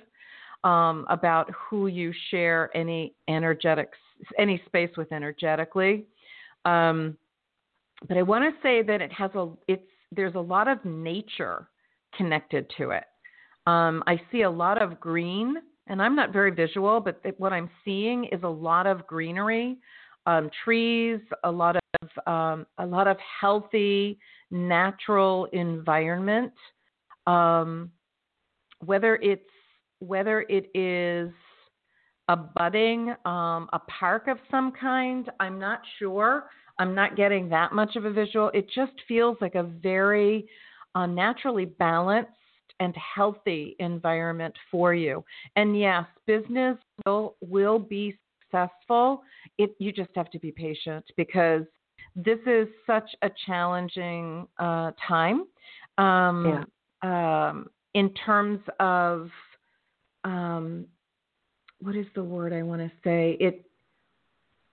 um, 0.66 1.06
about 1.10 1.50
who 1.52 1.88
you 1.88 2.12
share 2.32 2.76
any 2.76 3.14
energetic 3.30 3.92
any 4.38 4.62
space 4.66 4.90
with 4.98 5.12
energetically. 5.12 6.06
Um, 6.66 7.18
but 8.08 8.18
I 8.18 8.24
want 8.24 8.44
to 8.44 8.62
say 8.62 8.82
that 8.84 9.02
it 9.02 9.12
has 9.14 9.32
a 9.36 9.50
it's 9.68 9.84
there's 10.12 10.36
a 10.36 10.40
lot 10.40 10.68
of 10.68 10.84
nature 10.84 11.70
connected 12.18 12.72
to 12.78 12.92
it. 12.92 13.04
Um, 13.68 14.04
I 14.08 14.22
see 14.32 14.44
a 14.44 14.50
lot 14.50 14.82
of 14.82 15.00
green, 15.00 15.56
and 15.88 16.02
I'm 16.02 16.16
not 16.16 16.32
very 16.32 16.52
visual, 16.52 17.00
but 17.00 17.22
what 17.38 17.54
I'm 17.54 17.70
seeing 17.84 18.26
is 18.26 18.42
a 18.44 18.48
lot 18.50 18.88
of 18.88 19.08
greenery, 19.08 19.78
um, 20.26 20.50
trees, 20.64 21.20
a 21.44 21.52
lot 21.52 21.76
of 21.76 21.82
um, 22.28 22.66
a 22.78 22.86
lot 22.86 23.08
of 23.08 23.18
healthy, 23.42 24.20
natural 24.52 25.46
environment. 25.54 26.54
Um, 27.26 27.92
whether 28.84 29.16
it's 29.16 29.42
whether 30.00 30.46
it 30.50 30.70
is 30.76 31.32
a 32.28 32.36
budding, 32.36 33.10
um, 33.26 33.70
a 33.74 33.80
park 33.88 34.28
of 34.28 34.38
some 34.50 34.72
kind, 34.72 35.32
I'm 35.40 35.60
not 35.60 35.82
sure. 36.00 36.50
I'm 36.80 36.94
not 36.94 37.16
getting 37.16 37.48
that 37.50 37.72
much 37.72 37.96
of 37.96 38.06
a 38.06 38.12
visual. 38.12 38.52
It 38.54 38.68
just 38.74 38.94
feels 39.08 39.38
like 39.40 39.56
a 39.56 39.64
very 39.64 40.48
uh, 40.96 41.06
naturally 41.06 41.66
balanced 41.66 42.32
and 42.80 42.96
healthy 42.96 43.76
environment 43.80 44.54
for 44.72 44.94
you. 44.94 45.24
And 45.56 45.80
yes, 45.80 46.06
business 46.26 46.78
will 47.06 47.36
will 47.42 47.80
be 47.80 48.18
successful. 48.42 49.22
It 49.58 49.76
you 49.80 49.92
just 49.92 50.10
have 50.16 50.30
to 50.32 50.40
be 50.40 50.52
patient 50.52 51.06
because 51.16 51.64
this 52.16 52.40
is 52.46 52.68
such 52.88 53.10
a 53.22 53.30
challenging 53.46 54.48
uh, 54.58 54.92
time. 55.08 55.46
Um, 55.98 56.66
yeah. 57.04 57.50
um, 57.50 57.70
in 57.94 58.14
terms 58.26 58.60
of 58.80 59.30
um, 60.24 60.86
what 61.80 61.96
is 61.96 62.06
the 62.16 62.24
word 62.24 62.52
I 62.52 62.64
want 62.64 62.82
to 62.82 62.92
say? 63.04 63.38
It 63.40 63.66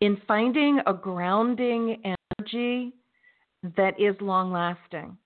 in 0.00 0.20
finding 0.26 0.80
a 0.86 0.92
grounding 0.92 2.02
energy 2.04 2.92
that 3.76 4.00
is 4.00 4.16
long 4.20 4.50
lasting. 4.50 5.16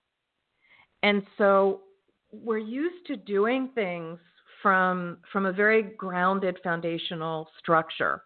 And 1.03 1.22
so 1.38 1.82
we're 2.32 2.59
used 2.59 3.07
to 3.07 3.16
doing 3.16 3.70
things 3.74 4.18
from 4.62 5.18
from 5.32 5.47
a 5.47 5.53
very 5.53 5.82
grounded 5.82 6.59
foundational 6.62 7.49
structure. 7.59 8.22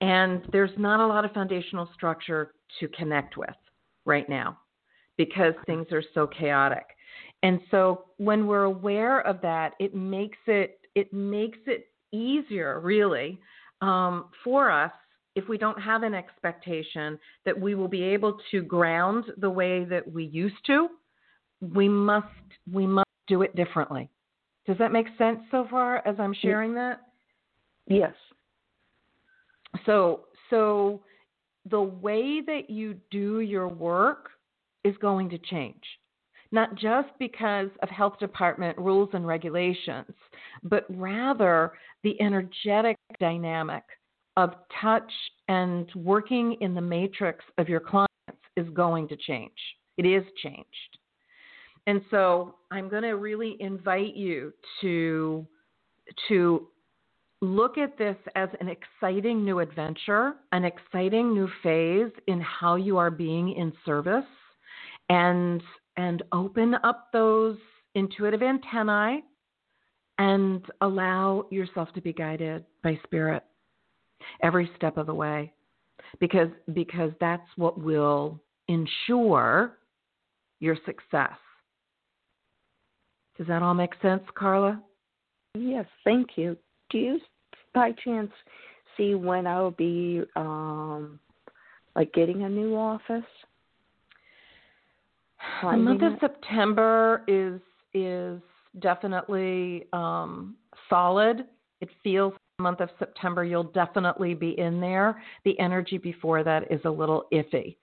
And 0.00 0.42
there's 0.52 0.76
not 0.78 1.00
a 1.00 1.06
lot 1.06 1.24
of 1.24 1.32
foundational 1.32 1.88
structure 1.94 2.52
to 2.80 2.88
connect 2.88 3.36
with 3.36 3.50
right 4.04 4.28
now 4.28 4.58
because 5.16 5.54
things 5.66 5.86
are 5.92 6.02
so 6.14 6.26
chaotic. 6.26 6.84
And 7.42 7.60
so 7.70 8.06
when 8.18 8.46
we're 8.46 8.64
aware 8.64 9.20
of 9.26 9.40
that, 9.42 9.74
it 9.80 9.94
makes 9.94 10.38
it 10.46 10.80
it 10.94 11.12
makes 11.12 11.58
it 11.66 11.86
easier, 12.12 12.80
really, 12.80 13.40
um, 13.80 14.26
for 14.44 14.70
us 14.70 14.92
if 15.34 15.48
we 15.48 15.56
don't 15.56 15.80
have 15.80 16.02
an 16.02 16.14
expectation 16.14 17.18
that 17.44 17.58
we 17.58 17.74
will 17.74 17.88
be 17.88 18.02
able 18.02 18.38
to 18.50 18.62
ground 18.62 19.24
the 19.38 19.48
way 19.48 19.84
that 19.84 20.10
we 20.12 20.24
used 20.24 20.64
to. 20.66 20.88
We 21.74 21.88
must 21.88 22.26
we 22.72 22.86
must 22.86 23.08
do 23.28 23.42
it 23.42 23.54
differently. 23.56 24.10
Does 24.66 24.78
that 24.78 24.92
make 24.92 25.06
sense 25.18 25.40
so 25.50 25.66
far 25.70 26.06
as 26.06 26.16
I'm 26.18 26.34
sharing 26.34 26.74
that? 26.74 27.00
Yes. 27.86 28.14
So 29.86 30.22
so 30.50 31.02
the 31.70 31.80
way 31.80 32.40
that 32.40 32.68
you 32.68 32.96
do 33.10 33.40
your 33.40 33.68
work 33.68 34.30
is 34.84 34.96
going 35.00 35.30
to 35.30 35.38
change 35.38 35.82
not 36.52 36.74
just 36.74 37.08
because 37.18 37.70
of 37.82 37.88
health 37.88 38.18
department 38.18 38.76
rules 38.78 39.08
and 39.14 39.26
regulations, 39.26 40.12
but 40.62 40.84
rather 40.90 41.72
the 42.04 42.20
energetic 42.20 42.96
dynamic 43.18 43.82
of 44.36 44.54
touch 44.80 45.10
and 45.48 45.90
working 45.96 46.56
in 46.60 46.74
the 46.74 46.80
matrix 46.80 47.44
of 47.58 47.68
your 47.68 47.80
clients 47.80 48.10
is 48.56 48.68
going 48.74 49.08
to 49.08 49.16
change. 49.16 49.50
It 49.96 50.06
is 50.06 50.22
changed. 50.42 50.98
And 51.86 52.02
so 52.10 52.56
I'm 52.70 52.88
going 52.88 53.02
to 53.02 53.12
really 53.12 53.56
invite 53.60 54.14
you 54.14 54.52
to 54.80 55.46
to 56.28 56.68
look 57.40 57.76
at 57.76 57.98
this 57.98 58.16
as 58.36 58.48
an 58.60 58.68
exciting 58.68 59.44
new 59.44 59.58
adventure, 59.58 60.34
an 60.52 60.64
exciting 60.64 61.34
new 61.34 61.48
phase 61.62 62.12
in 62.28 62.40
how 62.40 62.76
you 62.76 62.98
are 62.98 63.10
being 63.10 63.52
in 63.52 63.72
service 63.84 64.24
and 65.08 65.62
and 65.96 66.22
open 66.32 66.74
up 66.84 67.08
those 67.12 67.58
intuitive 67.94 68.42
antennae 68.42 69.22
and 70.18 70.64
allow 70.80 71.46
yourself 71.50 71.92
to 71.94 72.00
be 72.00 72.12
guided 72.12 72.64
by 72.82 72.98
spirit 73.04 73.42
every 74.42 74.70
step 74.76 74.96
of 74.96 75.06
the 75.06 75.14
way 75.14 75.52
because 76.20 76.48
because 76.72 77.10
that's 77.20 77.46
what 77.56 77.78
will 77.78 78.40
ensure 78.68 79.78
your 80.60 80.76
success 80.86 81.36
does 83.36 83.46
that 83.46 83.62
all 83.62 83.74
make 83.74 83.92
sense 84.00 84.22
carla 84.34 84.80
yes 85.54 85.86
thank 86.04 86.30
you 86.36 86.56
do 86.90 86.98
you 86.98 87.20
by 87.74 87.92
chance 88.04 88.30
see 88.96 89.14
when 89.14 89.46
i 89.46 89.60
will 89.60 89.70
be 89.70 90.22
um 90.36 91.18
like 91.94 92.12
getting 92.12 92.44
a 92.44 92.48
new 92.48 92.74
office 92.74 93.24
the 95.62 95.76
month 95.76 96.02
of 96.02 96.12
September 96.20 97.24
is 97.26 97.60
is 97.94 98.40
definitely 98.80 99.86
um, 99.92 100.56
solid. 100.88 101.44
It 101.80 101.88
feels 102.02 102.32
the 102.58 102.62
month 102.62 102.80
of 102.80 102.88
September 102.98 103.44
you'll 103.44 103.64
definitely 103.64 104.34
be 104.34 104.58
in 104.58 104.80
there. 104.80 105.22
The 105.44 105.58
energy 105.58 105.98
before 105.98 106.42
that 106.44 106.70
is 106.70 106.80
a 106.84 106.90
little 106.90 107.26
iffy. 107.32 107.76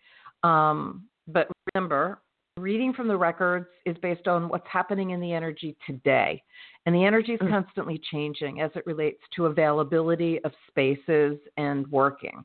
Um, 0.43 1.03
but 1.27 1.47
remember, 1.73 2.21
reading 2.59 2.93
from 2.93 3.07
the 3.07 3.17
records 3.17 3.67
is 3.85 3.95
based 4.01 4.27
on 4.27 4.49
what's 4.49 4.67
happening 4.71 5.11
in 5.11 5.19
the 5.19 5.33
energy 5.33 5.75
today. 5.85 6.41
And 6.85 6.95
the 6.95 7.05
energy 7.05 7.33
is 7.33 7.39
mm. 7.39 7.49
constantly 7.49 7.99
changing 8.11 8.61
as 8.61 8.71
it 8.75 8.85
relates 8.85 9.21
to 9.35 9.47
availability 9.47 10.39
of 10.43 10.51
spaces 10.67 11.37
and 11.57 11.87
working. 11.87 12.43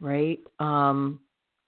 Right? 0.00 0.38
Um, 0.58 1.20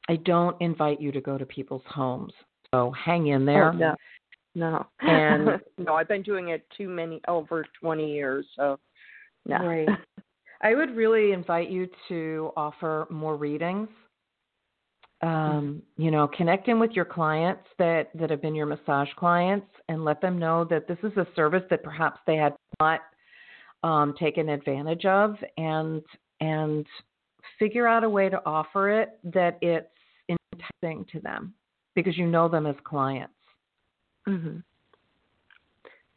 I 0.08 0.16
don't 0.16 0.60
invite 0.60 1.00
you 1.00 1.12
to 1.12 1.20
go 1.20 1.38
to 1.38 1.46
people's 1.46 1.82
homes. 1.86 2.32
So 2.72 2.92
hang 2.92 3.28
in 3.28 3.44
there. 3.44 3.70
Oh, 3.70 3.72
no. 3.72 3.94
No. 4.54 4.86
And 5.00 5.60
no, 5.78 5.94
I've 5.94 6.08
been 6.08 6.22
doing 6.22 6.50
it 6.50 6.64
too 6.76 6.88
many 6.88 7.20
over 7.28 7.64
20 7.80 8.12
years, 8.12 8.46
so 8.56 8.78
no. 9.46 9.56
Right. 9.58 9.88
I 10.62 10.74
would 10.74 10.96
really 10.96 11.32
invite 11.32 11.70
you 11.70 11.88
to 12.08 12.50
offer 12.56 13.06
more 13.10 13.36
readings. 13.36 13.88
Um, 15.22 15.82
you 15.96 16.10
know, 16.10 16.28
connect 16.28 16.68
in 16.68 16.78
with 16.78 16.90
your 16.92 17.04
clients 17.04 17.62
that 17.78 18.10
that 18.14 18.30
have 18.30 18.42
been 18.42 18.54
your 18.54 18.66
massage 18.66 19.08
clients 19.16 19.68
and 19.88 20.04
let 20.04 20.20
them 20.20 20.38
know 20.38 20.64
that 20.64 20.86
this 20.86 20.98
is 21.02 21.16
a 21.16 21.26
service 21.34 21.62
that 21.70 21.82
perhaps 21.82 22.20
they 22.26 22.36
had 22.36 22.54
not 22.80 23.00
um, 23.82 24.14
taken 24.18 24.48
advantage 24.48 25.04
of 25.04 25.36
and 25.56 26.02
and 26.40 26.84
figure 27.58 27.86
out 27.86 28.04
a 28.04 28.08
way 28.08 28.28
to 28.28 28.40
offer 28.44 28.90
it 28.90 29.18
that 29.22 29.58
it's 29.62 29.86
enticing 30.28 31.06
to 31.12 31.20
them 31.20 31.54
because 31.94 32.18
you 32.18 32.26
know 32.26 32.48
them 32.48 32.66
as 32.66 32.76
clients. 32.84 33.32
Mm-hmm. 34.28 34.58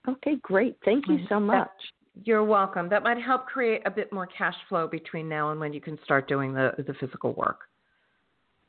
Okay, 0.10 0.38
great. 0.42 0.78
Thank 0.86 1.08
you 1.08 1.20
so 1.28 1.40
much. 1.40 1.68
That, 2.16 2.26
you're 2.26 2.44
welcome. 2.44 2.90
That 2.90 3.04
might 3.04 3.22
help 3.22 3.46
create 3.46 3.82
a 3.86 3.92
bit 3.92 4.12
more 4.12 4.26
cash 4.26 4.56
flow 4.70 4.88
between 4.88 5.30
now 5.30 5.52
and 5.52 5.60
when 5.60 5.74
you 5.74 5.82
can 5.82 6.00
start 6.04 6.28
doing 6.28 6.54
the 6.54 6.72
the 6.78 6.94
physical 6.96 7.34
work. 7.34 7.62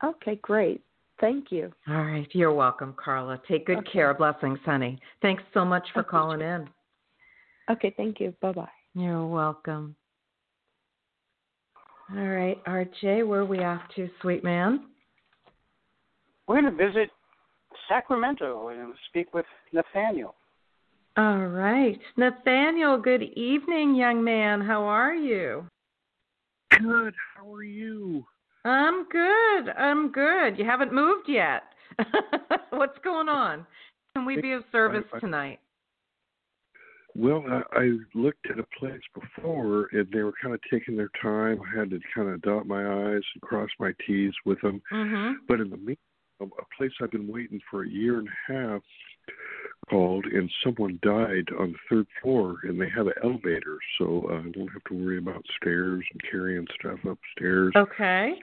Okay, 0.05 0.39
great. 0.43 0.83
Thank 1.21 1.51
you. 1.51 1.73
All 1.89 2.05
right. 2.05 2.29
You're 2.33 2.53
welcome, 2.53 2.95
Carla. 3.03 3.41
Take 3.49 3.67
good 3.67 3.79
okay. 3.79 3.91
care. 3.93 4.15
Blessings, 4.15 4.59
honey. 4.65 4.99
Thanks 5.21 5.43
so 5.53 5.65
much 5.65 5.87
for 5.93 6.01
okay. 6.01 6.09
calling 6.11 6.41
in. 6.41 6.69
Okay, 7.71 7.93
thank 7.97 8.21
you. 8.21 8.33
Bye 8.41 8.53
bye. 8.53 8.69
You're 8.95 9.27
welcome. 9.27 9.97
All 12.17 12.25
right, 12.25 12.57
RJ, 12.65 13.27
where 13.27 13.41
are 13.41 13.45
we 13.45 13.59
off 13.59 13.83
to, 13.97 14.09
sweet 14.23 14.43
man? 14.43 14.87
We're 16.47 16.63
going 16.63 16.75
to 16.75 16.87
visit 16.87 17.11
Sacramento 17.87 18.69
and 18.69 18.95
speak 19.11 19.35
with 19.35 19.45
Nathaniel. 19.75 20.35
All 21.19 21.47
right. 21.47 21.99
Nathaniel, 22.17 22.97
good 22.97 23.23
evening, 23.37 23.95
young 23.95 24.25
man. 24.25 24.63
How 24.63 24.85
are 24.85 25.15
you? 25.15 25.67
Good. 26.71 27.13
How 27.37 27.53
are 27.53 27.65
you? 27.65 28.25
I'm 28.69 29.09
good. 29.09 29.71
I'm 29.77 30.11
good. 30.13 30.59
You 30.59 30.65
haven't 30.65 30.93
moved 30.93 31.29
yet. 31.29 31.63
What's 32.71 32.99
going 33.03 33.29
on? 33.29 33.67
Can 34.15 34.25
we 34.27 34.41
be 34.41 34.53
of 34.53 34.65
service 34.71 35.05
I, 35.13 35.17
I, 35.17 35.21
tonight? 35.21 35.61
Well, 37.15 37.45
I, 37.49 37.63
I 37.81 37.91
looked 38.15 38.47
at 38.51 38.59
a 38.59 38.67
place 38.79 39.01
before, 39.15 39.89
and 39.93 40.07
they 40.13 40.23
were 40.23 40.35
kind 40.41 40.55
of 40.55 40.61
taking 40.71 40.97
their 40.97 41.11
time. 41.21 41.61
I 41.63 41.79
had 41.79 41.91
to 41.91 42.01
kind 42.15 42.29
of 42.29 42.43
dot 42.43 42.67
my 42.67 42.83
I's 42.83 43.23
and 43.35 43.43
cross 43.43 43.71
my 43.81 43.93
T's 44.07 44.33
with 44.45 44.61
them. 44.61 44.83
Mm-hmm. 44.93 45.33
But 45.49 45.61
in 45.61 45.71
the 45.71 45.77
meantime, 45.77 45.97
a 46.41 46.77
place 46.77 46.93
I've 47.03 47.11
been 47.11 47.27
waiting 47.27 47.61
for 47.71 47.85
a 47.85 47.89
year 47.89 48.19
and 48.19 48.29
a 48.29 48.53
half 48.53 48.83
called, 49.89 50.27
and 50.27 50.51
someone 50.63 50.99
died 51.03 51.49
on 51.59 51.73
the 51.73 51.79
third 51.89 52.07
floor, 52.23 52.57
and 52.65 52.81
they 52.81 52.89
have 52.95 53.07
an 53.07 53.15
elevator, 53.23 53.79
so 53.99 54.27
uh, 54.31 54.39
I 54.39 54.51
don't 54.51 54.73
have 54.73 54.85
to 54.89 54.95
worry 54.95 55.19
about 55.19 55.45
stairs 55.61 56.05
and 56.13 56.21
carrying 56.31 56.67
stuff 56.79 56.99
upstairs. 57.05 57.73
Okay. 57.77 58.35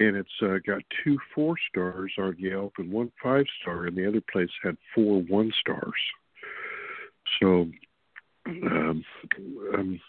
And 0.00 0.16
it's 0.16 0.30
uh, 0.42 0.56
got 0.66 0.82
two 1.04 1.18
four 1.34 1.56
stars 1.68 2.12
on 2.18 2.36
Yelp 2.38 2.72
and 2.78 2.90
one 2.90 3.12
five 3.22 3.44
star, 3.60 3.86
and 3.86 3.96
the 3.96 4.08
other 4.08 4.22
place 4.32 4.48
had 4.62 4.76
four 4.94 5.20
one 5.22 5.52
stars. 5.60 5.92
So 7.40 7.66
um, 8.46 9.04
um, 9.74 10.00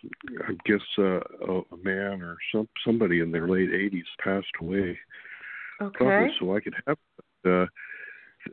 I 0.47 0.53
guess 0.65 0.81
uh, 0.97 1.19
a, 1.47 1.61
a 1.71 1.77
man 1.83 2.21
or 2.21 2.37
some 2.53 2.67
somebody 2.85 3.19
in 3.19 3.31
their 3.31 3.47
late 3.47 3.69
80s 3.69 4.03
passed 4.23 4.47
away. 4.61 4.97
Okay. 5.81 5.97
Probably 5.97 6.31
so 6.39 6.55
I 6.55 6.59
could 6.61 6.75
have. 6.87 6.97
Uh, 7.45 7.65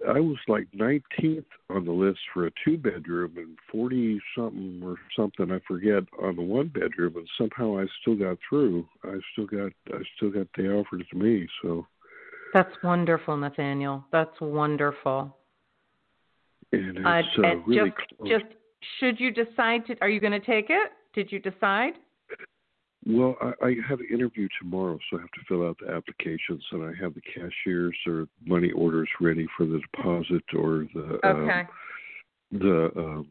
I 0.09 0.21
was 0.21 0.37
like 0.49 0.69
19th 0.77 1.45
on 1.71 1.85
the 1.85 1.93
list 1.93 2.21
for 2.33 2.47
a 2.47 2.51
two 2.65 2.77
bedroom 2.77 3.35
and 3.37 3.57
40 3.71 4.21
something 4.37 4.81
or 4.85 4.97
something 5.17 5.51
I 5.51 5.61
forget 5.67 6.05
on 6.23 6.37
the 6.37 6.43
one 6.43 6.69
bedroom, 6.69 7.17
and 7.17 7.29
somehow 7.37 7.79
I 7.79 7.87
still 8.01 8.17
got 8.17 8.39
through. 8.49 8.87
I 9.05 9.19
still 9.33 9.47
got 9.47 9.73
I 9.89 10.03
still 10.17 10.31
got 10.31 10.47
they 10.57 10.65
offered 10.65 11.01
it 11.01 11.07
to 11.11 11.17
me. 11.17 11.49
So 11.63 11.87
that's 12.53 12.75
wonderful, 12.83 13.37
Nathaniel. 13.37 14.05
That's 14.13 14.41
wonderful. 14.41 15.35
And 16.73 16.99
it's 16.99 17.29
uh, 17.39 17.47
uh, 17.47 17.55
really 17.67 17.91
just 17.91 18.19
close. 18.19 18.31
just 18.31 18.45
should 18.99 19.19
you 19.19 19.31
decide 19.31 19.87
to, 19.87 19.97
are 20.01 20.09
you 20.09 20.21
going 20.21 20.33
to 20.33 20.41
take 20.41 20.67
it? 20.71 20.93
Did 21.15 21.33
you 21.33 21.39
decide? 21.39 21.95
Well, 23.07 23.37
I, 23.41 23.53
I 23.67 23.75
have 23.89 24.01
an 24.01 24.09
interview 24.13 24.49
tomorrow, 24.61 24.99
so 25.11 25.19
I 25.19 25.21
have 25.21 25.31
to 25.31 25.41
fill 25.47 25.67
out 25.67 25.79
the 25.81 25.93
applications, 25.93 26.65
and 26.73 26.83
I 26.83 26.93
have 27.01 27.15
the 27.15 27.21
cashiers 27.21 27.97
or 28.07 28.27
money 28.45 28.71
orders 28.73 29.09
ready 29.21 29.47
for 29.57 29.67
the 29.67 29.81
deposit 29.93 30.43
or 30.55 30.87
the 30.95 31.21
Okay. 31.25 31.61
um, 31.61 31.67
the 32.51 32.91
um, 32.97 33.29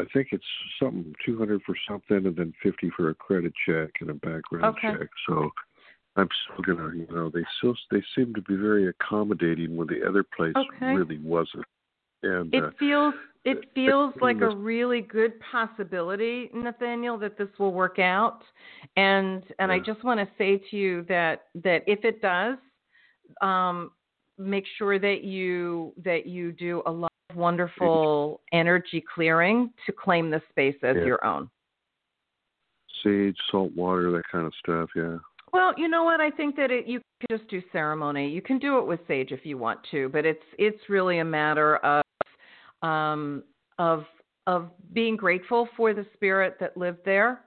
I 0.00 0.04
think 0.12 0.28
it's 0.32 0.44
something 0.80 1.14
two 1.24 1.38
hundred 1.38 1.62
for 1.62 1.76
something, 1.88 2.26
and 2.26 2.36
then 2.36 2.52
fifty 2.62 2.90
for 2.96 3.10
a 3.10 3.14
credit 3.14 3.52
check 3.66 3.90
and 4.00 4.10
a 4.10 4.14
background 4.14 4.76
Okay. 4.76 4.92
check. 4.92 5.08
So 5.28 5.50
I'm 6.16 6.28
still 6.44 6.74
gonna, 6.76 6.94
you 6.96 7.06
know, 7.10 7.30
they 7.30 7.44
still 7.58 7.76
they 7.90 8.02
seem 8.16 8.34
to 8.34 8.42
be 8.42 8.56
very 8.56 8.88
accommodating 8.88 9.76
when 9.76 9.86
the 9.86 10.06
other 10.06 10.24
place 10.36 10.54
Okay. 10.56 10.92
really 10.94 11.18
wasn't. 11.18 11.64
And 12.22 12.52
It 12.52 12.64
uh, 12.64 12.70
feels 12.78 13.14
it 13.44 13.58
feels 13.74 14.14
like 14.20 14.40
a 14.40 14.54
really 14.56 15.02
good 15.02 15.32
possibility, 15.52 16.50
Nathaniel, 16.54 17.18
that 17.18 17.36
this 17.36 17.48
will 17.58 17.72
work 17.72 17.98
out. 17.98 18.40
And 18.96 19.44
and 19.58 19.70
I 19.70 19.78
just 19.78 20.02
want 20.02 20.20
to 20.20 20.28
say 20.38 20.60
to 20.70 20.76
you 20.76 21.04
that 21.08 21.44
that 21.62 21.82
if 21.86 22.04
it 22.04 22.22
does, 22.22 22.56
um, 23.42 23.90
make 24.38 24.64
sure 24.78 24.98
that 24.98 25.24
you 25.24 25.92
that 26.04 26.26
you 26.26 26.52
do 26.52 26.82
a 26.86 26.90
lot 26.90 27.12
of 27.30 27.36
wonderful 27.36 28.40
energy 28.52 29.04
clearing 29.14 29.70
to 29.86 29.92
claim 29.92 30.30
the 30.30 30.40
space 30.50 30.76
as 30.82 30.96
Yeah. 30.96 31.04
your 31.04 31.24
own. 31.24 31.50
sage, 33.02 33.36
salt 33.50 33.70
water, 33.72 34.10
that 34.12 34.26
kind 34.32 34.46
of 34.46 34.54
stuff. 34.54 34.88
Yeah. 34.96 35.18
Well, 35.52 35.74
you 35.76 35.88
know 35.88 36.04
what? 36.04 36.20
I 36.22 36.30
think 36.30 36.56
that 36.56 36.70
it, 36.70 36.86
you 36.86 37.02
can 37.20 37.38
just 37.38 37.50
do 37.50 37.62
ceremony. 37.70 38.30
You 38.30 38.40
can 38.40 38.58
do 38.58 38.78
it 38.78 38.86
with 38.86 39.00
sage 39.06 39.30
if 39.30 39.44
you 39.44 39.58
want 39.58 39.80
to, 39.90 40.08
but 40.08 40.24
it's 40.24 40.42
it's 40.58 40.88
really 40.88 41.18
a 41.18 41.24
matter 41.24 41.76
of 41.78 42.03
um, 42.84 43.42
of 43.78 44.04
of 44.46 44.70
being 44.92 45.16
grateful 45.16 45.66
for 45.74 45.94
the 45.94 46.06
spirit 46.12 46.56
that 46.60 46.76
lived 46.76 46.98
there, 47.06 47.40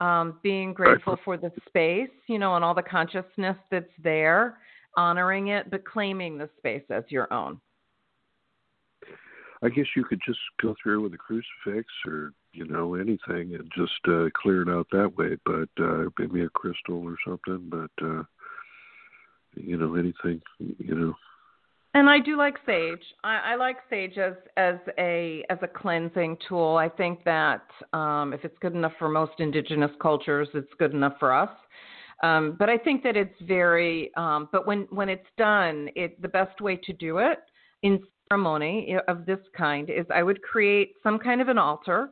um, 0.00 0.38
being 0.42 0.72
grateful 0.72 1.18
for 1.24 1.36
the 1.36 1.50
space, 1.66 2.08
you 2.28 2.38
know, 2.38 2.54
and 2.54 2.64
all 2.64 2.74
the 2.74 2.82
consciousness 2.82 3.56
that's 3.72 3.90
there, 4.02 4.58
honoring 4.96 5.48
it, 5.48 5.68
but 5.68 5.84
claiming 5.84 6.38
the 6.38 6.48
space 6.56 6.84
as 6.90 7.02
your 7.08 7.32
own. 7.32 7.60
I 9.62 9.68
guess 9.68 9.86
you 9.96 10.04
could 10.04 10.20
just 10.24 10.38
go 10.62 10.76
through 10.80 11.02
with 11.02 11.14
a 11.14 11.18
crucifix 11.18 11.92
or 12.06 12.32
you 12.52 12.64
know 12.64 12.94
anything 12.94 13.56
and 13.56 13.68
just 13.76 13.98
uh, 14.06 14.28
clear 14.40 14.62
it 14.62 14.68
out 14.68 14.86
that 14.92 15.16
way. 15.16 15.36
But 15.44 15.68
uh, 15.82 16.04
maybe 16.20 16.42
a 16.42 16.48
crystal 16.50 17.02
or 17.02 17.16
something. 17.26 17.68
But 17.68 18.06
uh, 18.06 18.22
you 19.56 19.76
know 19.76 19.96
anything. 19.96 20.40
You 20.60 20.94
know. 20.94 21.14
And 21.94 22.08
I 22.08 22.18
do 22.18 22.36
like 22.36 22.56
sage. 22.66 23.02
I, 23.24 23.52
I 23.52 23.54
like 23.56 23.78
sage 23.88 24.18
as 24.18 24.34
as 24.56 24.76
a 24.98 25.44
as 25.48 25.58
a 25.62 25.68
cleansing 25.68 26.36
tool. 26.48 26.76
I 26.76 26.88
think 26.88 27.24
that 27.24 27.62
um, 27.92 28.32
if 28.32 28.44
it's 28.44 28.56
good 28.60 28.74
enough 28.74 28.92
for 28.98 29.08
most 29.08 29.32
indigenous 29.38 29.90
cultures, 30.00 30.48
it's 30.54 30.72
good 30.78 30.92
enough 30.92 31.14
for 31.18 31.32
us. 31.32 31.50
Um, 32.22 32.56
but 32.58 32.68
I 32.68 32.76
think 32.76 33.02
that 33.04 33.16
it's 33.16 33.34
very. 33.42 34.10
Um, 34.16 34.48
but 34.52 34.66
when 34.66 34.86
when 34.90 35.08
it's 35.08 35.26
done, 35.38 35.88
it 35.96 36.20
the 36.20 36.28
best 36.28 36.60
way 36.60 36.76
to 36.76 36.92
do 36.92 37.18
it 37.18 37.38
in 37.82 38.00
ceremony 38.28 38.96
of 39.08 39.24
this 39.24 39.38
kind 39.56 39.88
is 39.88 40.04
I 40.14 40.22
would 40.22 40.42
create 40.42 40.92
some 41.02 41.18
kind 41.18 41.40
of 41.40 41.48
an 41.48 41.58
altar 41.58 42.10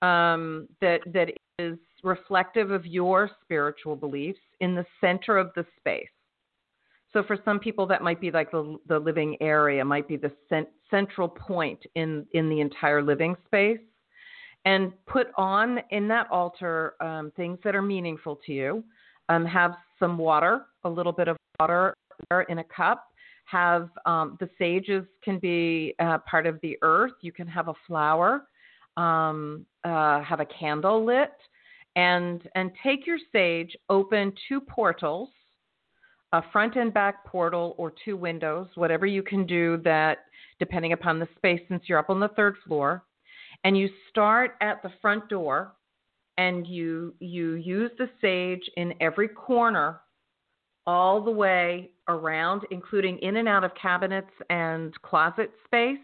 um, 0.00 0.68
that 0.80 1.00
that 1.12 1.30
is 1.58 1.78
reflective 2.02 2.70
of 2.70 2.84
your 2.84 3.30
spiritual 3.42 3.94
beliefs 3.94 4.40
in 4.60 4.74
the 4.74 4.84
center 5.00 5.38
of 5.38 5.50
the 5.54 5.64
space. 5.78 6.08
So 7.12 7.22
for 7.22 7.36
some 7.44 7.58
people, 7.58 7.86
that 7.88 8.02
might 8.02 8.20
be 8.20 8.30
like 8.30 8.50
the 8.50 8.78
the 8.88 8.98
living 8.98 9.36
area, 9.40 9.84
might 9.84 10.08
be 10.08 10.16
the 10.16 10.32
cent- 10.48 10.68
central 10.90 11.28
point 11.28 11.80
in 11.94 12.26
in 12.32 12.48
the 12.48 12.60
entire 12.60 13.02
living 13.02 13.36
space, 13.46 13.80
and 14.64 14.92
put 15.06 15.28
on 15.36 15.80
in 15.90 16.08
that 16.08 16.30
altar 16.30 16.94
um, 17.00 17.32
things 17.36 17.58
that 17.64 17.74
are 17.74 17.82
meaningful 17.82 18.40
to 18.46 18.52
you. 18.52 18.84
Um, 19.28 19.44
have 19.46 19.72
some 19.98 20.18
water, 20.18 20.66
a 20.84 20.88
little 20.88 21.12
bit 21.12 21.28
of 21.28 21.36
water 21.60 21.94
in 22.48 22.58
a 22.58 22.64
cup. 22.64 23.06
Have 23.44 23.90
um, 24.06 24.36
the 24.40 24.48
sages 24.58 25.04
can 25.22 25.38
be 25.38 25.94
uh, 25.98 26.18
part 26.18 26.46
of 26.46 26.58
the 26.62 26.78
earth. 26.82 27.12
You 27.20 27.32
can 27.32 27.46
have 27.46 27.68
a 27.68 27.74
flower. 27.86 28.46
Um, 28.96 29.64
uh, 29.84 30.20
have 30.22 30.40
a 30.40 30.46
candle 30.46 31.04
lit, 31.04 31.32
and 31.96 32.48
and 32.54 32.70
take 32.82 33.06
your 33.06 33.18
sage. 33.32 33.74
Open 33.88 34.32
two 34.48 34.60
portals 34.60 35.30
a 36.32 36.42
front 36.52 36.76
and 36.76 36.92
back 36.92 37.24
portal 37.26 37.74
or 37.78 37.92
two 38.04 38.16
windows, 38.16 38.68
whatever 38.74 39.06
you 39.06 39.22
can 39.22 39.46
do 39.46 39.78
that, 39.84 40.18
depending 40.58 40.92
upon 40.92 41.18
the 41.18 41.28
space, 41.36 41.60
since 41.68 41.84
you're 41.86 41.98
up 41.98 42.10
on 42.10 42.20
the 42.20 42.28
third 42.28 42.56
floor. 42.66 43.04
And 43.64 43.76
you 43.76 43.88
start 44.10 44.52
at 44.60 44.82
the 44.82 44.90
front 45.00 45.28
door 45.28 45.74
and 46.38 46.66
you 46.66 47.14
you 47.20 47.54
use 47.54 47.90
the 47.98 48.08
sage 48.20 48.62
in 48.76 48.94
every 49.00 49.28
corner 49.28 50.00
all 50.86 51.22
the 51.22 51.30
way 51.30 51.90
around 52.08 52.62
including 52.70 53.18
in 53.18 53.36
and 53.36 53.46
out 53.46 53.64
of 53.64 53.70
cabinets 53.80 54.30
and 54.50 54.94
closet 55.02 55.50
space 55.64 55.98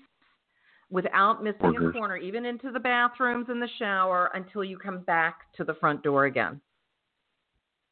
without 0.91 1.43
missing 1.43 1.75
a 1.77 1.93
corner 1.93 2.17
even 2.17 2.45
into 2.45 2.71
the 2.71 2.79
bathrooms 2.79 3.47
and 3.49 3.61
the 3.61 3.69
shower 3.79 4.31
until 4.35 4.63
you 4.63 4.79
come 4.79 5.01
back 5.01 5.53
to 5.57 5.65
the 5.65 5.75
front 5.75 6.03
door 6.03 6.27
again 6.27 6.61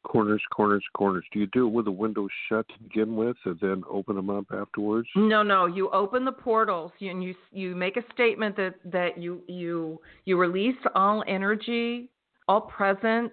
Corners, 0.06 0.42
corners, 0.54 0.84
corners. 0.94 1.24
Do 1.32 1.40
you 1.40 1.48
do 1.48 1.66
it 1.66 1.70
with 1.70 1.86
the 1.86 1.90
windows 1.90 2.30
shut 2.48 2.66
to 2.68 2.82
begin 2.84 3.16
with, 3.16 3.36
and 3.44 3.58
then 3.60 3.82
open 3.90 4.14
them 4.14 4.30
up 4.30 4.44
afterwards? 4.52 5.08
No, 5.16 5.42
no. 5.42 5.66
You 5.66 5.90
open 5.90 6.24
the 6.24 6.32
portals 6.32 6.92
and 7.00 7.24
you 7.24 7.34
you 7.50 7.74
make 7.74 7.96
a 7.96 8.04
statement 8.12 8.56
that 8.56 8.74
that 8.84 9.18
you 9.18 9.42
you 9.48 10.00
you 10.24 10.38
release 10.38 10.76
all 10.94 11.24
energy, 11.26 12.08
all 12.46 12.60
presence 12.60 13.32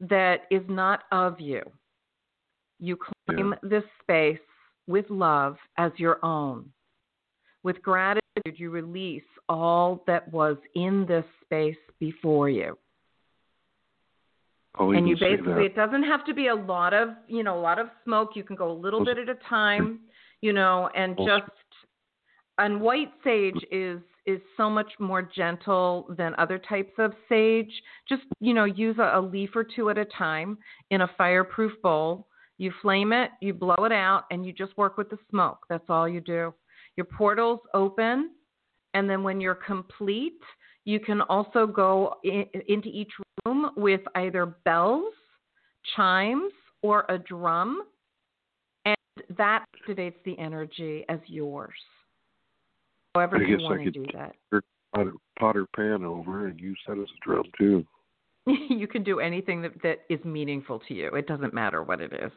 that 0.00 0.42
is 0.50 0.62
not 0.68 1.04
of 1.12 1.38
you. 1.40 1.62
You 2.80 2.98
claim 3.28 3.54
this 3.62 3.84
space 4.02 4.40
with 4.88 5.08
love 5.08 5.56
as 5.78 5.92
your 5.98 6.18
own. 6.24 6.68
With 7.62 7.80
gratitude, 7.80 8.56
you 8.56 8.70
release 8.70 9.22
all 9.48 10.02
that 10.08 10.32
was 10.32 10.56
in 10.74 11.06
this 11.06 11.24
space 11.44 11.76
before 12.00 12.50
you 12.50 12.76
I'll 14.76 14.90
and 14.90 15.08
you 15.08 15.16
basically 15.16 15.66
it 15.66 15.76
doesn't 15.76 16.04
have 16.04 16.24
to 16.24 16.34
be 16.34 16.48
a 16.48 16.54
lot 16.54 16.94
of 16.94 17.10
you 17.28 17.42
know 17.42 17.58
a 17.58 17.60
lot 17.60 17.78
of 17.78 17.88
smoke. 18.04 18.30
You 18.34 18.42
can 18.44 18.56
go 18.56 18.70
a 18.70 18.78
little 18.78 19.04
bit 19.04 19.18
at 19.18 19.28
a 19.28 19.36
time 19.48 20.00
you 20.40 20.52
know 20.52 20.88
and 20.94 21.16
just 21.16 21.50
and 22.58 22.80
white 22.80 23.12
sage 23.24 23.60
is 23.70 24.00
is 24.24 24.40
so 24.56 24.70
much 24.70 24.90
more 25.00 25.22
gentle 25.22 26.06
than 26.16 26.34
other 26.38 26.58
types 26.58 26.92
of 26.98 27.12
sage. 27.28 27.72
Just 28.08 28.22
you 28.40 28.54
know 28.54 28.64
use 28.64 28.96
a, 28.98 29.18
a 29.18 29.20
leaf 29.20 29.50
or 29.54 29.64
two 29.64 29.90
at 29.90 29.98
a 29.98 30.04
time 30.06 30.58
in 30.90 31.02
a 31.02 31.10
fireproof 31.18 31.72
bowl. 31.82 32.26
You 32.58 32.72
flame 32.80 33.12
it 33.12 33.30
you 33.40 33.52
blow 33.52 33.84
it 33.84 33.92
out 33.92 34.24
and 34.30 34.46
you 34.46 34.52
just 34.52 34.76
work 34.78 34.96
with 34.96 35.10
the 35.10 35.18
smoke. 35.30 35.58
That's 35.68 35.84
all 35.88 36.08
you 36.08 36.20
do. 36.20 36.54
Your 36.96 37.06
portals 37.06 37.60
open, 37.74 38.30
and 38.94 39.08
then 39.08 39.22
when 39.22 39.40
you're 39.40 39.54
complete, 39.54 40.40
you 40.84 41.00
can 41.00 41.22
also 41.22 41.66
go 41.66 42.16
in, 42.22 42.44
into 42.68 42.88
each 42.88 43.10
with 43.76 44.00
either 44.14 44.46
bells, 44.46 45.12
chimes, 45.96 46.52
or 46.82 47.04
a 47.08 47.18
drum, 47.18 47.82
and 48.84 48.96
that 49.36 49.64
activates 49.88 50.14
the 50.24 50.38
energy 50.38 51.04
as 51.08 51.18
yours. 51.26 51.74
However, 53.14 53.36
I 53.36 53.48
you 53.48 53.58
want 53.60 53.80
I 53.80 53.84
to 53.84 53.90
do 53.90 54.06
that. 54.14 54.32
Potter, 54.94 55.12
Potter 55.38 55.66
Pan 55.74 56.04
over 56.04 56.46
and 56.48 56.60
use 56.60 56.78
that 56.86 56.98
as 56.98 57.04
a 57.04 57.24
drum 57.24 57.44
too. 57.58 57.84
you 58.46 58.86
can 58.86 59.02
do 59.02 59.20
anything 59.20 59.62
that, 59.62 59.80
that 59.82 60.00
is 60.08 60.22
meaningful 60.24 60.80
to 60.88 60.94
you. 60.94 61.08
It 61.14 61.26
doesn't 61.26 61.54
matter 61.54 61.82
what 61.82 62.00
it 62.00 62.12
is. 62.12 62.32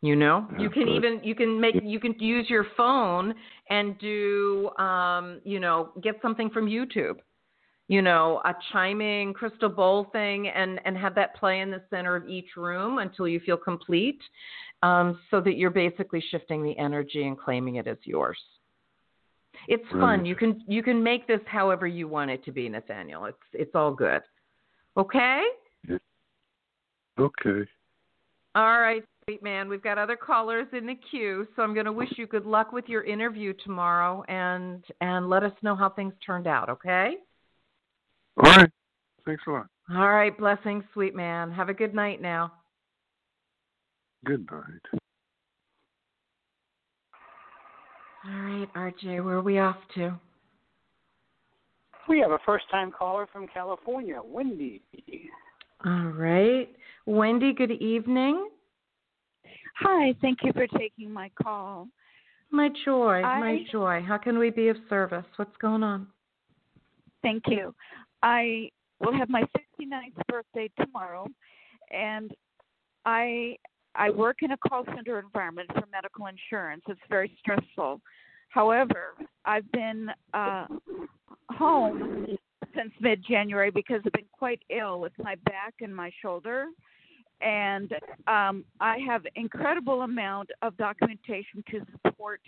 You 0.00 0.16
know, 0.16 0.46
you 0.58 0.68
can 0.68 0.82
Absolutely. 0.82 0.96
even 0.96 1.24
you 1.24 1.34
can 1.34 1.58
make 1.58 1.76
you 1.82 1.98
can 1.98 2.14
use 2.18 2.50
your 2.50 2.66
phone 2.76 3.34
and 3.70 3.98
do 3.98 4.68
um, 4.76 5.40
you 5.44 5.58
know 5.58 5.92
get 6.02 6.16
something 6.20 6.50
from 6.50 6.66
YouTube, 6.66 7.16
you 7.88 8.00
know, 8.00 8.40
a 8.44 8.54
chiming 8.72 9.34
crystal 9.34 9.68
bowl 9.68 10.08
thing, 10.12 10.48
and 10.48 10.80
and 10.84 10.96
have 10.96 11.14
that 11.16 11.36
play 11.36 11.60
in 11.60 11.70
the 11.70 11.82
center 11.90 12.16
of 12.16 12.28
each 12.28 12.56
room 12.56 12.98
until 12.98 13.28
you 13.28 13.40
feel 13.40 13.56
complete, 13.56 14.20
um, 14.82 15.18
so 15.30 15.40
that 15.40 15.56
you're 15.56 15.70
basically 15.70 16.22
shifting 16.30 16.62
the 16.62 16.76
energy 16.78 17.26
and 17.26 17.38
claiming 17.38 17.76
it 17.76 17.86
as 17.86 17.98
yours. 18.04 18.38
It's 19.68 19.84
fun. 19.90 20.26
You 20.26 20.34
can 20.34 20.62
you 20.66 20.82
can 20.82 21.02
make 21.02 21.26
this 21.26 21.40
however 21.46 21.86
you 21.86 22.08
want 22.08 22.30
it 22.30 22.44
to 22.44 22.52
be, 22.52 22.68
Nathaniel. 22.68 23.26
It's 23.26 23.38
it's 23.52 23.74
all 23.74 23.92
good. 23.92 24.22
Okay. 24.96 25.42
Okay. 27.18 27.68
All 28.56 28.80
right, 28.80 29.02
sweet 29.24 29.42
man. 29.42 29.68
We've 29.68 29.82
got 29.82 29.98
other 29.98 30.16
callers 30.16 30.66
in 30.72 30.86
the 30.86 30.96
queue, 31.10 31.46
so 31.54 31.62
I'm 31.62 31.74
going 31.74 31.86
to 31.86 31.92
wish 31.92 32.08
you 32.16 32.26
good 32.26 32.46
luck 32.46 32.72
with 32.72 32.88
your 32.88 33.04
interview 33.04 33.52
tomorrow, 33.64 34.24
and 34.28 34.84
and 35.00 35.28
let 35.28 35.42
us 35.42 35.52
know 35.62 35.76
how 35.76 35.90
things 35.90 36.14
turned 36.24 36.46
out. 36.46 36.68
Okay. 36.68 37.16
All 38.42 38.56
right. 38.56 38.70
Thanks 39.24 39.42
a 39.46 39.50
lot. 39.50 39.66
All 39.90 40.10
right. 40.10 40.36
Blessings, 40.36 40.84
sweet 40.92 41.14
man. 41.14 41.50
Have 41.50 41.68
a 41.68 41.74
good 41.74 41.94
night 41.94 42.20
now. 42.20 42.52
Good 44.24 44.46
night. 44.50 45.00
All 48.26 48.40
right, 48.40 48.74
RJ. 48.74 49.22
Where 49.22 49.36
are 49.36 49.42
we 49.42 49.58
off 49.58 49.76
to? 49.96 50.18
We 52.08 52.20
have 52.20 52.30
a 52.30 52.38
first 52.44 52.64
time 52.70 52.90
caller 52.90 53.26
from 53.32 53.46
California, 53.46 54.20
Wendy. 54.24 54.82
All 55.84 56.06
right, 56.06 56.68
Wendy. 57.06 57.52
Good 57.52 57.72
evening. 57.72 58.48
Hi, 59.80 60.14
thank 60.20 60.38
you 60.42 60.52
for 60.52 60.66
taking 60.78 61.12
my 61.12 61.30
call. 61.42 61.88
My 62.50 62.68
joy. 62.84 63.20
My 63.22 63.64
joy. 63.70 64.02
How 64.06 64.16
can 64.16 64.38
we 64.38 64.50
be 64.50 64.68
of 64.68 64.76
service? 64.88 65.24
What's 65.36 65.56
going 65.60 65.82
on? 65.82 66.06
Thank 67.22 67.44
you. 67.48 67.74
I 68.24 68.70
will 69.00 69.12
have 69.12 69.28
my 69.28 69.42
69th 69.42 70.26
birthday 70.28 70.70
tomorrow, 70.80 71.26
and 71.92 72.32
I 73.04 73.56
I 73.94 74.10
work 74.10 74.38
in 74.40 74.52
a 74.52 74.56
call 74.56 74.84
center 74.86 75.20
environment 75.20 75.70
for 75.74 75.84
medical 75.92 76.26
insurance. 76.26 76.82
It's 76.88 76.98
very 77.08 77.30
stressful. 77.38 78.00
However, 78.48 79.12
I've 79.44 79.70
been 79.72 80.08
uh, 80.32 80.66
home 81.50 82.26
since 82.74 82.92
mid-January 83.00 83.70
because 83.70 84.00
I've 84.04 84.12
been 84.12 84.24
quite 84.32 84.60
ill 84.70 85.00
with 85.00 85.12
my 85.22 85.36
back 85.44 85.74
and 85.80 85.94
my 85.94 86.10
shoulder, 86.22 86.66
and 87.42 87.92
um, 88.26 88.64
I 88.80 88.98
have 89.06 89.22
incredible 89.36 90.02
amount 90.02 90.48
of 90.62 90.76
documentation 90.78 91.62
to 91.70 91.82
support 92.06 92.40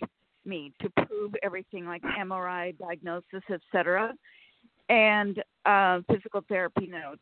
me 0.43 0.73
to 0.81 0.89
prove 1.05 1.33
everything 1.43 1.85
like 1.85 2.01
MRI 2.01 2.75
diagnosis, 2.79 3.43
etc 3.51 4.13
and 4.89 5.41
uh, 5.67 5.99
physical 6.11 6.41
therapy 6.47 6.87
notes. 6.87 7.21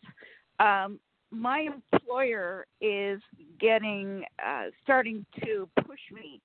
Um, 0.59 0.99
my 1.31 1.67
employer 1.91 2.65
is 2.79 3.19
getting 3.59 4.23
uh, 4.45 4.65
starting 4.83 5.25
to 5.43 5.67
push 5.85 5.99
me 6.13 6.39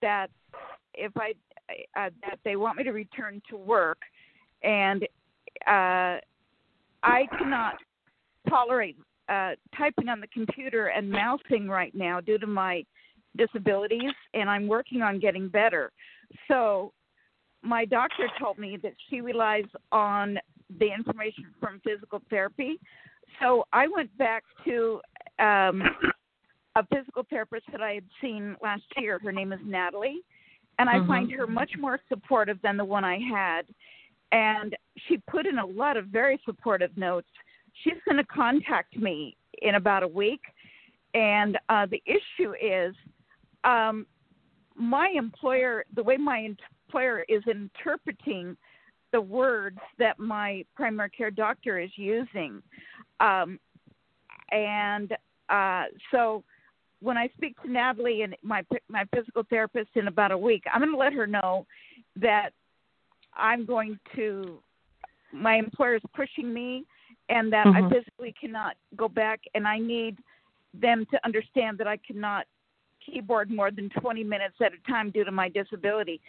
that 0.00 0.28
if 0.94 1.12
I 1.16 1.32
uh, 1.96 2.10
that 2.22 2.38
they 2.44 2.56
want 2.56 2.78
me 2.78 2.84
to 2.84 2.92
return 2.92 3.42
to 3.50 3.56
work, 3.56 3.98
and 4.62 5.02
uh, 5.66 6.18
I 7.02 7.26
cannot 7.38 7.74
tolerate 8.48 8.96
uh, 9.28 9.52
typing 9.76 10.08
on 10.08 10.20
the 10.20 10.28
computer 10.28 10.86
and 10.86 11.10
mousing 11.10 11.68
right 11.68 11.94
now 11.94 12.20
due 12.20 12.38
to 12.38 12.46
my 12.46 12.84
disabilities, 13.36 14.12
and 14.32 14.48
I'm 14.48 14.66
working 14.66 15.02
on 15.02 15.18
getting 15.18 15.48
better. 15.48 15.92
So 16.48 16.92
my 17.62 17.84
doctor 17.84 18.28
told 18.38 18.58
me 18.58 18.78
that 18.82 18.94
she 19.10 19.20
relies 19.20 19.64
on 19.90 20.38
the 20.78 20.92
information 20.92 21.46
from 21.60 21.80
physical 21.84 22.22
therapy. 22.28 22.78
So 23.40 23.66
I 23.72 23.86
went 23.88 24.16
back 24.18 24.44
to 24.64 25.00
um, 25.38 25.82
a 26.76 26.86
physical 26.92 27.24
therapist 27.28 27.66
that 27.72 27.82
I 27.82 27.92
had 27.92 28.04
seen 28.20 28.56
last 28.62 28.84
year. 28.96 29.18
Her 29.22 29.32
name 29.32 29.52
is 29.52 29.60
Natalie, 29.64 30.20
and 30.78 30.88
I 30.88 31.00
Mhm. 31.00 31.06
find 31.06 31.32
her 31.32 31.46
much 31.46 31.76
more 31.78 32.00
supportive 32.08 32.60
than 32.62 32.76
the 32.76 32.84
one 32.84 33.04
I 33.04 33.18
had. 33.18 33.66
And 34.32 34.76
she 35.06 35.18
put 35.18 35.46
in 35.46 35.58
a 35.58 35.66
lot 35.66 35.96
of 35.96 36.06
very 36.06 36.38
supportive 36.44 36.96
notes. 36.96 37.28
She's 37.82 38.00
going 38.04 38.16
to 38.16 38.24
contact 38.24 38.96
me 38.96 39.36
in 39.62 39.76
about 39.76 40.02
a 40.02 40.08
week. 40.08 40.42
And 41.14 41.58
uh, 41.68 41.86
the 41.86 42.02
issue 42.04 42.54
is 42.60 42.94
um, 43.64 44.06
my 44.74 45.08
employer, 45.08 45.84
the 45.94 46.02
way 46.02 46.16
my 46.16 46.38
employer 46.38 47.24
is 47.28 47.42
interpreting 47.46 48.56
the 49.16 49.20
words 49.22 49.78
that 49.98 50.18
my 50.18 50.62
primary 50.74 51.08
care 51.08 51.30
doctor 51.30 51.78
is 51.78 51.88
using. 51.96 52.62
Um, 53.18 53.58
and 54.52 55.16
uh, 55.48 55.84
so 56.10 56.44
when 57.00 57.16
I 57.16 57.30
speak 57.34 57.58
to 57.62 57.72
Natalie 57.72 58.20
and 58.22 58.36
my 58.42 58.62
my 58.90 59.06
physical 59.14 59.42
therapist 59.48 59.88
in 59.94 60.06
about 60.08 60.32
a 60.32 60.38
week, 60.38 60.64
I'm 60.70 60.82
going 60.82 60.92
to 60.92 60.98
let 60.98 61.14
her 61.14 61.26
know 61.26 61.66
that 62.16 62.50
I'm 63.32 63.64
going 63.64 63.98
to 64.16 64.62
my 65.32 65.54
employer 65.54 65.94
is 65.94 66.02
pushing 66.14 66.52
me 66.52 66.84
and 67.30 67.50
that 67.54 67.66
I 67.68 67.80
Mhm. 67.80 67.90
physically 67.90 68.34
cannot 68.38 68.76
go 68.96 69.08
back 69.08 69.40
and 69.54 69.66
I 69.66 69.78
need 69.78 70.18
them 70.74 71.06
to 71.06 71.16
understand 71.24 71.78
that 71.78 71.86
I 71.86 71.96
cannot 71.96 72.46
keyboard 73.00 73.50
more 73.50 73.70
than 73.70 73.88
20 73.88 74.24
minutes 74.24 74.56
at 74.60 74.74
a 74.74 74.78
time 74.92 75.10
due 75.10 75.24
to 75.24 75.30
my 75.30 75.48
disability. 75.48 76.20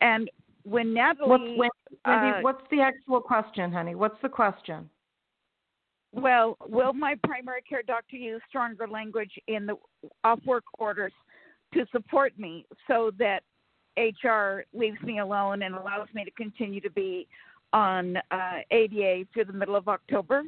And 0.00 0.28
when 0.64 0.94
Natalie 0.94 1.28
What's 1.28 1.42
Wendy, 1.42 1.68
Wendy, 2.06 2.38
uh, 2.38 2.40
what's 2.42 2.62
the 2.70 2.80
actual 2.80 3.20
question, 3.20 3.72
honey? 3.72 3.94
What's 3.94 4.20
the 4.22 4.28
question? 4.28 4.88
Well, 6.12 6.56
will 6.68 6.92
my 6.92 7.16
primary 7.24 7.62
care 7.62 7.82
doctor 7.82 8.16
use 8.16 8.42
stronger 8.48 8.86
language 8.86 9.32
in 9.48 9.66
the 9.66 9.76
off 10.24 10.40
work 10.44 10.64
orders 10.78 11.12
to 11.74 11.86
support 11.90 12.38
me 12.38 12.66
so 12.86 13.10
that 13.18 13.42
HR 13.96 14.64
leaves 14.76 15.00
me 15.02 15.20
alone 15.20 15.62
and 15.62 15.74
allows 15.74 16.08
me 16.14 16.24
to 16.24 16.30
continue 16.32 16.80
to 16.80 16.90
be 16.90 17.26
on 17.72 18.18
uh, 18.30 18.58
ADA 18.70 19.26
through 19.32 19.46
the 19.46 19.52
middle 19.52 19.76
of 19.76 19.88
October? 19.88 20.42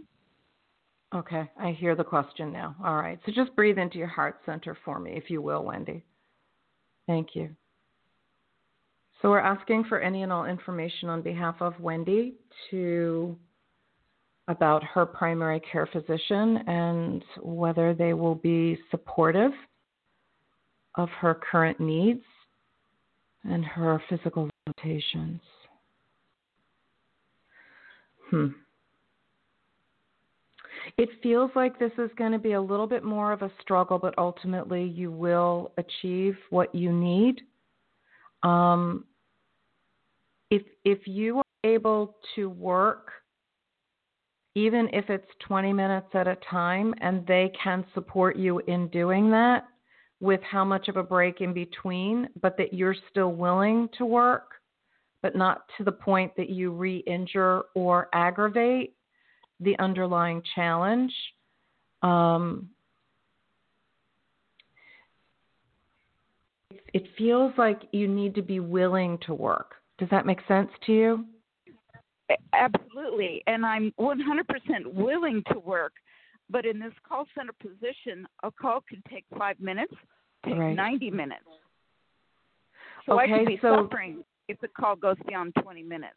Okay, 1.15 1.49
I 1.59 1.71
hear 1.71 1.95
the 1.95 2.05
question 2.05 2.53
now. 2.53 2.77
All 2.85 2.97
right, 2.97 3.19
so 3.25 3.33
just 3.33 3.55
breathe 3.57 3.79
into 3.79 3.99
your 3.99 4.09
heart 4.09 4.41
center 4.45 4.77
for 4.85 4.99
me, 4.99 5.13
if 5.13 5.31
you 5.31 5.41
will, 5.41 5.65
Wendy. 5.65 6.05
Thank 7.07 7.35
you. 7.35 7.51
So 9.25 9.31
we're 9.31 9.39
asking 9.39 9.85
for 9.85 10.01
any 10.01 10.23
and 10.23 10.31
all 10.31 10.45
information 10.45 11.09
on 11.09 11.23
behalf 11.23 11.55
of 11.61 11.81
Wendy 11.81 12.35
to 12.71 13.35
about 14.49 14.85
her 14.85 15.07
primary 15.07 15.61
care 15.61 15.89
physician 15.91 16.59
and 16.67 17.25
whether 17.41 17.95
they 17.95 18.13
will 18.13 18.35
be 18.35 18.79
supportive 18.91 19.53
of 20.97 21.09
her 21.09 21.41
current 21.51 21.81
needs 21.81 22.21
and 23.45 23.65
her 23.65 23.99
physical 24.11 24.51
limitations. 24.67 25.41
Hmm. 28.29 28.49
It 30.99 31.09
feels 31.23 31.51
like 31.57 31.79
this 31.79 31.93
is 31.97 32.11
going 32.19 32.33
to 32.33 32.39
be 32.39 32.53
a 32.53 32.61
little 32.61 32.87
bit 32.87 33.05
more 33.05 33.33
of 33.33 33.41
a 33.41 33.51
struggle, 33.63 33.99
but 33.99 34.13
ultimately 34.19 34.85
you 34.85 35.11
will 35.11 35.73
achieve 35.79 36.37
what 36.51 36.75
you 36.75 36.93
need. 36.93 37.41
Um, 38.43 39.07
if 40.55 40.63
if 40.85 41.07
you 41.07 41.39
are 41.39 41.45
able 41.65 42.17
to 42.37 42.49
work, 42.49 43.11
even 44.55 44.89
if 44.93 45.11
it's 45.11 45.27
20 45.49 45.73
minutes 45.73 46.07
at 46.15 46.29
a 46.29 46.37
time, 46.49 46.95
and 47.01 47.27
they 47.27 47.51
can 47.63 47.85
support 47.93 48.37
you 48.37 48.61
in 48.61 48.87
doing 48.89 49.31
that 49.31 49.65
with 50.21 50.41
how 50.43 50.65
much 50.65 50.87
of 50.89 50.97
a 50.97 51.03
break 51.03 51.41
in 51.41 51.53
between, 51.53 52.29
but 52.41 52.57
that 52.57 52.73
you're 52.73 52.95
still 53.11 53.33
willing 53.33 53.89
to 53.99 54.07
work, 54.07 54.53
but 55.23 55.35
not 55.35 55.63
to 55.77 55.83
the 55.85 55.93
point 55.93 56.31
that 56.37 56.49
you 56.49 56.71
re 56.71 56.99
injure 56.99 57.63
or 57.75 58.09
aggravate 58.15 58.95
the 59.59 59.77
underlying 59.81 60.41
challenge. 60.55 61.13
Um, 62.03 62.69
it 66.93 67.07
feels 67.19 67.53
like 67.59 67.81
you 67.91 68.07
need 68.07 68.37
to 68.37 68.43
be 68.43 68.61
willing 68.61 69.19
to 69.27 69.35
work. 69.35 69.75
Does 69.99 70.09
that 70.11 70.27
make 70.27 70.41
sense 70.49 70.71
to 70.87 70.93
you? 70.93 71.25
Absolutely, 72.53 73.43
and 73.47 73.65
I'm 73.67 73.93
100% 73.99 74.95
willing 74.95 75.43
to 75.53 75.59
work. 75.59 75.93
But 76.51 76.67
in 76.67 76.79
this 76.79 76.93
call 77.07 77.27
center 77.35 77.53
position, 77.61 78.27
a 78.43 78.51
call 78.51 78.81
could 78.89 79.03
take 79.11 79.25
five 79.39 79.59
minutes, 79.61 79.95
take 80.45 80.57
Right. 80.57 80.75
90 80.75 81.11
minutes. 81.11 81.45
So 83.07 83.19
I 83.19 83.27
could 83.27 83.47
be 83.47 83.59
so- 83.59 83.85
suffering 83.85 84.25
if 84.49 84.59
the 84.61 84.69
call 84.69 84.97
goes 84.97 85.19
beyond 85.27 85.55
20 85.57 85.83
minutes. 85.83 86.17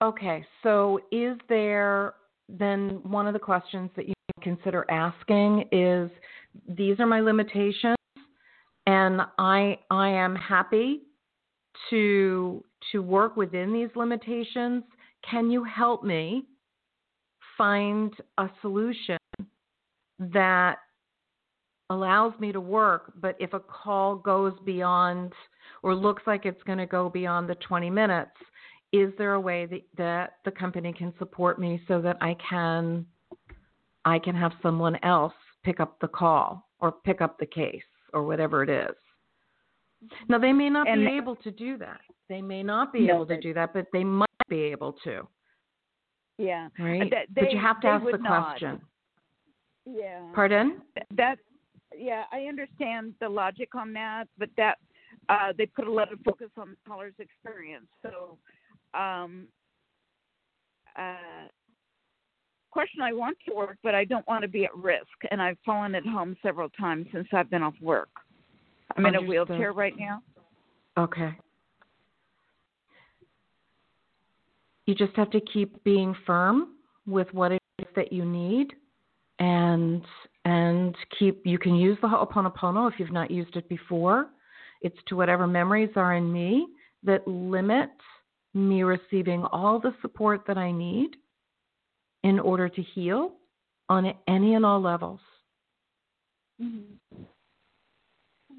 Okay, 0.00 0.44
so 0.62 1.00
is 1.12 1.38
there 1.48 2.14
then 2.48 3.00
one 3.04 3.26
of 3.26 3.32
the 3.32 3.38
questions 3.38 3.90
that 3.94 4.08
you 4.08 4.14
consider 4.42 4.84
asking 4.90 5.68
is 5.70 6.10
these 6.68 6.98
are 7.00 7.06
my 7.06 7.20
limitations 7.20 7.96
and 8.86 9.22
I 9.38 9.78
I 9.90 10.08
am 10.08 10.34
happy 10.34 11.02
to 11.90 12.64
to 12.90 13.02
work 13.02 13.36
within 13.36 13.72
these 13.72 13.88
limitations. 13.94 14.84
Can 15.28 15.50
you 15.50 15.64
help 15.64 16.02
me 16.02 16.44
find 17.56 18.12
a 18.38 18.48
solution 18.60 19.18
that 20.18 20.76
allows 21.90 22.32
me 22.40 22.52
to 22.52 22.60
work, 22.60 23.12
but 23.20 23.36
if 23.38 23.52
a 23.52 23.60
call 23.60 24.16
goes 24.16 24.54
beyond 24.64 25.32
or 25.82 25.94
looks 25.94 26.22
like 26.26 26.46
it's 26.46 26.62
going 26.64 26.78
to 26.78 26.86
go 26.86 27.08
beyond 27.08 27.48
the 27.48 27.54
20 27.56 27.90
minutes, 27.90 28.30
is 28.92 29.12
there 29.18 29.34
a 29.34 29.40
way 29.40 29.66
that, 29.96 30.30
the 30.44 30.50
company 30.50 30.92
can 30.92 31.12
support 31.18 31.58
me 31.58 31.80
so 31.88 32.00
that 32.00 32.16
I 32.20 32.36
can 32.48 33.06
I 34.04 34.18
can 34.18 34.34
have 34.34 34.52
someone 34.62 34.98
else 35.04 35.32
pick 35.62 35.78
up 35.78 36.00
the 36.00 36.08
call 36.08 36.68
or 36.80 36.90
pick 36.90 37.20
up 37.20 37.38
the 37.38 37.46
case 37.46 37.82
or 38.12 38.24
whatever 38.24 38.64
it 38.64 38.68
is. 38.68 38.96
Now 40.28 40.38
they 40.38 40.52
may 40.52 40.68
not 40.70 40.88
And- 40.88 41.04
be 41.04 41.12
able 41.16 41.36
to 41.36 41.50
do 41.50 41.76
that. 41.78 42.00
They 42.28 42.42
may 42.42 42.62
not 42.62 42.92
be 42.92 43.06
No, 43.06 43.16
able 43.16 43.26
to 43.26 43.40
do 43.40 43.52
that, 43.54 43.72
but 43.72 43.86
they 43.92 44.04
might 44.04 44.28
be 44.48 44.60
able 44.62 44.92
to, 45.04 45.28
Yeah. 46.38 46.68
right? 46.78 47.10
That- 47.10 47.32
but 47.34 47.52
you 47.52 47.58
have 47.58 47.80
to 47.80 47.88
ask 47.88 48.04
the 48.04 48.18
not. 48.18 48.58
question. 48.58 48.80
Yeah. 49.84 50.30
Pardon? 50.34 50.82
that 51.10 51.38
yeah 51.94 52.24
i 52.32 52.46
understand 52.46 53.14
the 53.20 53.28
logic 53.28 53.74
on 53.74 53.92
that 53.92 54.26
but 54.38 54.48
that 54.56 54.78
uh 55.28 55.52
they 55.58 55.66
put 55.66 55.86
a 55.86 55.92
lot 55.92 56.10
of 56.10 56.18
focus 56.24 56.48
on 56.56 56.70
the 56.70 56.76
caller's 56.88 57.12
experience 57.18 57.86
so 58.00 58.38
um 58.94 59.46
uh 60.96 61.46
question 62.70 63.02
i 63.02 63.12
want 63.12 63.36
to 63.46 63.54
work 63.54 63.76
but 63.82 63.94
i 63.94 64.04
don't 64.04 64.26
want 64.26 64.40
to 64.40 64.48
be 64.48 64.64
at 64.64 64.74
risk 64.74 65.04
and 65.30 65.42
i've 65.42 65.58
fallen 65.66 65.94
at 65.94 66.06
home 66.06 66.34
several 66.42 66.70
times 66.70 67.06
since 67.12 67.28
i've 67.34 67.50
been 67.50 67.62
off 67.62 67.74
work 67.82 68.08
i'm 68.96 69.06
in 69.06 69.14
a 69.16 69.22
wheelchair 69.22 69.72
right 69.72 69.94
now 69.98 70.22
Okay. 70.98 71.32
You 74.86 74.94
just 74.94 75.14
have 75.16 75.30
to 75.30 75.40
keep 75.40 75.82
being 75.84 76.14
firm 76.26 76.74
with 77.06 77.32
what 77.32 77.52
it 77.52 77.62
is 77.78 77.86
that 77.96 78.12
you 78.12 78.24
need 78.24 78.72
and 79.38 80.02
and 80.44 80.94
keep 81.18 81.40
you 81.46 81.58
can 81.58 81.76
use 81.76 81.96
the 82.02 82.08
Ho'oponopono 82.08 82.92
if 82.92 82.98
you've 82.98 83.12
not 83.12 83.30
used 83.30 83.56
it 83.56 83.68
before. 83.68 84.26
It's 84.82 84.98
to 85.06 85.16
whatever 85.16 85.46
memories 85.46 85.90
are 85.96 86.14
in 86.14 86.32
me 86.32 86.66
that 87.04 87.26
limit 87.26 87.90
me 88.54 88.82
receiving 88.82 89.44
all 89.44 89.78
the 89.78 89.94
support 90.02 90.42
that 90.46 90.58
I 90.58 90.72
need 90.72 91.10
in 92.24 92.38
order 92.38 92.68
to 92.68 92.82
heal 92.82 93.34
on 93.88 94.12
any 94.28 94.54
and 94.54 94.66
all 94.66 94.80
levels. 94.80 95.20
Mm-hmm. 96.60 97.22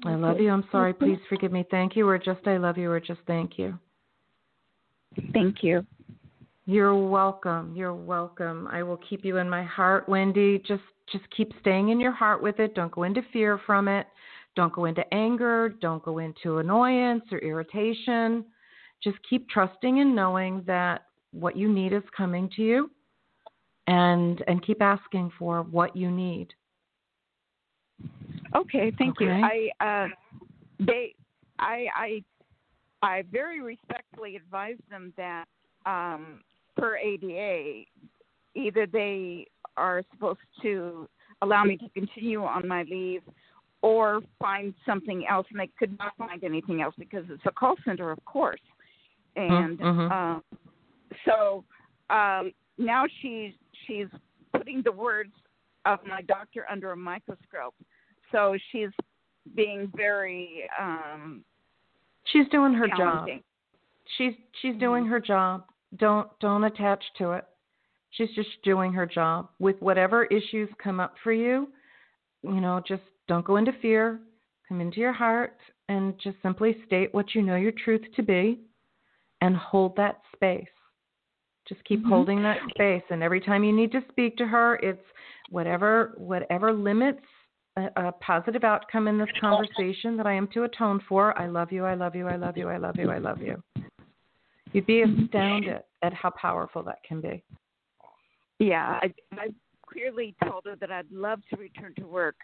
I 0.04 0.14
love 0.14 0.40
you. 0.40 0.50
I'm 0.50 0.64
sorry. 0.70 0.92
Please 0.92 1.18
forgive 1.28 1.52
me. 1.52 1.64
Thank 1.70 1.96
you, 1.96 2.06
or 2.08 2.18
just 2.18 2.46
I 2.46 2.56
love 2.56 2.76
you, 2.76 2.90
or 2.90 3.00
just 3.00 3.20
thank 3.26 3.58
you. 3.58 3.78
thank 5.32 5.62
you 5.62 5.86
You're 6.66 6.96
welcome. 6.96 7.74
You're 7.74 7.94
welcome. 7.94 8.68
I 8.70 8.82
will 8.82 8.98
keep 9.08 9.24
you 9.24 9.38
in 9.38 9.48
my 9.48 9.62
heart, 9.62 10.08
Wendy. 10.08 10.62
Just 10.66 10.82
just 11.12 11.24
keep 11.36 11.52
staying 11.60 11.90
in 11.90 12.00
your 12.00 12.12
heart 12.12 12.42
with 12.42 12.58
it. 12.60 12.74
Don't 12.74 12.92
go 12.92 13.02
into 13.02 13.22
fear 13.32 13.60
from 13.66 13.88
it. 13.88 14.06
Don't 14.56 14.72
go 14.72 14.86
into 14.86 15.02
anger. 15.12 15.74
Don't 15.80 16.02
go 16.02 16.18
into 16.18 16.58
annoyance 16.58 17.24
or 17.30 17.38
irritation. 17.38 18.44
Just 19.02 19.18
keep 19.28 19.48
trusting 19.48 20.00
and 20.00 20.14
knowing 20.14 20.62
that 20.66 21.02
what 21.32 21.56
you 21.56 21.70
need 21.70 21.92
is 21.92 22.02
coming 22.16 22.48
to 22.56 22.62
you 22.62 22.90
and 23.86 24.42
and 24.46 24.64
keep 24.64 24.80
asking 24.80 25.30
for 25.38 25.62
what 25.62 25.96
you 25.96 26.10
need. 26.10 26.48
Okay, 28.56 28.92
thank 28.98 29.20
you. 29.20 29.30
I 29.30 29.70
uh 29.80 30.08
they 30.78 31.14
I 31.58 31.86
I 31.94 32.22
I 33.02 33.22
very 33.30 33.60
respectfully 33.60 34.36
advise 34.36 34.76
them 34.90 35.12
that 35.16 35.46
um 35.86 36.40
per 36.76 36.96
ADA 36.96 37.84
either 38.54 38.86
they 38.86 39.46
are 39.76 40.02
supposed 40.12 40.38
to 40.62 41.08
allow 41.42 41.64
me 41.64 41.76
to 41.76 41.88
continue 41.90 42.44
on 42.44 42.66
my 42.66 42.84
leave 42.84 43.22
or 43.82 44.20
find 44.40 44.72
something 44.86 45.26
else 45.28 45.46
and 45.50 45.58
they 45.60 45.68
could 45.78 45.98
not 45.98 46.16
find 46.16 46.44
anything 46.44 46.80
else 46.80 46.94
because 46.98 47.24
it's 47.28 47.42
a 47.46 47.50
call 47.50 47.74
center 47.84 48.10
of 48.10 48.24
course. 48.24 48.60
And 49.36 49.78
Mhm. 49.78 50.10
um 50.10 50.44
so 51.24 51.64
um 52.10 52.52
now 52.78 53.04
she's 53.20 53.52
she's 53.86 54.08
putting 54.52 54.82
the 54.82 54.92
words 54.92 55.32
of 55.84 55.98
my 56.06 56.22
doctor 56.22 56.64
under 56.70 56.92
a 56.92 56.96
microscope 56.96 57.74
so 58.34 58.56
she's 58.72 58.90
being 59.54 59.90
very 59.96 60.68
um 60.80 61.44
She's 62.32 62.48
doing 62.48 62.72
her 62.72 62.88
job. 62.88 63.28
she's 64.16 64.32
she's 64.60 64.76
doing 64.76 65.06
her 65.06 65.20
job. 65.20 65.64
Don't 65.98 66.28
don't 66.40 66.64
attach 66.64 67.04
to 67.18 67.32
it. 67.32 67.44
She's 68.10 68.30
just 68.34 68.48
doing 68.62 68.92
her 68.94 69.06
job. 69.06 69.50
With 69.58 69.76
whatever 69.80 70.24
issues 70.26 70.68
come 70.82 71.00
up 71.00 71.14
for 71.22 71.32
you, 71.32 71.68
you 72.42 72.60
know, 72.60 72.82
just 72.86 73.02
don't 73.28 73.44
go 73.44 73.56
into 73.56 73.72
fear. 73.82 74.20
Come 74.68 74.80
into 74.80 75.00
your 75.00 75.12
heart 75.12 75.58
and 75.88 76.14
just 76.18 76.36
simply 76.42 76.76
state 76.86 77.12
what 77.12 77.34
you 77.34 77.42
know 77.42 77.56
your 77.56 77.72
truth 77.84 78.02
to 78.16 78.22
be 78.22 78.60
and 79.42 79.54
hold 79.54 79.94
that 79.96 80.22
space. 80.34 80.64
Just 81.68 81.84
keep 81.84 82.02
Mhm. 82.02 82.08
holding 82.08 82.42
that 82.42 82.60
space 82.70 83.04
and 83.10 83.22
every 83.22 83.40
time 83.40 83.64
you 83.64 83.72
need 83.72 83.92
to 83.92 84.02
speak 84.08 84.38
to 84.38 84.46
her, 84.46 84.76
it's 84.76 85.06
whatever 85.50 86.14
whatever 86.16 86.72
limits 86.72 87.26
a, 87.76 87.88
a 87.96 88.12
positive 88.12 88.64
outcome 88.64 89.08
in 89.08 89.18
this 89.18 89.28
conversation 89.40 90.16
that 90.16 90.26
I 90.26 90.32
am 90.32 90.48
to 90.54 90.64
atone 90.64 91.00
for. 91.08 91.38
I 91.38 91.46
love 91.46 91.72
you, 91.72 91.84
I 91.84 91.94
love 91.94 92.14
you, 92.14 92.28
I 92.28 92.36
love 92.36 92.56
you, 92.56 92.68
I 92.68 92.76
love 92.76 92.96
you, 92.96 93.10
I 93.10 93.18
love 93.18 93.40
you. 93.40 93.62
You'd 94.72 94.86
be 94.86 95.02
astounded 95.02 95.82
at 96.02 96.12
how 96.12 96.30
powerful 96.30 96.82
that 96.84 96.98
can 97.06 97.20
be. 97.20 97.42
Yeah, 98.58 98.98
I, 99.02 99.12
I 99.32 99.48
clearly 99.86 100.34
told 100.44 100.64
her 100.66 100.76
that 100.76 100.90
I'd 100.90 101.10
love 101.10 101.40
to 101.50 101.56
return 101.56 101.94
to 101.98 102.06
work 102.06 102.36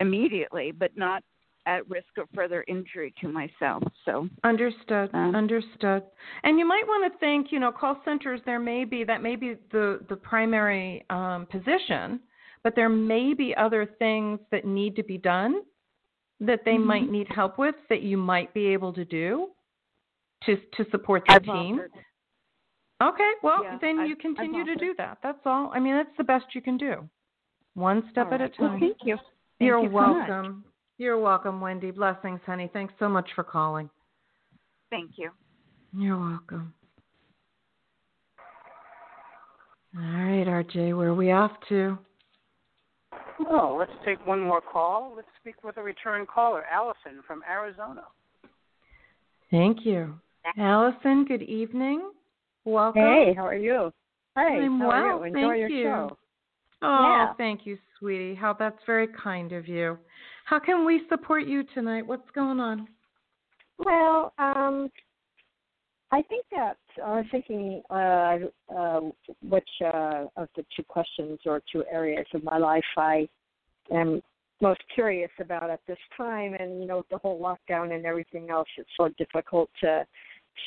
immediately, 0.00 0.72
but 0.72 0.96
not 0.96 1.22
at 1.66 1.88
risk 1.90 2.06
of 2.18 2.28
further 2.34 2.64
injury 2.68 3.12
to 3.20 3.28
myself. 3.28 3.82
So, 4.04 4.28
Understood. 4.44 5.10
Um, 5.12 5.34
understood. 5.34 6.04
And 6.44 6.58
you 6.58 6.66
might 6.66 6.84
want 6.86 7.12
to 7.12 7.18
think, 7.18 7.48
you 7.50 7.58
know, 7.58 7.72
call 7.72 8.00
centers. 8.04 8.40
There 8.46 8.60
may 8.60 8.84
be 8.84 9.04
that 9.04 9.22
may 9.22 9.36
be 9.36 9.56
the 9.72 10.00
the 10.08 10.16
primary 10.16 11.04
um, 11.10 11.46
position, 11.50 12.20
but 12.66 12.74
there 12.74 12.88
may 12.88 13.32
be 13.32 13.54
other 13.54 13.86
things 14.00 14.40
that 14.50 14.64
need 14.64 14.96
to 14.96 15.04
be 15.04 15.16
done 15.16 15.62
that 16.40 16.62
they 16.64 16.72
Mm-hmm. 16.72 16.84
might 16.84 17.08
need 17.08 17.28
help 17.32 17.58
with 17.58 17.76
that 17.88 18.02
you 18.02 18.16
might 18.16 18.52
be 18.54 18.66
able 18.66 18.92
to 18.92 19.04
do 19.04 19.50
to 20.44 20.56
to 20.76 20.84
support 20.90 21.22
the 21.28 21.34
I've 21.34 21.44
team. 21.44 21.76
offered. 21.76 21.92
Okay, 23.00 23.32
well 23.44 23.62
Yeah, 23.62 23.78
then 23.80 24.00
I've- 24.00 24.08
you 24.08 24.16
continue 24.16 24.64
to 24.64 24.74
do 24.74 24.94
that. 24.98 25.18
That's 25.22 25.38
all. 25.46 25.70
I 25.72 25.78
mean, 25.78 25.94
that's 25.94 26.16
the 26.16 26.24
best 26.24 26.56
you 26.56 26.60
can 26.60 26.76
do. 26.76 27.08
One 27.74 28.02
step 28.10 28.26
All 28.26 28.34
at 28.34 28.40
a 28.40 28.44
right. 28.44 28.58
Well, 28.58 28.70
time. 28.70 28.80
thank 28.80 28.96
you. 29.04 29.16
Thank 29.60 29.68
You're 29.68 29.82
you 29.84 29.88
so 29.90 29.94
welcome. 29.94 30.64
You're 30.98 31.20
welcome, 31.20 31.60
Wendy. 31.60 31.92
Blessings, 31.92 32.40
honey. 32.44 32.68
Thanks 32.72 32.94
so 32.98 33.08
much 33.08 33.28
for 33.36 33.44
calling. 33.44 33.88
Thank 34.90 35.12
you. 35.18 35.30
You're 35.96 36.18
welcome. 36.18 36.74
All 39.96 40.02
right, 40.02 40.46
RJ, 40.48 40.96
where 40.96 41.10
are 41.10 41.14
we 41.14 41.30
off 41.30 41.52
to? 41.68 41.96
Oh, 43.40 43.76
let's 43.78 43.92
take 44.04 44.24
one 44.26 44.40
more 44.40 44.60
call. 44.60 45.12
Let's 45.14 45.28
speak 45.40 45.62
with 45.62 45.76
a 45.76 45.82
return 45.82 46.26
caller, 46.26 46.64
Allison 46.72 47.22
from 47.26 47.42
Arizona. 47.48 48.02
Thank 49.50 49.84
you. 49.84 50.18
Allison, 50.56 51.24
good 51.24 51.42
evening. 51.42 52.10
Welcome. 52.64 53.02
Hey, 53.02 53.34
how 53.36 53.46
are 53.46 53.54
you? 53.54 53.92
Hey, 54.36 54.60
I'm 54.62 54.78
how 54.80 54.88
well, 54.88 54.96
are 54.96 55.28
you? 55.28 55.34
Enjoy 55.34 55.48
thank 55.48 55.58
your 55.60 55.68
you. 55.68 55.84
show. 55.84 56.18
Oh, 56.82 57.02
Yeah. 57.02 57.32
thank 57.34 57.66
you, 57.66 57.78
sweetie. 57.98 58.34
How 58.34 58.52
that's 58.52 58.82
very 58.86 59.08
kind 59.08 59.52
of 59.52 59.68
you. 59.68 59.98
How 60.44 60.58
can 60.58 60.84
we 60.84 61.06
support 61.08 61.44
you 61.44 61.64
tonight? 61.74 62.06
What's 62.06 62.30
going 62.30 62.60
on? 62.60 62.88
Well, 63.78 64.32
um, 64.38 64.90
I 66.10 66.22
think 66.22 66.44
that 66.52 66.76
I 67.04 67.16
was 67.16 67.26
thinking 67.30 67.82
uh, 67.90 68.38
uh, 68.74 69.00
which 69.42 69.68
uh, 69.84 70.26
of 70.36 70.48
the 70.56 70.64
two 70.76 70.82
questions 70.84 71.38
or 71.46 71.62
two 71.70 71.84
areas 71.90 72.26
of 72.34 72.44
my 72.44 72.58
life 72.58 72.84
I 72.96 73.28
am 73.92 74.20
most 74.60 74.80
curious 74.94 75.30
about 75.40 75.70
at 75.70 75.80
this 75.86 75.98
time. 76.16 76.54
And 76.54 76.80
you 76.80 76.86
know, 76.86 76.98
with 76.98 77.08
the 77.10 77.18
whole 77.18 77.40
lockdown 77.40 77.94
and 77.94 78.06
everything 78.06 78.50
else, 78.50 78.68
it's 78.76 78.88
so 78.96 79.08
difficult 79.18 79.70
to 79.82 80.06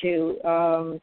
to 0.02 0.40
um, 0.44 1.00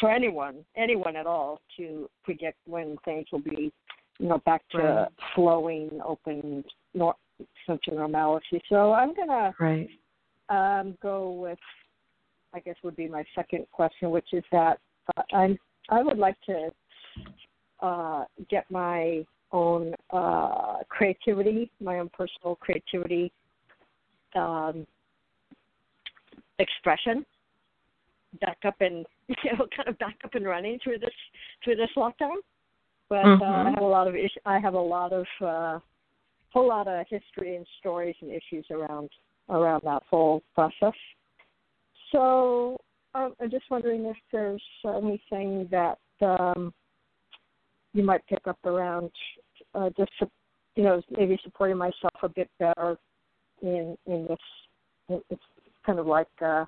for 0.00 0.10
anyone, 0.10 0.64
anyone 0.76 1.16
at 1.16 1.26
all, 1.26 1.60
to 1.76 2.08
predict 2.24 2.58
when 2.66 2.96
things 3.04 3.26
will 3.32 3.40
be, 3.40 3.72
you 4.18 4.28
know, 4.28 4.38
back 4.44 4.62
to 4.70 4.78
Right. 4.78 5.08
flowing, 5.34 6.00
open, 6.04 6.64
nor- 6.94 7.16
sense 7.66 7.80
of 7.88 7.94
normality. 7.94 8.60
So 8.68 8.92
I'm 8.92 9.14
gonna 9.14 9.54
Right. 9.58 9.90
um, 10.48 10.96
go 11.00 11.30
with, 11.30 11.58
I 12.58 12.60
guess, 12.60 12.74
would 12.82 12.96
be 12.96 13.08
my 13.08 13.24
second 13.36 13.66
question, 13.70 14.10
which 14.10 14.26
is 14.32 14.42
that 14.50 14.78
uh, 15.16 15.22
I'm 15.32 15.56
I 15.90 16.02
would 16.02 16.18
like 16.18 16.36
to 16.46 16.70
uh, 17.80 18.24
get 18.50 18.68
my 18.68 19.24
own 19.52 19.94
uh, 20.10 20.78
creativity, 20.88 21.70
my 21.80 22.00
own 22.00 22.10
personal 22.10 22.56
creativity 22.56 23.30
um, 24.34 24.84
expression 26.58 27.24
back 28.40 28.58
up 28.66 28.74
and 28.80 29.06
you 29.28 29.52
know 29.56 29.66
kind 29.74 29.88
of 29.88 29.96
back 29.98 30.16
up 30.24 30.34
and 30.34 30.44
running 30.44 30.78
through 30.82 30.98
this 30.98 31.14
through 31.62 31.76
this 31.76 31.90
lockdown. 31.96 32.36
But 33.08 33.24
uh, 33.40 33.44
I 33.44 33.70
Mhm. 33.70 33.74
have 33.76 33.84
a 33.84 33.86
lot 33.96 34.08
of 34.08 34.16
is- 34.16 34.42
I 34.44 34.58
have 34.58 34.74
a 34.74 34.86
lot 34.96 35.12
of 35.12 35.26
uh, 35.40 35.78
whole 36.52 36.66
lot 36.68 36.88
of 36.88 37.06
history 37.08 37.54
and 37.56 37.66
stories 37.78 38.16
and 38.20 38.32
issues 38.32 38.66
around 38.72 39.10
around 39.48 39.82
that 39.84 40.02
whole 40.10 40.42
process. 40.56 40.94
So 42.12 42.78
um, 43.14 43.34
I'm 43.40 43.50
just 43.50 43.64
wondering 43.70 44.04
if 44.06 44.16
there's 44.32 44.62
anything 44.84 45.68
that 45.70 45.98
um, 46.20 46.72
you 47.92 48.02
might 48.04 48.26
pick 48.26 48.46
up 48.46 48.58
around 48.64 49.10
uh, 49.74 49.90
just 49.96 50.12
you 50.76 50.84
know 50.84 51.02
maybe 51.10 51.38
supporting 51.42 51.76
myself 51.76 52.14
a 52.22 52.28
bit 52.28 52.50
better 52.58 52.96
in 53.62 53.96
in 54.06 54.26
this. 54.28 55.20
It's 55.30 55.42
kind 55.84 55.98
of 55.98 56.06
like 56.06 56.28
uh, 56.42 56.64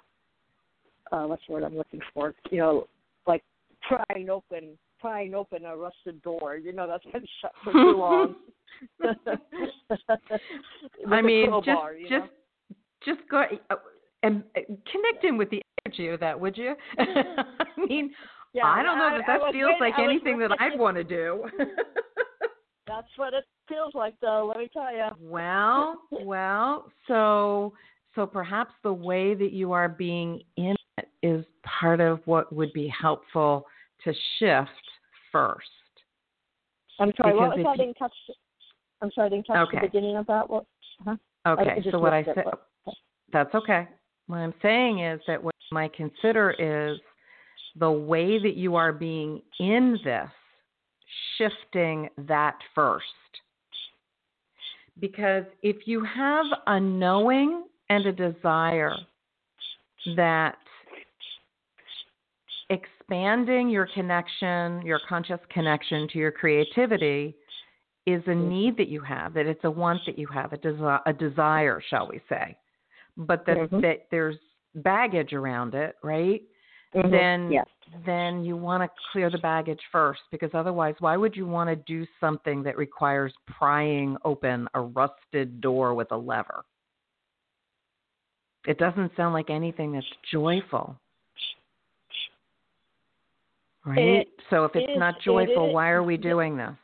uh, 1.12 1.26
what's 1.26 1.42
the 1.46 1.52
word 1.52 1.64
I'm 1.64 1.76
looking 1.76 2.00
for? 2.14 2.34
You 2.50 2.58
know, 2.58 2.88
like 3.26 3.42
prying 3.82 4.30
open 4.30 4.78
prying 4.98 5.34
open 5.34 5.64
a 5.64 5.76
rusted 5.76 6.20
door. 6.22 6.56
You 6.56 6.72
know 6.72 6.86
that's 6.86 7.04
been 7.04 7.26
shut 7.40 7.52
for 7.64 7.72
too 7.72 7.96
long. 7.96 8.34
I 11.10 11.22
mean, 11.22 11.50
just 11.64 11.80
you 11.98 12.08
just 12.08 12.12
know? 12.12 12.28
just 13.04 13.20
go 13.30 13.44
uh, 13.70 13.76
and 14.22 14.42
uh, 14.56 14.60
connect 14.90 15.24
in 15.24 15.36
with 15.36 15.50
the 15.50 15.62
energy 15.86 16.08
of 16.08 16.20
that, 16.20 16.38
would 16.38 16.56
you? 16.56 16.74
I 16.98 17.44
mean, 17.88 18.10
Yeah, 18.52 18.66
I 18.66 18.82
don't 18.82 18.98
know 18.98 19.10
that 19.10 19.28
I 19.28 19.38
that 19.38 19.52
feels 19.52 19.70
waiting- 19.70 19.76
like 19.80 19.98
anything 19.98 20.38
that 20.40 20.50
I'd 20.60 20.78
want 20.78 20.96
to 20.96 21.04
do. 21.04 21.44
That's 22.86 23.06
what 23.16 23.34
it 23.34 23.44
feels 23.68 23.94
like, 23.94 24.14
though. 24.20 24.46
Let 24.48 24.58
me 24.58 24.68
tell 24.72 24.92
you. 24.94 25.08
well, 25.20 26.00
well, 26.10 26.90
so 27.06 27.72
so 28.16 28.26
perhaps 28.26 28.72
the 28.82 28.92
way 28.92 29.34
that 29.34 29.52
you 29.52 29.70
are 29.72 29.88
being 29.88 30.42
in 30.56 30.74
it 30.98 31.08
is 31.22 31.44
part 31.62 32.00
of 32.00 32.20
what 32.24 32.52
would 32.52 32.72
be 32.72 32.88
helpful 33.00 33.64
to 34.04 34.12
shift 34.38 34.70
first. 35.30 35.64
I'm 36.98 37.12
sorry. 37.16 37.32
Because 37.34 37.48
What 37.50 37.58
was? 37.58 37.66
I 37.68 37.76
didn't 37.76 37.96
catch. 37.98 38.12
I'm 39.00 39.10
sorry. 39.14 39.26
I 39.26 39.30
didn't 39.30 39.46
catch 39.46 39.68
Okay. 39.68 39.78
the 39.80 39.86
beginning 39.86 40.16
of 40.16 40.26
that. 40.26 40.50
What? 40.50 40.64
Huh? 41.04 41.14
Okay, 41.46 41.80
so 41.90 42.00
what 42.00 42.12
I 42.12 42.24
said, 42.24 42.44
that's 43.32 43.54
okay. 43.54 43.88
What 44.30 44.38
I'm 44.38 44.54
saying 44.62 45.00
is 45.00 45.20
that 45.26 45.42
what 45.42 45.54
might 45.72 45.92
consider 45.92 46.52
is 46.52 47.00
the 47.76 47.90
way 47.90 48.38
that 48.38 48.54
you 48.54 48.76
are 48.76 48.92
being 48.92 49.42
in 49.58 49.98
this, 50.04 50.28
shifting 51.36 52.08
that 52.28 52.56
first. 52.72 53.04
Because 55.00 55.42
if 55.64 55.78
you 55.86 56.04
have 56.04 56.46
a 56.68 56.78
knowing 56.78 57.64
and 57.88 58.06
a 58.06 58.12
desire 58.12 58.94
that 60.14 60.58
expanding 62.68 63.68
your 63.68 63.88
connection, 63.94 64.80
your 64.86 65.00
conscious 65.08 65.40
connection 65.52 66.06
to 66.12 66.18
your 66.18 66.30
creativity 66.30 67.34
is 68.06 68.22
a 68.28 68.34
need 68.34 68.76
that 68.76 68.88
you 68.88 69.00
have, 69.00 69.34
that 69.34 69.46
it's 69.46 69.64
a 69.64 69.70
want 69.70 70.00
that 70.06 70.16
you 70.16 70.28
have, 70.28 70.52
a, 70.52 70.56
desi- 70.56 71.00
a 71.04 71.12
desire, 71.12 71.82
shall 71.90 72.08
we 72.08 72.20
say, 72.28 72.56
but 73.26 73.44
that, 73.46 73.56
Mhm. 73.58 73.82
that 73.82 74.06
there's 74.10 74.36
baggage 74.74 75.32
around 75.32 75.74
it, 75.74 75.96
right? 76.02 76.42
Mhm. 76.94 77.10
Then 77.10 77.52
yes. 77.52 77.66
then 78.04 78.44
you 78.44 78.56
want 78.56 78.82
to 78.82 79.00
clear 79.12 79.30
the 79.30 79.38
baggage 79.38 79.80
first 79.92 80.22
because 80.30 80.50
otherwise 80.54 80.94
why 81.00 81.16
would 81.16 81.36
you 81.36 81.46
want 81.46 81.68
to 81.70 81.76
do 81.76 82.06
something 82.18 82.62
that 82.62 82.76
requires 82.76 83.34
prying 83.46 84.16
open 84.24 84.68
a 84.74 84.80
rusted 84.80 85.60
door 85.60 85.94
with 85.94 86.10
a 86.12 86.16
lever? 86.16 86.64
It 88.66 88.78
doesn't 88.78 89.14
sound 89.16 89.34
like 89.34 89.50
anything 89.50 89.92
that's 89.92 90.06
joyful. 90.30 90.96
Right? 93.84 93.98
It- 93.98 94.40
so 94.50 94.64
if 94.64 94.76
it's 94.76 94.90
is- 94.92 94.98
not 94.98 95.16
it 95.16 95.22
joyful, 95.22 95.68
is- 95.68 95.74
why 95.74 95.90
are 95.90 96.02
we 96.02 96.16
doing 96.16 96.56
this? 96.56 96.76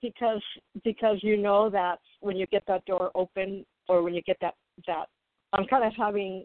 because 0.00 0.42
because 0.84 1.22
you 1.22 1.36
know 1.36 1.68
that 1.68 2.00
when 2.20 2.34
you 2.34 2.46
get 2.46 2.64
that 2.66 2.82
door 2.86 3.10
open 3.14 3.66
or 3.88 4.02
when 4.02 4.14
you 4.14 4.22
get 4.22 4.38
that 4.40 4.54
that 4.86 5.06
I'm 5.52 5.66
kind 5.66 5.84
of 5.84 5.92
having 5.96 6.44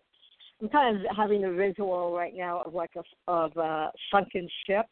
I'm 0.62 0.70
kind 0.70 0.98
of 0.98 1.16
having 1.16 1.44
a 1.46 1.52
visual 1.52 2.16
right 2.16 2.34
now 2.36 2.62
of 2.62 2.74
like 2.74 2.92
a 2.96 3.32
of 3.32 3.56
a 3.58 3.92
sunken 4.12 4.48
ship. 4.66 4.86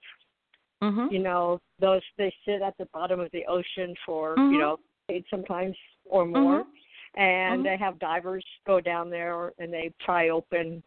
Mhm. 0.82 1.12
You 1.12 1.20
know, 1.20 1.60
those 1.80 2.02
they 2.18 2.34
sit 2.46 2.62
at 2.62 2.78
the 2.78 2.86
bottom 2.94 3.20
of 3.20 3.32
the 3.32 3.46
ocean 3.48 3.96
for 4.06 4.36
Mhm. 4.38 4.52
you 4.52 4.60
know 4.60 4.78
eight 5.10 5.26
sometimes 5.30 5.76
or 6.06 6.26
more, 6.26 6.64
Mhm. 6.64 6.68
and 7.16 7.62
Mhm. 7.62 7.64
they 7.64 7.78
have 7.78 8.00
divers 8.00 8.46
go 8.66 8.80
down 8.80 9.10
there 9.10 9.54
and 9.60 9.72
they 9.72 9.92
pry 10.00 10.30
open, 10.30 10.84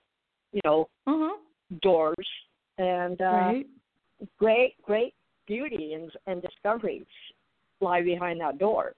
you 0.52 0.60
know, 0.64 0.88
Mhm. 1.06 1.38
doors 1.80 2.28
and 2.78 3.20
uh, 3.20 3.24
Right? 3.24 3.66
great 4.38 4.80
great 4.82 5.14
beauty 5.46 5.94
and 5.94 6.10
and 6.26 6.42
discoveries 6.42 7.06
lie 7.80 8.02
behind 8.02 8.40
that 8.40 8.58
door 8.58 8.94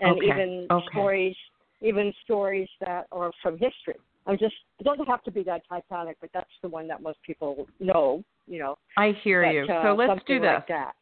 and 0.00 0.16
Okay, 0.16 0.26
even 0.26 0.66
okay. 0.70 0.86
stories 0.90 1.36
even 1.80 2.12
stories 2.24 2.68
that 2.80 3.06
are 3.12 3.30
from 3.42 3.54
history 3.54 3.96
i'm 4.26 4.38
just 4.38 4.54
it 4.78 4.84
doesn't 4.84 5.06
have 5.06 5.22
to 5.22 5.30
be 5.30 5.42
that 5.42 5.62
titanic 5.68 6.16
but 6.20 6.30
that's 6.32 6.46
the 6.62 6.68
one 6.68 6.88
that 6.88 7.02
most 7.02 7.18
people 7.22 7.66
know 7.80 8.22
you 8.46 8.58
know 8.58 8.76
I 8.96 9.12
hear 9.22 9.42
but, 9.42 9.54
you. 9.54 9.74
uh, 9.74 9.82
so 9.82 9.94
let's 9.94 10.20
do 10.26 10.40
this. 10.40 10.46
like 10.46 10.68
that 10.68 10.92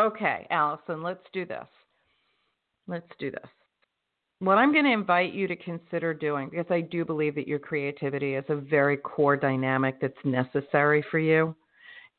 Okay, 0.00 0.46
Allison, 0.50 1.02
let's 1.02 1.22
do 1.32 1.44
this. 1.44 1.66
Let's 2.88 3.06
do 3.18 3.30
this. 3.30 3.48
What 4.40 4.58
I'm 4.58 4.72
going 4.72 4.84
to 4.84 4.92
invite 4.92 5.32
you 5.32 5.46
to 5.46 5.56
consider 5.56 6.12
doing, 6.12 6.50
because 6.50 6.66
I 6.68 6.80
do 6.80 7.04
believe 7.04 7.34
that 7.36 7.46
your 7.46 7.60
creativity 7.60 8.34
is 8.34 8.44
a 8.48 8.56
very 8.56 8.96
core 8.96 9.36
dynamic 9.36 10.00
that's 10.00 10.14
necessary 10.24 11.04
for 11.10 11.18
you, 11.18 11.54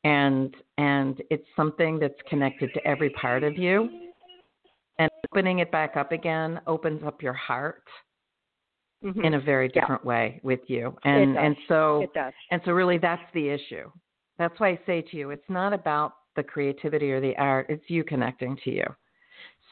and 0.04 0.54
and 0.78 1.22
it's 1.30 1.46
something 1.54 1.98
that's 1.98 2.14
connected 2.28 2.70
to 2.74 2.86
every 2.86 3.10
part 3.10 3.44
of 3.44 3.56
you. 3.58 4.05
And 4.98 5.10
opening 5.30 5.58
it 5.58 5.70
back 5.70 5.96
up 5.96 6.12
again 6.12 6.60
opens 6.66 7.02
up 7.04 7.22
your 7.22 7.34
heart 7.34 7.82
Mhm. 9.02 9.24
in 9.24 9.34
a 9.34 9.40
very 9.40 9.68
Yeah. 9.74 9.80
different 9.82 10.04
way 10.04 10.40
with 10.42 10.60
you. 10.68 10.96
And 11.04 11.36
and 11.36 11.56
so 11.68 12.02
it 12.02 12.12
does 12.14 12.32
and 12.50 12.60
so, 12.64 12.72
really, 12.72 12.96
that's 12.98 13.22
the 13.34 13.48
issue. 13.48 13.90
That's 14.38 14.58
why 14.60 14.68
I 14.70 14.80
say 14.86 15.02
to 15.02 15.16
you, 15.16 15.30
it's 15.30 15.48
not 15.48 15.72
about 15.72 16.12
the 16.36 16.42
creativity 16.42 17.10
or 17.10 17.20
the 17.20 17.36
art; 17.36 17.66
it's 17.68 17.88
you 17.88 18.04
connecting 18.04 18.56
to 18.64 18.70
you. 18.70 18.84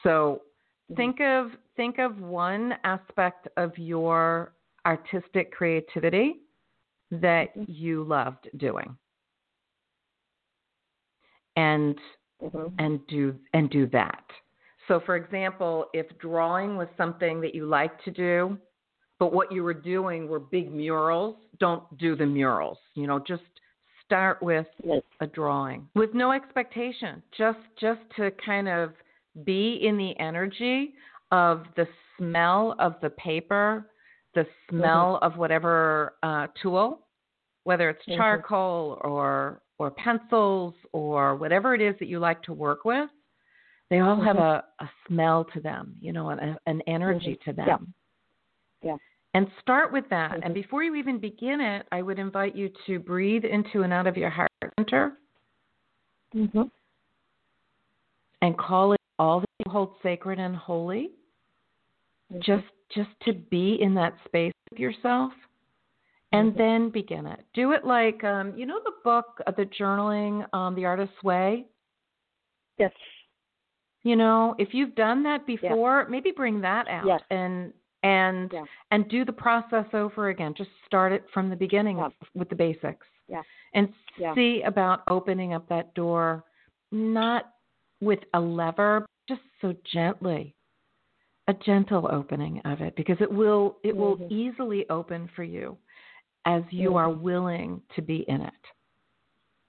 So, 0.03 0.41
Mhm. 0.91 0.95
think 0.97 1.21
of 1.21 1.51
think 1.75 1.97
of 1.99 2.19
one 2.19 2.75
aspect 2.83 3.47
of 3.57 3.77
your 3.77 4.53
artistic 4.85 5.51
creativity 5.51 6.41
that 7.11 7.55
Mhm. 7.55 7.65
you 7.67 8.03
loved 8.03 8.49
doing, 8.57 8.97
and 11.55 11.97
Mhm. 12.41 12.73
and 12.79 13.05
do 13.07 13.35
and 13.53 13.69
do 13.69 13.87
that. 13.87 14.23
So, 14.87 14.99
for 15.05 15.15
example, 15.15 15.87
if 15.93 16.05
drawing 16.19 16.77
was 16.77 16.87
something 16.97 17.41
that 17.41 17.55
you 17.55 17.65
liked 17.65 18.03
to 18.05 18.11
do, 18.11 18.57
but 19.19 19.33
what 19.33 19.51
you 19.51 19.63
were 19.63 19.73
doing 19.73 20.27
were 20.27 20.39
big 20.39 20.71
murals, 20.71 21.37
don't 21.59 21.83
do 21.97 22.15
the 22.15 22.25
murals. 22.25 22.77
You 22.93 23.07
know, 23.07 23.19
just 23.19 23.43
start 24.05 24.41
with 24.41 24.67
a 25.21 25.27
drawing 25.27 25.87
with 25.95 26.13
no 26.13 26.31
expectation, 26.31 27.23
just 27.37 27.59
just 27.79 28.01
to 28.17 28.31
kind 28.45 28.67
of 28.67 28.93
be 29.43 29.79
in 29.81 29.97
the 29.97 30.17
energy 30.19 30.93
of 31.31 31.65
the 31.75 31.87
smell 32.17 32.75
of 32.79 32.95
the 33.01 33.09
paper, 33.11 33.89
the 34.33 34.45
smell 34.69 35.17
of 35.21 35.37
whatever 35.37 36.15
uh, 36.23 36.47
tool, 36.61 37.07
whether 37.63 37.89
it's 37.89 38.05
Mhm. 38.05 38.17
charcoal 38.17 38.99
or 39.03 39.61
or 39.77 39.91
pencils 39.91 40.73
or 40.93 41.35
whatever 41.35 41.73
it 41.73 41.81
is 41.81 41.97
that 41.99 42.07
you 42.07 42.19
like 42.19 42.41
to 42.43 42.53
work 42.53 42.85
with. 42.85 43.09
They 43.89 43.99
all 43.99 44.19
have 44.19 44.37
Mhm. 44.37 44.63
a, 44.79 44.83
a 44.83 44.89
smell 45.07 45.45
to 45.45 45.59
them, 45.59 45.95
you 46.01 46.11
know, 46.11 46.29
an, 46.29 46.57
an 46.65 46.81
energy 46.87 47.35
Mhm. 47.35 47.43
to 47.45 47.53
them. 47.53 47.93
Yeah. 48.81 48.97
And 49.33 49.51
start 49.61 49.91
with 49.91 50.07
that. 50.09 50.35
And 50.35 50.51
Mhm. 50.51 50.53
before 50.53 50.83
you 50.83 50.95
even 50.95 51.19
begin 51.19 51.61
it, 51.61 51.87
I 51.91 52.01
would 52.01 52.17
invite 52.19 52.55
you 52.55 52.69
to 52.85 52.99
breathe 52.99 53.45
into 53.45 53.83
and 53.83 53.93
out 53.93 54.07
of 54.07 54.17
your 54.17 54.29
heart 54.29 54.51
center 54.77 55.17
Mm-hmm. 56.33 56.63
and 58.41 58.57
call 58.57 58.93
it 58.93 59.01
all 59.19 59.39
that 59.41 59.49
you 59.65 59.71
hold 59.71 59.95
sacred 60.01 60.39
and 60.39 60.55
holy. 60.55 61.11
mm-hmm. 62.31 62.39
just 62.41 62.65
just 62.89 63.09
to 63.21 63.33
be 63.33 63.79
in 63.81 63.93
that 63.93 64.13
space 64.25 64.53
with 64.71 64.79
yourself 64.79 65.31
and 66.31 66.49
mm-hmm. 66.49 66.57
then 66.57 66.89
begin 66.89 67.25
it. 67.27 67.45
Do 67.53 67.71
it 67.71 67.85
like 67.85 68.23
um, 68.23 68.57
you 68.57 68.65
know 68.65 68.79
the 68.83 68.93
book, 69.03 69.41
uh, 69.45 69.51
the 69.51 69.65
journaling, 69.65 70.51
um, 70.53 70.73
The 70.75 70.85
Artist's 70.85 71.21
Way. 71.23 71.67
Yes. 72.79 72.91
You 74.05 74.15
know, 74.15 74.53
if 74.59 74.69
you've 74.71 74.93
done 74.93 75.23
that 75.23 75.47
before, 75.47 76.01
yes. 76.01 76.11
maybe 76.11 76.31
bring 76.31 76.61
that 76.61 76.87
out 76.87 77.07
yes. 77.07 77.21
and 77.31 77.73
and 78.03 78.51
yeah. 78.53 78.63
and 78.91 79.09
do 79.09 79.25
the 79.25 79.33
process 79.33 79.85
over 79.93 80.29
again. 80.29 80.53
Just 80.55 80.69
start 80.85 81.11
it 81.11 81.25
from 81.33 81.49
the 81.49 81.55
beginning 81.55 81.97
yeah. 81.97 82.09
with 82.35 82.47
the 82.49 82.55
basics. 82.55 83.07
Yeah. 83.27 83.41
And 83.73 83.89
yeah. 84.19 84.35
see 84.35 84.61
about 84.63 85.01
opening 85.09 85.55
up 85.55 85.67
that 85.69 85.95
door, 85.95 86.43
not 86.91 87.49
with 87.99 88.19
a 88.35 88.39
lever, 88.39 89.07
just 89.27 89.41
so 89.59 89.73
gently. 89.91 90.53
A 91.47 91.53
gentle 91.53 92.07
opening 92.11 92.61
of 92.65 92.81
it 92.81 92.95
because 92.95 93.17
it 93.19 93.31
will 93.31 93.77
it 93.83 93.89
mm-hmm. 93.95 93.99
will 93.99 94.27
easily 94.31 94.85
open 94.91 95.29
for 95.35 95.43
you 95.43 95.75
as 96.45 96.61
you 96.69 96.89
mm-hmm. 96.89 96.97
are 96.97 97.09
willing 97.09 97.81
to 97.95 98.03
be 98.03 98.23
in 98.27 98.41
it. 98.41 98.53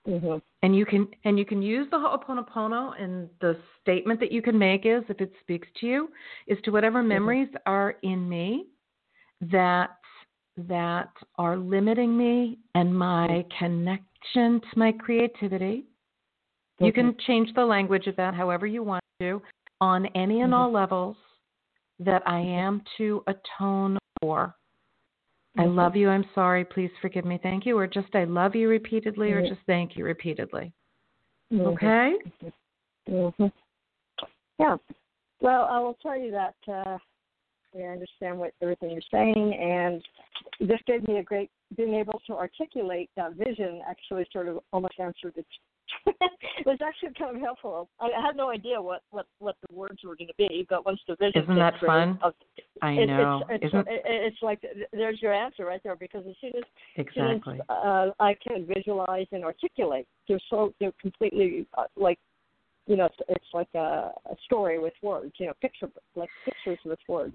Mm-hmm. 0.06 0.36
And 0.62 0.76
you 0.76 0.86
can 0.86 1.08
and 1.24 1.38
you 1.38 1.44
can 1.44 1.62
use 1.62 1.88
the 1.90 1.96
Ho'oponopono 1.96 3.00
and 3.00 3.28
the 3.40 3.58
statement 3.82 4.20
that 4.20 4.32
you 4.32 4.40
can 4.40 4.58
make 4.58 4.86
is 4.86 5.02
if 5.08 5.20
it 5.20 5.32
speaks 5.40 5.68
to 5.80 5.86
you 5.86 6.08
is 6.46 6.58
to 6.64 6.70
whatever 6.70 7.00
mm-hmm. 7.00 7.08
memories 7.08 7.48
mm-hmm. 7.48 7.72
are 7.72 7.96
in 8.02 8.28
me 8.28 8.66
that 9.40 9.90
that 10.56 11.10
are 11.36 11.56
limiting 11.56 12.16
me 12.16 12.58
and 12.74 12.96
my 12.96 13.28
mm-hmm. 13.28 13.64
connection 13.64 14.60
to 14.60 14.78
my 14.78 14.92
creativity. 14.92 15.84
You 16.78 16.92
can 16.92 17.12
mm-hmm. 17.12 17.26
change 17.26 17.48
the 17.54 17.64
language 17.64 18.06
of 18.06 18.16
that 18.16 18.34
however 18.34 18.66
you 18.66 18.82
want 18.82 19.02
to 19.20 19.42
on 19.80 20.06
any 20.14 20.42
and 20.42 20.54
all 20.54 20.72
levels 20.72 21.16
that 21.98 22.22
I 22.26 22.38
am 22.40 22.82
to 22.98 23.24
atone 23.26 23.98
for 24.20 24.54
I 25.58 25.64
love 25.64 25.96
you. 25.96 26.08
I'm 26.08 26.24
sorry. 26.34 26.64
Please 26.64 26.90
forgive 27.00 27.24
me. 27.24 27.38
Thank 27.42 27.66
you. 27.66 27.78
Or 27.78 27.86
just 27.86 28.14
I 28.14 28.24
love 28.24 28.54
you 28.54 28.68
repeatedly, 28.68 29.32
or 29.32 29.40
just 29.46 29.60
thank 29.66 29.96
you 29.96 30.04
repeatedly. 30.04 30.72
Okay. 31.52 32.14
Mm-hmm. 33.08 33.46
Yeah. 34.58 34.76
Well, 35.40 35.68
I 35.70 35.78
will 35.78 35.96
tell 36.02 36.18
you 36.18 36.30
that 36.32 36.54
uh, 36.68 36.98
I 37.78 37.82
understand 37.82 38.38
what 38.38 38.52
everything 38.62 38.90
you're 38.90 39.00
saying, 39.10 39.54
and 39.54 40.02
this 40.60 40.80
gave 40.86 41.06
me 41.06 41.18
a 41.18 41.22
great 41.22 41.50
being 41.76 41.94
able 41.94 42.20
to 42.26 42.32
articulate 42.34 43.10
that 43.16 43.34
vision. 43.34 43.82
Actually, 43.88 44.26
sort 44.32 44.48
of 44.48 44.60
almost 44.72 44.94
answered 44.98 45.34
the 45.36 45.44
it 46.06 46.66
was 46.66 46.78
actually 46.86 47.14
kind 47.18 47.36
of 47.36 47.42
helpful. 47.42 47.88
I 48.00 48.08
had 48.24 48.36
no 48.36 48.50
idea 48.50 48.80
what 48.80 49.02
what 49.10 49.26
what 49.38 49.56
the 49.68 49.74
words 49.74 49.98
were 50.04 50.16
going 50.16 50.28
to 50.28 50.34
be, 50.38 50.66
but 50.68 50.84
once 50.84 51.00
the 51.06 51.16
vision 51.16 51.42
isn't 51.42 51.56
that 51.56 51.74
fun? 51.84 52.18
Of, 52.22 52.34
I 52.82 52.92
it, 52.92 53.06
know. 53.06 53.42
It's, 53.48 53.64
it's, 53.64 53.74
isn't... 53.74 53.88
It, 53.88 54.02
it's 54.04 54.42
like 54.42 54.60
there's 54.92 55.20
your 55.20 55.32
answer 55.32 55.64
right 55.64 55.80
there 55.82 55.96
because 55.96 56.24
as 56.28 56.34
soon 56.40 56.52
as, 56.56 56.64
exactly 56.96 57.54
soon 57.54 57.60
as 57.60 57.60
uh, 57.68 58.10
I 58.20 58.34
can 58.46 58.66
visualize 58.66 59.26
and 59.32 59.44
articulate, 59.44 60.06
they're 60.28 60.40
so 60.50 60.72
they're 60.80 60.92
completely 61.00 61.66
uh, 61.76 61.84
like 61.96 62.18
you 62.86 62.96
know, 62.96 63.06
it's, 63.06 63.16
it's 63.28 63.44
like 63.52 63.68
a, 63.74 64.12
a 64.30 64.36
story 64.44 64.78
with 64.78 64.92
words, 65.02 65.32
you 65.38 65.46
know, 65.46 65.52
picture 65.60 65.88
like 66.14 66.28
pictures 66.44 66.78
with 66.84 66.98
words. 67.08 67.34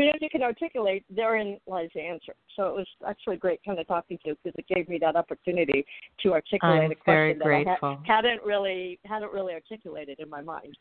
Soon 0.00 0.08
as 0.08 0.22
you 0.22 0.30
can 0.30 0.42
articulate, 0.42 1.04
therein 1.14 1.58
lies 1.66 1.90
the 1.94 2.00
answer. 2.00 2.34
So 2.56 2.68
it 2.68 2.74
was 2.74 2.86
actually 3.06 3.36
great 3.36 3.60
kind 3.66 3.78
of 3.78 3.86
talking 3.86 4.16
to 4.22 4.30
you 4.30 4.36
because 4.42 4.58
it 4.58 4.74
gave 4.74 4.88
me 4.88 4.98
that 4.98 5.14
opportunity 5.14 5.84
to 6.22 6.32
articulate 6.32 6.84
I'm 6.84 6.90
a 6.90 6.94
question 6.94 7.38
that 7.38 7.44
grateful. 7.44 7.74
I 7.82 7.94
ha- 7.94 8.00
hadn't 8.06 8.42
really 8.42 8.98
hadn't 9.04 9.30
really 9.30 9.52
articulated 9.52 10.18
in 10.18 10.30
my 10.30 10.40
mind. 10.40 10.74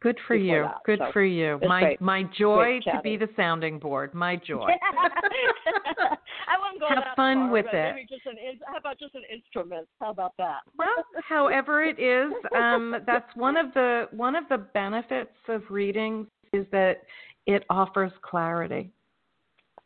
Good 0.00 0.16
for 0.28 0.36
you. 0.36 0.62
That. 0.62 0.76
Good 0.84 1.00
so 1.00 1.10
for 1.12 1.24
you. 1.24 1.58
My 1.66 1.80
great. 1.80 2.00
my 2.00 2.22
joy 2.38 2.78
to 2.84 3.00
be 3.02 3.16
the 3.16 3.28
sounding 3.36 3.80
board. 3.80 4.14
My 4.14 4.36
joy. 4.46 4.68
I 4.68 6.58
wouldn't 6.60 6.80
go 6.80 6.88
Have 6.88 7.16
fun 7.16 7.36
far, 7.36 7.50
with 7.50 7.66
it. 7.72 7.94
Maybe 7.96 8.06
just 8.08 8.26
an, 8.26 8.36
how 8.66 8.76
about 8.76 8.96
just 8.98 9.16
an 9.16 9.22
instrument? 9.32 9.88
How 10.00 10.10
about 10.10 10.34
that? 10.38 10.60
well, 10.78 10.88
however 11.28 11.82
it 11.82 11.98
is, 11.98 12.32
um, 12.56 12.96
that's 13.06 13.34
one 13.34 13.56
of 13.56 13.74
the 13.74 14.06
one 14.12 14.36
of 14.36 14.44
the 14.48 14.58
benefits 14.58 15.30
of 15.48 15.62
reading 15.68 16.28
is 16.52 16.66
that 16.70 17.02
it 17.46 17.64
offers 17.70 18.12
clarity. 18.22 18.92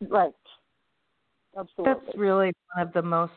Right. 0.00 0.32
Absolutely. 1.58 1.94
That's 2.06 2.18
really 2.18 2.52
one 2.74 2.86
of 2.86 2.92
the 2.92 3.02
most 3.02 3.32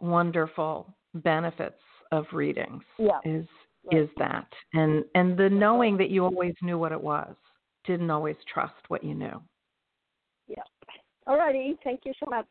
wonderful 0.00 0.94
benefits 1.14 1.80
of 2.12 2.26
readings. 2.32 2.82
Yeah. 2.98 3.18
Is 3.24 3.46
right. 3.86 4.02
is 4.02 4.08
that 4.18 4.46
and 4.74 5.04
and 5.14 5.38
the 5.38 5.48
knowing 5.48 5.96
that 5.96 6.10
you 6.10 6.24
always 6.24 6.54
knew 6.62 6.78
what 6.78 6.92
it 6.92 7.00
was 7.00 7.34
didn't 7.84 8.10
always 8.10 8.36
trust 8.52 8.74
what 8.88 9.02
you 9.04 9.14
knew 9.14 9.40
yeah 10.48 10.62
all 11.26 11.36
righty 11.36 11.76
thank 11.84 12.00
you 12.04 12.12
so 12.22 12.28
much 12.28 12.46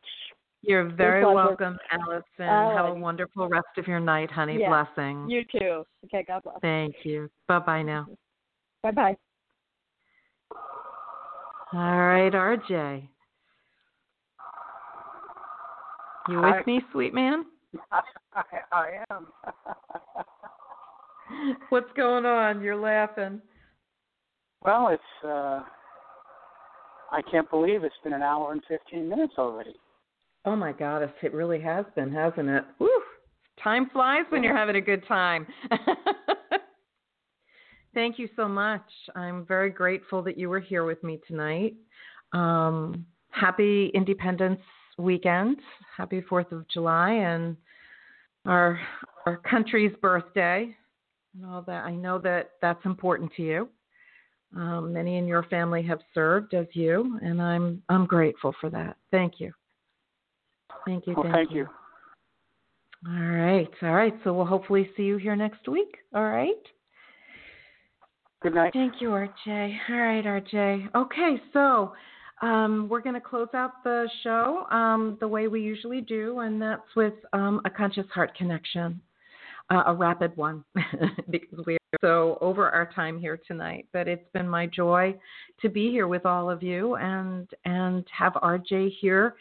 you're 0.62 0.88
very 0.88 1.24
welcome 1.24 1.76
allison 1.90 2.24
Alrighty. 2.40 2.74
have 2.74 2.86
a 2.86 2.94
wonderful 2.94 3.48
rest 3.48 3.66
of 3.76 3.86
your 3.86 4.00
night 4.00 4.30
honey 4.30 4.58
yeah. 4.58 4.68
blessings 4.68 5.30
you 5.30 5.42
too 5.50 5.84
okay 6.04 6.24
god 6.26 6.42
bless 6.42 6.56
thank 6.60 6.94
you 7.04 7.30
bye 7.48 7.58
bye 7.58 7.82
now 7.82 8.06
bye 8.82 8.90
bye 8.90 9.16
all 11.72 11.80
right 11.80 12.32
rj 12.32 13.08
you 16.28 16.36
with 16.36 16.44
Hi. 16.44 16.62
me 16.66 16.80
sweet 16.92 17.14
man 17.14 17.44
I, 17.90 18.00
I 18.72 18.88
am. 19.10 19.26
What's 21.70 21.90
going 21.96 22.24
on? 22.24 22.62
You're 22.62 22.76
laughing. 22.76 23.40
Well, 24.62 24.88
it's 24.88 25.02
uh 25.24 25.62
I 27.12 27.22
can't 27.30 27.48
believe 27.50 27.84
it's 27.84 27.94
been 28.02 28.12
an 28.12 28.22
hour 28.22 28.52
and 28.52 28.62
15 28.68 29.08
minutes 29.08 29.34
already. 29.38 29.74
Oh 30.44 30.56
my 30.56 30.72
goddess, 30.72 31.12
it 31.22 31.32
really 31.32 31.60
has 31.60 31.84
been, 31.94 32.12
hasn't 32.12 32.48
it? 32.48 32.64
Woo! 32.78 32.88
Time 33.62 33.88
flies 33.92 34.24
when 34.28 34.42
you're 34.42 34.56
having 34.56 34.76
a 34.76 34.80
good 34.80 35.06
time. 35.06 35.46
Thank 37.96 38.18
you 38.18 38.28
so 38.36 38.46
much. 38.46 38.82
I'm 39.14 39.46
very 39.46 39.70
grateful 39.70 40.22
that 40.24 40.36
you 40.36 40.50
were 40.50 40.60
here 40.60 40.84
with 40.84 41.02
me 41.02 41.18
tonight. 41.26 41.74
Um, 42.34 43.06
happy 43.30 43.90
Independence 43.94 44.60
weekend. 44.98 45.56
Happy 45.96 46.20
4th 46.30 46.52
of 46.52 46.68
July 46.68 47.12
and 47.12 47.56
our 48.44 48.78
our 49.24 49.38
country's 49.38 49.96
birthday 50.02 50.76
and 51.34 51.46
all 51.50 51.62
that. 51.62 51.86
I 51.86 51.94
know 51.94 52.18
that 52.18 52.50
that's 52.60 52.84
important 52.84 53.32
to 53.38 53.42
you. 53.42 53.68
Um, 54.54 54.92
many 54.92 55.16
in 55.16 55.26
your 55.26 55.44
family 55.44 55.82
have 55.84 56.00
served 56.12 56.52
as 56.52 56.66
you, 56.74 57.18
and 57.22 57.40
I'm 57.40 57.82
I'm 57.88 58.04
grateful 58.04 58.54
for 58.60 58.68
that. 58.68 58.98
Thank 59.10 59.40
you. 59.40 59.54
Thank 60.84 61.06
you. 61.06 61.14
Well, 61.14 61.22
thank, 61.22 61.34
thank 61.34 61.50
you. 61.50 61.60
you. 61.60 61.68
All 63.08 63.26
right, 63.26 63.70
all 63.80 63.94
right. 63.94 64.14
So 64.22 64.34
we'll 64.34 64.44
hopefully 64.44 64.90
see 64.98 65.04
you 65.04 65.16
here 65.16 65.34
next 65.34 65.66
week. 65.66 65.96
All 66.14 66.28
right. 66.28 66.52
Good 68.46 68.54
night. 68.54 68.72
Thank 68.74 69.00
you, 69.00 69.08
RJ. 69.08 69.76
All 69.90 69.96
right, 69.96 70.24
RJ. 70.24 70.94
Okay, 70.94 71.42
so 71.52 71.94
um, 72.42 72.86
we're 72.88 73.00
going 73.00 73.16
to 73.16 73.20
close 73.20 73.48
out 73.54 73.82
the 73.82 74.08
show 74.22 74.68
um, 74.70 75.16
the 75.18 75.26
way 75.26 75.48
we 75.48 75.60
usually 75.60 76.00
do, 76.00 76.38
and 76.38 76.62
that's 76.62 76.94
with 76.94 77.14
um, 77.32 77.60
a 77.64 77.70
conscious 77.70 78.06
heart 78.14 78.36
connection 78.36 79.00
uh, 79.70 79.82
a 79.86 79.92
rapid 79.92 80.36
one 80.36 80.62
because 81.28 81.66
we 81.66 81.74
are 81.74 81.98
so 82.00 82.38
over 82.40 82.70
our 82.70 82.88
time 82.94 83.18
here 83.18 83.36
tonight. 83.48 83.88
But 83.92 84.06
it's 84.06 84.30
been 84.32 84.48
my 84.48 84.66
joy 84.66 85.16
to 85.60 85.68
be 85.68 85.90
here 85.90 86.06
with 86.06 86.24
all 86.24 86.48
of 86.48 86.62
you 86.62 86.94
and 86.94 87.48
and 87.64 88.06
have 88.16 88.34
RJ 88.34 88.92
here 89.00 89.34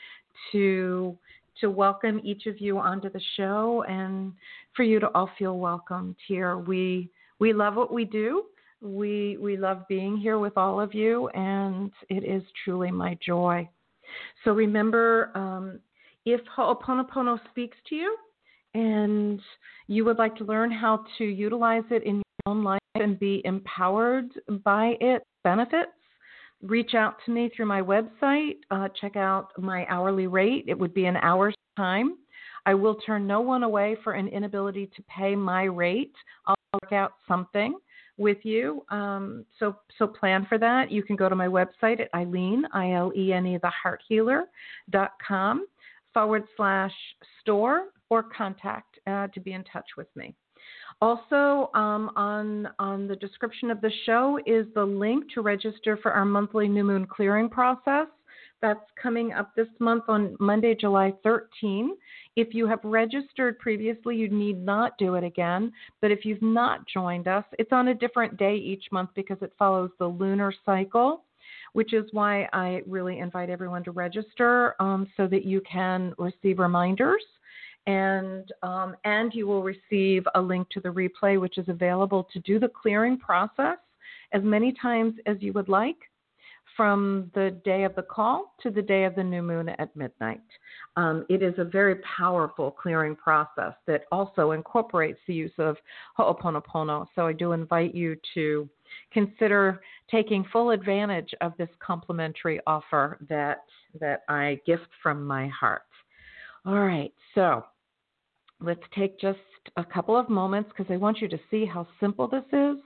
to 0.52 1.16
to 1.62 1.70
welcome 1.70 2.20
each 2.24 2.48
of 2.48 2.60
you 2.60 2.80
onto 2.80 3.12
the 3.12 3.22
show 3.38 3.86
and 3.88 4.34
for 4.76 4.82
you 4.82 5.00
to 5.00 5.10
all 5.10 5.30
feel 5.38 5.60
welcomed 5.60 6.16
here. 6.28 6.58
We 6.58 7.12
we 7.38 7.54
love 7.54 7.76
what 7.76 7.94
we 7.94 8.04
do. 8.04 8.46
We 8.82 9.38
we 9.38 9.58
love 9.58 9.88
being 9.88 10.18
here 10.18 10.38
with 10.38 10.58
all 10.58 10.80
of 10.80 10.94
you, 10.94 11.28
and 11.30 11.92
it 12.10 12.24
is 12.24 12.44
truly 12.64 12.92
my 12.92 13.18
joy. 13.26 13.68
So 14.44 14.52
remember, 14.52 15.32
um, 15.36 15.80
if 16.26 16.42
Ho'oponopono 16.56 17.40
speaks 17.50 17.78
to 17.90 17.96
you, 17.96 18.18
and 18.74 19.42
you 19.88 20.06
would 20.06 20.18
like 20.18 20.36
to 20.38 20.44
learn 20.44 20.72
how 20.72 21.06
to 21.18 21.24
utilize 21.24 21.84
it 21.90 22.04
in 22.04 22.16
your 22.16 22.24
own 22.46 22.64
life 22.64 22.82
and 22.96 23.18
be 23.20 23.42
empowered 23.46 24.30
by 24.64 24.96
its 25.00 25.26
benefits, 25.44 25.92
reach 26.62 26.94
out 26.94 27.16
to 27.26 27.32
me 27.32 27.50
through 27.56 27.66
my 27.66 27.82
website. 27.82 28.58
Uh, 28.72 28.90
check 29.00 29.16
out 29.16 29.52
my 29.58 29.86
hourly 29.90 30.28
rate. 30.28 30.66
It 30.68 30.78
would 30.78 30.94
be 30.94 31.06
an 31.06 31.18
hour's 31.18 31.56
time. 31.78 32.18
I 32.66 32.74
will 32.74 32.96
turn 32.96 33.28
no 33.28 33.42
one 33.42 33.64
away 33.64 33.96
for 34.04 34.14
an 34.14 34.28
inability 34.28 34.90
to 34.96 35.04
pay 35.04 35.36
my 35.36 35.64
rate. 35.64 36.16
I'll 36.46 36.56
work 36.74 36.92
out 36.92 37.14
something 37.28 37.78
with 38.18 38.38
you. 38.44 38.86
Um, 38.90 39.46
so 39.60 39.78
so 39.98 40.08
plan 40.08 40.46
for 40.48 40.58
that. 40.58 40.92
You 40.92 41.04
can 41.04 41.16
go 41.16 41.30
to 41.30 41.36
my 41.36 41.48
website 41.48 42.00
at 42.00 42.12
Ilene 42.14 42.64
I 42.74 42.94
L 42.94 43.12
E 43.16 43.34
N 43.34 43.46
E, 43.46 43.58
the 43.62 43.70
heart 43.70 44.02
healer 44.08 44.46
dot 44.90 45.12
com 45.26 45.66
forward 46.14 46.44
slash 46.56 46.94
store 47.42 47.88
or 48.10 48.24
contact 48.24 49.00
uh, 49.08 49.28
to 49.28 49.40
be 49.40 49.54
in 49.54 49.64
touch 49.66 49.88
with 49.98 50.08
me. 50.16 50.34
Also, 51.02 51.70
um, 51.74 52.10
on 52.16 52.70
on 52.80 53.08
the 53.08 53.16
description 53.18 53.70
of 53.70 53.82
the 53.82 53.92
show 54.06 54.40
is 54.46 54.66
the 54.74 54.84
link 54.84 55.26
to 55.34 55.42
register 55.42 55.98
for 55.98 56.12
our 56.12 56.26
monthly 56.26 56.68
new 56.68 56.84
moon 56.84 57.06
clearing 57.06 57.50
process. 57.50 58.08
That's 58.62 58.80
coming 59.02 59.34
up 59.34 59.54
this 59.56 59.68
month 59.80 60.06
on 60.08 60.38
Monday, 60.40 60.74
July 60.74 61.14
13. 61.24 61.96
If 62.36 62.54
you 62.54 62.68
have 62.68 62.80
registered 62.84 63.60
previously, 63.60 64.16
you 64.18 64.30
need 64.30 64.64
not 64.64 64.98
do 64.98 65.16
it 65.16 65.24
again. 65.24 65.72
But 66.02 66.12
if 66.12 66.26
you've 66.26 66.42
not 66.42 66.86
joined 66.88 67.28
us, 67.28 67.46
it's 67.58 67.72
on 67.72 67.90
a 67.90 67.94
different 67.94 68.38
day 68.38 68.56
each 68.56 68.86
month 68.92 69.12
because 69.16 69.38
it 69.42 69.54
follows 69.58 69.92
the 70.00 70.08
lunar 70.08 70.54
cycle, 70.66 71.24
which 71.74 71.94
is 71.94 72.06
why 72.12 72.50
I 72.52 72.82
really 72.86 73.20
invite 73.20 73.50
everyone 73.50 73.84
to 73.86 73.92
register 73.92 74.76
um, 74.82 75.08
so 75.16 75.28
that 75.28 75.46
you 75.46 75.62
can 75.62 76.14
receive 76.18 76.60
reminders. 76.60 77.24
And 77.88 78.52
um, 78.64 78.96
and 79.06 79.32
you 79.34 79.46
will 79.46 79.62
receive 79.62 80.24
a 80.34 80.42
link 80.42 80.68
to 80.72 80.80
the 80.80 80.90
replay, 80.90 81.40
which 81.40 81.60
is 81.60 81.70
available 81.70 82.28
to 82.34 82.40
do 82.40 82.60
the 82.60 82.68
clearing 82.68 83.18
process 83.20 83.78
as 84.34 84.42
many 84.44 84.74
times 84.82 85.14
as 85.28 85.38
you 85.40 85.54
would 85.54 85.70
like 85.70 85.98
from 86.76 87.32
the 87.34 87.60
day 87.64 87.84
of 87.84 87.96
the 87.96 88.02
call 88.02 88.54
to 88.62 88.70
the 88.70 88.82
day 88.82 89.06
of 89.06 89.16
the 89.16 89.24
new 89.24 89.42
moon 89.42 89.70
at 89.70 89.96
midnight. 89.96 90.42
Um, 90.98 91.26
it 91.30 91.42
is 91.42 91.54
a 91.58 91.64
very 91.64 91.96
powerful 92.18 92.72
clearing 92.72 93.16
process 93.16 93.74
that 93.88 94.04
also 94.12 94.52
incorporates 94.52 95.20
the 95.28 95.34
use 95.34 95.52
of 95.58 95.78
Ho'oponopono. 96.18 97.06
So 97.16 97.28
I 97.28 97.34
do 97.34 97.54
invite 97.54 97.96
you 97.96 98.16
to 98.34 98.70
consider 99.12 99.82
taking 100.10 100.46
full 100.52 100.72
advantage 100.72 101.34
of 101.42 101.54
this 101.58 101.70
complimentary 101.80 102.60
offer 102.68 103.18
that 103.30 103.64
that 104.00 104.24
I 104.28 104.60
gift 104.66 104.90
from 105.02 105.26
my 105.26 105.48
heart. 105.48 105.84
All 106.66 106.80
right, 106.80 107.14
so 107.34 107.64
let's 108.60 108.84
take 108.94 109.20
just 109.20 109.40
a 109.78 109.84
couple 109.84 110.18
of 110.18 110.30
moments 110.30 110.70
because 110.76 110.92
I 110.92 110.98
want 110.98 111.22
you 111.22 111.28
to 111.30 111.40
see 111.50 111.66
how 111.66 111.88
simple 112.00 112.28
this 112.28 112.44
is 112.52 112.78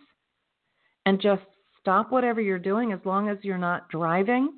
and 1.05 1.19
just 1.21 1.41
stop 1.81 2.11
whatever 2.11 2.41
you're 2.41 2.59
doing 2.59 2.91
as 2.91 2.99
long 3.05 3.29
as 3.29 3.37
you're 3.41 3.57
not 3.57 3.89
driving 3.89 4.53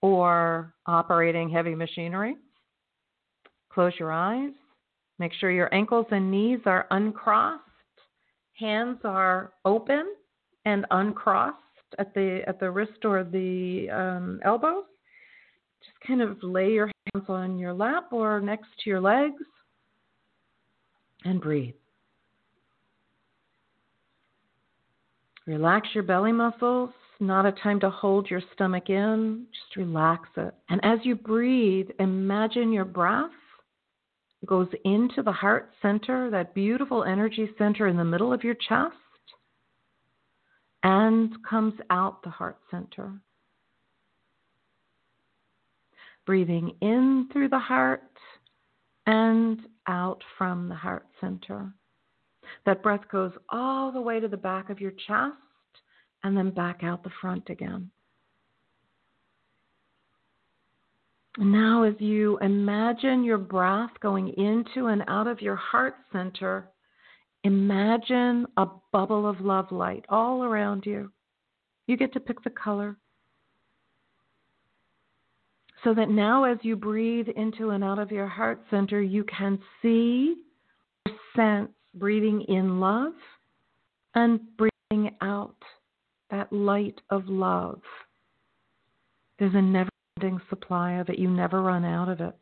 or 0.00 0.74
operating 0.86 1.48
heavy 1.48 1.74
machinery. 1.74 2.36
Close 3.72 3.92
your 3.98 4.12
eyes. 4.12 4.52
Make 5.18 5.32
sure 5.34 5.50
your 5.50 5.72
ankles 5.74 6.06
and 6.10 6.30
knees 6.30 6.60
are 6.66 6.86
uncrossed. 6.90 7.62
Hands 8.54 8.98
are 9.04 9.52
open 9.64 10.14
and 10.64 10.86
uncrossed 10.90 11.56
at 11.98 12.12
the 12.14 12.42
at 12.46 12.60
the 12.60 12.70
wrist 12.70 13.04
or 13.04 13.24
the 13.24 13.88
um, 13.90 14.40
elbows. 14.44 14.84
Just 15.80 16.06
kind 16.06 16.20
of 16.20 16.36
lay 16.42 16.72
your 16.72 16.90
hands 17.14 17.26
on 17.28 17.58
your 17.58 17.72
lap 17.72 18.12
or 18.12 18.40
next 18.40 18.68
to 18.82 18.90
your 18.90 19.00
legs 19.00 19.42
and 21.24 21.40
breathe. 21.40 21.74
Relax 25.48 25.88
your 25.94 26.04
belly 26.04 26.30
muscles. 26.30 26.90
Not 27.20 27.46
a 27.46 27.52
time 27.52 27.80
to 27.80 27.88
hold 27.88 28.30
your 28.30 28.42
stomach 28.52 28.90
in. 28.90 29.46
Just 29.50 29.76
relax 29.76 30.28
it. 30.36 30.54
And 30.68 30.78
as 30.84 30.98
you 31.04 31.14
breathe, 31.14 31.88
imagine 31.98 32.70
your 32.70 32.84
breath 32.84 33.30
goes 34.44 34.68
into 34.84 35.22
the 35.22 35.32
heart 35.32 35.70
center, 35.80 36.30
that 36.30 36.54
beautiful 36.54 37.02
energy 37.02 37.48
center 37.56 37.88
in 37.88 37.96
the 37.96 38.04
middle 38.04 38.30
of 38.30 38.44
your 38.44 38.56
chest, 38.56 38.94
and 40.82 41.32
comes 41.48 41.74
out 41.88 42.22
the 42.22 42.28
heart 42.28 42.58
center. 42.70 43.10
Breathing 46.26 46.74
in 46.82 47.30
through 47.32 47.48
the 47.48 47.58
heart 47.58 48.02
and 49.06 49.60
out 49.86 50.22
from 50.36 50.68
the 50.68 50.74
heart 50.74 51.06
center. 51.22 51.72
That 52.66 52.82
breath 52.82 53.08
goes 53.10 53.32
all 53.48 53.92
the 53.92 54.00
way 54.00 54.20
to 54.20 54.28
the 54.28 54.36
back 54.36 54.70
of 54.70 54.80
your 54.80 54.92
chest 54.92 55.36
and 56.24 56.36
then 56.36 56.50
back 56.50 56.80
out 56.82 57.02
the 57.02 57.10
front 57.20 57.48
again. 57.48 57.90
And 61.38 61.52
now, 61.52 61.84
as 61.84 61.94
you 62.00 62.36
imagine 62.38 63.22
your 63.22 63.38
breath 63.38 63.90
going 64.00 64.28
into 64.30 64.88
and 64.88 65.04
out 65.06 65.28
of 65.28 65.40
your 65.40 65.54
heart 65.54 65.94
center, 66.12 66.68
imagine 67.44 68.46
a 68.56 68.66
bubble 68.92 69.28
of 69.28 69.40
love 69.40 69.70
light 69.70 70.04
all 70.08 70.42
around 70.42 70.84
you. 70.84 71.12
You 71.86 71.96
get 71.96 72.12
to 72.14 72.20
pick 72.20 72.42
the 72.42 72.50
color. 72.50 72.96
So 75.84 75.94
that 75.94 76.10
now, 76.10 76.42
as 76.42 76.58
you 76.62 76.74
breathe 76.74 77.28
into 77.28 77.70
and 77.70 77.84
out 77.84 78.00
of 78.00 78.10
your 78.10 78.26
heart 78.26 78.60
center, 78.68 79.00
you 79.00 79.22
can 79.24 79.60
see 79.80 80.34
or 81.06 81.12
sense 81.36 81.70
breathing 81.98 82.42
in 82.48 82.80
love 82.80 83.12
and 84.14 84.40
breathing 84.56 85.14
out 85.20 85.56
that 86.30 86.52
light 86.52 87.00
of 87.10 87.26
love. 87.28 87.80
There's 89.38 89.54
a 89.54 89.62
never 89.62 89.90
ending 90.16 90.40
supply 90.50 90.94
of 90.94 91.08
it. 91.08 91.18
You 91.18 91.28
never 91.30 91.62
run 91.62 91.84
out 91.84 92.08
of 92.08 92.20
it. 92.20 92.36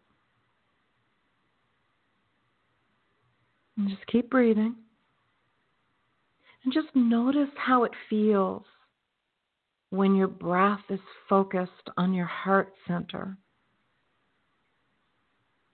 And 3.76 3.88
just 3.88 4.06
keep 4.06 4.30
breathing. 4.30 4.74
And 6.64 6.72
just 6.72 6.88
notice 6.94 7.50
how 7.56 7.84
it 7.84 7.92
feels 8.08 8.64
when 9.90 10.14
your 10.14 10.28
breath 10.28 10.80
is 10.90 11.00
focused 11.28 11.90
on 11.96 12.12
your 12.12 12.26
heart 12.26 12.72
center. 12.88 13.36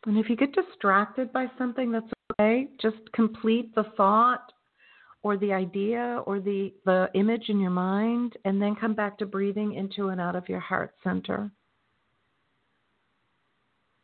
And 0.07 0.19
if 0.19 0.29
you 0.29 0.37
get 0.37 0.53
distracted 0.53 1.33
by 1.33 1.47
something, 1.57 1.93
that's 1.93 2.11
okay. 2.33 2.69
Just 2.81 2.97
complete 3.13 3.75
the 3.75 3.85
thought 3.97 4.53
or 5.23 5.37
the 5.37 5.53
idea 5.53 6.23
or 6.27 6.41
the, 6.41 6.73
the 6.85 7.09
image 7.15 7.49
in 7.49 7.61
your 7.61 7.71
mind, 7.71 8.37
and 8.45 8.61
then 8.61 8.75
come 8.75 8.95
back 8.95 9.17
to 9.19 9.27
breathing 9.27 9.75
into 9.75 10.09
and 10.09 10.21
out 10.21 10.35
of 10.35 10.49
your 10.49 10.59
heart 10.59 10.95
center. 11.05 11.53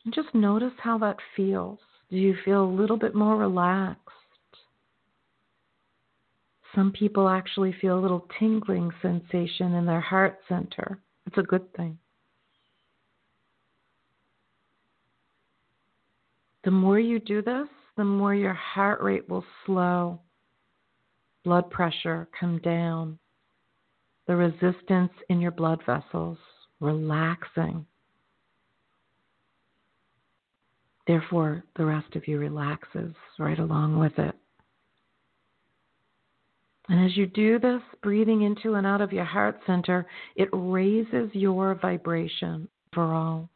And 0.05 0.15
just 0.15 0.33
notice 0.35 0.73
how 0.79 0.99
that 0.99 1.17
feels. 1.37 1.81
Do 2.11 2.17
you 2.17 2.37
feel 2.45 2.65
a 2.65 2.77
little 2.81 2.97
bit 2.97 3.15
more 3.15 3.37
relaxed? 3.37 4.05
Some 6.75 6.93
people 6.93 7.29
actually 7.29 7.75
feel 7.81 7.99
a 7.99 8.01
little 8.01 8.29
tingling 8.39 8.93
sensation 9.03 9.75
in 9.75 9.85
their 9.85 10.01
heart 10.01 10.39
center. 10.49 11.01
It's 11.27 11.39
a 11.39 11.43
good 11.43 11.75
thing. 11.75 11.99
The 16.65 16.71
more 16.71 16.99
you 16.99 17.19
do 17.19 17.43
this, 17.43 17.69
the 17.97 18.05
more 18.05 18.35
your 18.35 18.55
heart 18.55 19.01
rate 19.01 19.29
will 19.29 19.45
slow, 19.65 20.21
blood 21.45 21.71
pressure 21.71 22.29
come 22.39 22.59
down, 22.59 23.19
the 24.27 24.37
resistance 24.37 25.13
in 25.29 25.41
your 25.41 25.51
blood 25.51 25.81
vessels 25.87 26.39
relaxing. 26.81 27.87
Therefore, 31.07 31.65
the 31.77 31.87
rest 31.87 32.15
of 32.17 32.29
you 32.29 32.39
relaxes 32.39 33.15
right 33.39 33.59
along 33.59 33.99
with 33.99 34.19
it. 34.19 34.35
And 36.91 37.05
as 37.05 37.17
you 37.17 37.27
do 37.27 37.59
this, 37.59 37.83
breathing 38.03 38.43
into 38.43 38.75
and 38.75 38.87
out 38.87 39.01
of 39.01 39.13
your 39.13 39.25
heart 39.25 39.59
center, 39.67 40.07
it 40.37 40.49
raises 40.53 41.31
your 41.35 41.75
vibration 41.75 42.69
overall. 42.95 43.49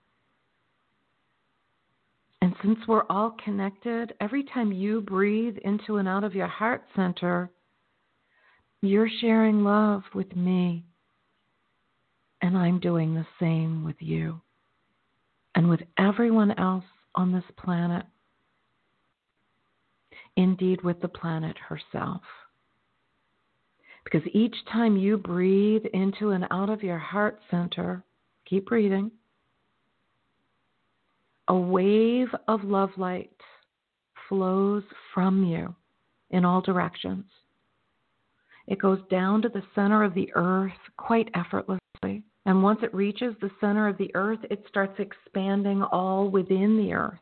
Since 2.62 2.78
we're 2.86 3.04
all 3.10 3.34
connected, 3.44 4.14
every 4.20 4.44
time 4.44 4.70
you 4.70 5.00
breathe 5.00 5.56
into 5.64 5.96
and 5.96 6.06
out 6.06 6.22
of 6.22 6.34
your 6.34 6.46
heart 6.46 6.84
center, 6.94 7.50
you're 8.82 9.10
sharing 9.20 9.64
love 9.64 10.02
with 10.14 10.34
me. 10.36 10.84
And 12.40 12.56
I'm 12.56 12.78
doing 12.78 13.14
the 13.14 13.26
same 13.40 13.84
with 13.84 13.96
you 13.98 14.40
and 15.56 15.68
with 15.68 15.80
everyone 15.98 16.52
else 16.52 16.84
on 17.16 17.32
this 17.32 17.44
planet. 17.56 18.06
Indeed, 20.36 20.82
with 20.82 21.00
the 21.00 21.08
planet 21.08 21.56
herself. 21.58 22.22
Because 24.04 24.22
each 24.32 24.54
time 24.72 24.96
you 24.96 25.18
breathe 25.18 25.84
into 25.92 26.30
and 26.30 26.46
out 26.50 26.70
of 26.70 26.82
your 26.82 26.98
heart 26.98 27.40
center, 27.50 28.04
keep 28.48 28.66
breathing 28.66 29.10
a 31.48 31.54
wave 31.54 32.28
of 32.48 32.64
love 32.64 32.90
light 32.96 33.30
flows 34.28 34.84
from 35.12 35.44
you 35.44 35.74
in 36.30 36.44
all 36.44 36.60
directions. 36.60 37.24
It 38.66 38.78
goes 38.78 39.00
down 39.10 39.42
to 39.42 39.48
the 39.48 39.62
center 39.74 40.04
of 40.04 40.14
the 40.14 40.30
earth 40.34 40.72
quite 40.96 41.28
effortlessly. 41.34 42.22
And 42.44 42.62
once 42.62 42.80
it 42.82 42.94
reaches 42.94 43.34
the 43.40 43.50
center 43.60 43.88
of 43.88 43.98
the 43.98 44.10
earth, 44.14 44.40
it 44.50 44.64
starts 44.68 44.98
expanding 44.98 45.82
all 45.82 46.28
within 46.28 46.76
the 46.76 46.92
earth. 46.92 47.18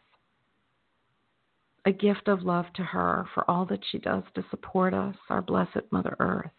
A 1.86 1.92
gift 1.92 2.28
of 2.28 2.42
love 2.42 2.66
to 2.74 2.82
her 2.82 3.26
for 3.34 3.50
all 3.50 3.64
that 3.66 3.80
she 3.90 3.98
does 3.98 4.22
to 4.34 4.44
support 4.50 4.94
us, 4.94 5.16
our 5.28 5.42
blessed 5.42 5.90
Mother 5.90 6.14
Earth. 6.20 6.50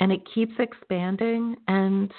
And 0.00 0.12
it 0.12 0.20
keeps 0.34 0.52
expanding 0.58 1.56
and 1.66 2.12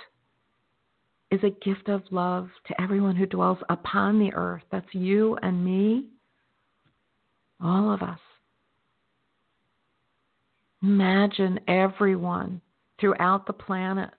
is 1.32 1.44
a 1.44 1.66
gift 1.66 1.90
of 1.90 2.02
love 2.12 2.50
to 2.68 2.82
everyone 2.82 3.16
who 3.16 3.26
dwells 3.26 3.60
upon 3.70 4.20
the 4.20 4.34
earth. 4.34 4.64
That's 4.72 4.94
you 4.94 5.38
and 5.42 5.64
me, 5.64 6.08
all 7.62 7.94
of 7.94 8.02
us. 8.02 8.20
Imagine 10.82 11.60
everyone 11.68 12.62
throughout 13.00 13.46
the 13.46 13.54
planet 13.54 14.10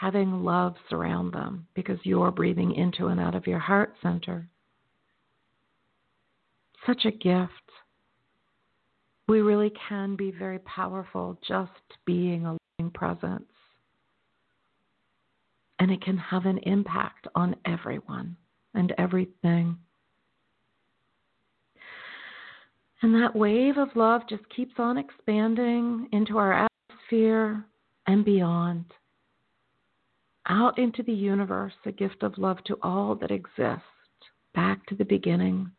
having 0.00 0.42
love 0.42 0.74
surround 0.88 1.30
them 1.34 1.66
because 1.74 1.98
you're 2.04 2.30
breathing 2.30 2.74
into 2.74 3.08
and 3.08 3.20
out 3.20 3.34
of 3.34 3.46
your 3.46 3.58
heart 3.58 3.92
center. 4.02 4.48
Such 6.86 7.04
a 7.04 7.10
gift. 7.10 7.52
We 9.28 9.42
really 9.42 9.70
can 9.88 10.16
be 10.16 10.30
very 10.30 10.58
powerful 10.60 11.38
just 11.46 11.70
being 12.06 12.46
a 12.46 12.56
living 12.78 12.90
presence. 12.92 13.49
And 15.80 15.90
it 15.90 16.02
can 16.02 16.18
have 16.18 16.46
an 16.46 16.58
impact 16.58 17.26
on 17.34 17.56
everyone 17.64 18.36
and 18.74 18.92
everything. 18.98 19.76
And 23.02 23.14
that 23.14 23.34
wave 23.34 23.78
of 23.78 23.88
love 23.94 24.22
just 24.28 24.42
keeps 24.54 24.74
on 24.78 24.98
expanding 24.98 26.08
into 26.12 26.36
our 26.36 26.68
atmosphere 26.90 27.64
and 28.06 28.24
beyond, 28.24 28.84
out 30.48 30.78
into 30.78 31.02
the 31.02 31.12
universe, 31.12 31.72
a 31.86 31.92
gift 31.92 32.22
of 32.22 32.36
love 32.36 32.58
to 32.64 32.76
all 32.82 33.14
that 33.14 33.30
exists, 33.30 33.82
back 34.54 34.84
to 34.86 34.94
the 34.94 35.04
beginning 35.04 35.70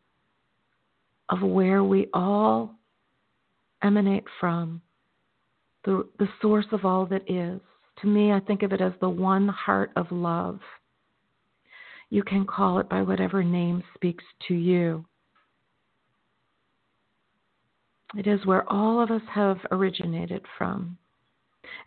of 1.28 1.42
where 1.42 1.84
we 1.84 2.08
all 2.12 2.74
emanate 3.82 4.24
from, 4.40 4.82
the, 5.84 6.06
the 6.18 6.28
source 6.40 6.66
of 6.72 6.84
all 6.84 7.06
that 7.06 7.22
is. 7.30 7.60
To 8.00 8.06
me, 8.06 8.32
I 8.32 8.40
think 8.40 8.62
of 8.62 8.72
it 8.72 8.80
as 8.80 8.92
the 9.00 9.08
one 9.08 9.48
heart 9.48 9.90
of 9.96 10.10
love. 10.10 10.60
You 12.10 12.22
can 12.22 12.46
call 12.46 12.78
it 12.78 12.88
by 12.88 13.02
whatever 13.02 13.42
name 13.44 13.82
speaks 13.94 14.24
to 14.48 14.54
you. 14.54 15.04
It 18.16 18.26
is 18.26 18.44
where 18.44 18.70
all 18.70 19.00
of 19.00 19.10
us 19.10 19.22
have 19.32 19.58
originated 19.70 20.44
from. 20.58 20.98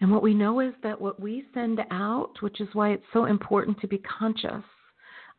And 0.02 0.12
what 0.12 0.24
we 0.24 0.34
know 0.34 0.60
is 0.62 0.74
that 0.84 1.00
what 1.00 1.20
we 1.20 1.46
send 1.54 1.82
out, 1.92 2.42
which 2.42 2.60
is 2.60 2.74
why 2.74 2.92
it's 2.92 3.06
so 3.14 3.26
important 3.26 3.80
to 3.82 3.88
be 3.88 4.00
conscious 4.00 4.64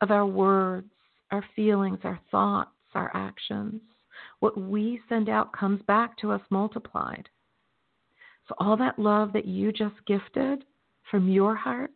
of 0.01 0.11
our 0.11 0.27
words, 0.27 0.91
our 1.31 1.45
feelings, 1.57 1.99
our 2.05 2.21
thoughts, 2.31 2.71
our 2.95 3.11
actions, 3.15 3.81
what 4.41 4.57
we 4.57 5.01
send 5.09 5.29
out 5.29 5.53
comes 5.53 5.83
back 5.83 6.17
to 6.19 6.31
us 6.31 6.41
multiplied. 6.51 7.29
So, 8.49 8.55
all 8.59 8.77
that 8.77 8.99
love 8.99 9.33
that 9.33 9.47
you 9.47 9.73
just 9.73 9.95
gifted 10.07 10.65
from 11.11 11.29
your 11.29 11.55
heart, 11.55 11.91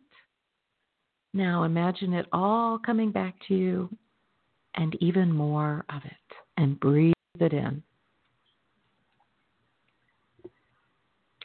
now 1.33 1.63
imagine 1.63 2.13
it 2.13 2.25
all 2.33 2.77
coming 2.77 3.11
back 3.11 3.35
to 3.47 3.55
you 3.55 3.89
and 4.75 4.95
even 5.01 5.31
more 5.31 5.85
of 5.89 6.01
it, 6.05 6.35
and 6.57 6.79
breathe 6.79 7.13
it 7.39 7.53
in. 7.53 7.83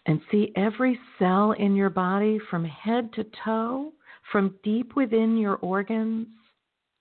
and 0.06 0.20
see 0.30 0.52
every 0.56 0.98
cell 1.18 1.52
in 1.52 1.74
your 1.74 1.90
body 1.90 2.38
from 2.48 2.64
head 2.64 3.12
to 3.12 3.26
toe, 3.44 3.92
from 4.32 4.54
deep 4.62 4.94
within 4.96 5.36
your 5.36 5.56
organs, 5.56 6.28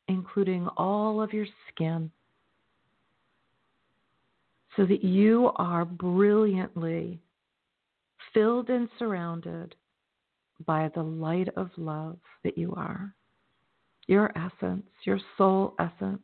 including 0.08 0.68
all 0.76 1.22
of 1.22 1.32
your 1.32 1.46
skin, 1.70 2.12
so 4.76 4.86
that 4.86 5.04
you 5.04 5.52
are 5.56 5.86
brilliantly 5.86 7.20
filled 8.36 8.70
and 8.70 8.88
surrounded 9.00 9.74
by 10.68 10.92
the 10.94 11.02
light 11.02 11.48
of 11.58 11.72
love 11.78 12.18
that 12.44 12.58
you 12.58 12.76
are, 12.76 13.16
your 14.06 14.32
essence, 14.38 14.86
your 15.06 15.20
soul 15.38 15.74
essence. 15.80 16.22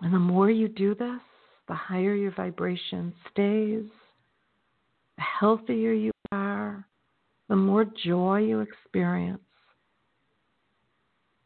And 0.00 0.14
the 0.14 0.18
more 0.18 0.50
you 0.50 0.68
do 0.68 0.94
this, 0.94 1.20
the 1.68 1.74
higher 1.74 2.14
your 2.14 2.32
vibration 2.32 3.12
stays 3.30 3.84
the 5.16 5.22
healthier 5.40 5.92
you 5.92 6.12
are, 6.32 6.86
the 7.48 7.56
more 7.56 7.86
joy 8.04 8.38
you 8.38 8.60
experience. 8.60 9.40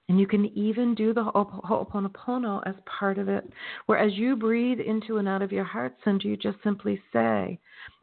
And 0.08 0.18
you 0.18 0.26
can 0.26 0.46
even 0.58 0.96
do 0.96 1.14
the 1.14 1.22
Ho'oponopono 1.22 2.62
as 2.66 2.74
part 2.84 3.16
of 3.18 3.28
it, 3.28 3.48
where 3.86 3.98
as 3.98 4.12
you 4.14 4.34
breathe 4.34 4.80
into 4.80 5.18
and 5.18 5.28
out 5.28 5.40
of 5.40 5.52
your 5.52 5.64
heart 5.64 5.94
center, 6.04 6.26
you 6.26 6.36
just 6.36 6.58
simply 6.64 7.00
say, 7.12 7.60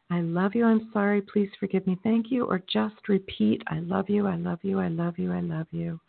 I 0.10 0.22
love 0.22 0.56
you, 0.56 0.66
I'm 0.66 0.90
sorry, 0.94 1.22
please 1.22 1.50
forgive 1.60 1.86
me, 1.86 1.98
thank 2.02 2.32
you, 2.32 2.46
or 2.46 2.62
just 2.72 2.96
repeat, 3.10 3.62
I 3.68 3.80
love 3.80 4.10
you, 4.10 4.26
I 4.26 4.36
love 4.36 4.60
you, 4.62 4.80
I 4.80 4.88
love 4.88 5.20
you, 5.20 5.34
I 5.34 5.42
love 5.42 5.68
you. 5.72 6.00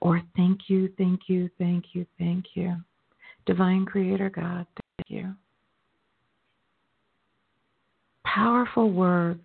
Or 0.00 0.22
thank 0.36 0.68
you, 0.68 0.90
thank 0.96 1.22
you, 1.28 1.50
thank 1.58 1.86
you, 1.92 2.06
thank 2.18 2.46
you. 2.54 2.76
Divine 3.44 3.84
Creator 3.84 4.30
God, 4.30 4.66
thank 4.74 5.10
you. 5.10 5.34
Powerful 8.24 8.90
words, 8.90 9.40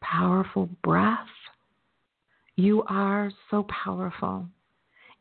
powerful 0.00 0.68
breath. 0.82 1.18
You 2.56 2.84
are 2.88 3.32
so 3.50 3.66
powerful 3.84 4.46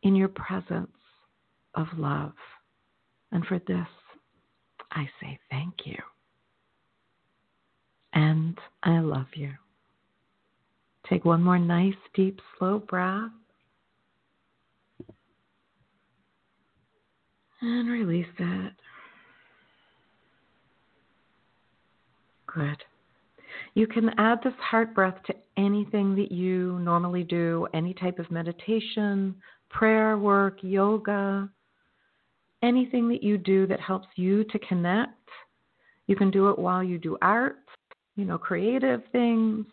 in 0.03 0.15
your 0.15 0.27
presence 0.27 0.91
of 1.73 1.87
love. 1.97 2.33
And 3.31 3.43
for 3.45 3.59
this, 3.67 3.87
I 4.91 5.09
say 5.19 5.39
thank 5.49 5.73
you. 5.85 5.97
And 8.13 8.57
I 8.83 8.99
love 8.99 9.27
you. 9.35 9.51
Take 11.09 11.25
one 11.25 11.43
more 11.43 11.59
nice, 11.59 11.95
deep, 12.13 12.39
slow 12.57 12.79
breath. 12.79 13.31
And 17.61 17.89
release 17.89 18.25
it. 18.39 18.73
Good. 22.47 22.83
You 23.73 23.87
can 23.87 24.11
add 24.17 24.39
this 24.43 24.53
heart 24.59 24.93
breath 24.93 25.17
to 25.25 25.33
anything 25.57 26.15
that 26.15 26.31
you 26.31 26.77
normally 26.79 27.23
do, 27.23 27.67
any 27.73 27.93
type 27.93 28.19
of 28.19 28.29
meditation, 28.29 29.35
prayer 29.69 30.17
work, 30.17 30.59
yoga, 30.61 31.49
anything 32.61 33.09
that 33.09 33.23
you 33.23 33.37
do 33.37 33.65
that 33.67 33.79
helps 33.79 34.07
you 34.15 34.43
to 34.45 34.59
connect. 34.59 35.11
You 36.07 36.15
can 36.15 36.31
do 36.31 36.49
it 36.49 36.59
while 36.59 36.83
you 36.83 36.97
do 36.97 37.17
art, 37.21 37.57
you 38.15 38.25
know, 38.25 38.37
creative 38.37 39.01
things, 39.11 39.65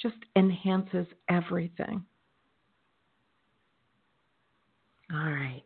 just 0.00 0.16
enhances 0.36 1.06
everything. 1.28 2.04
All 5.12 5.30
right. 5.30 5.62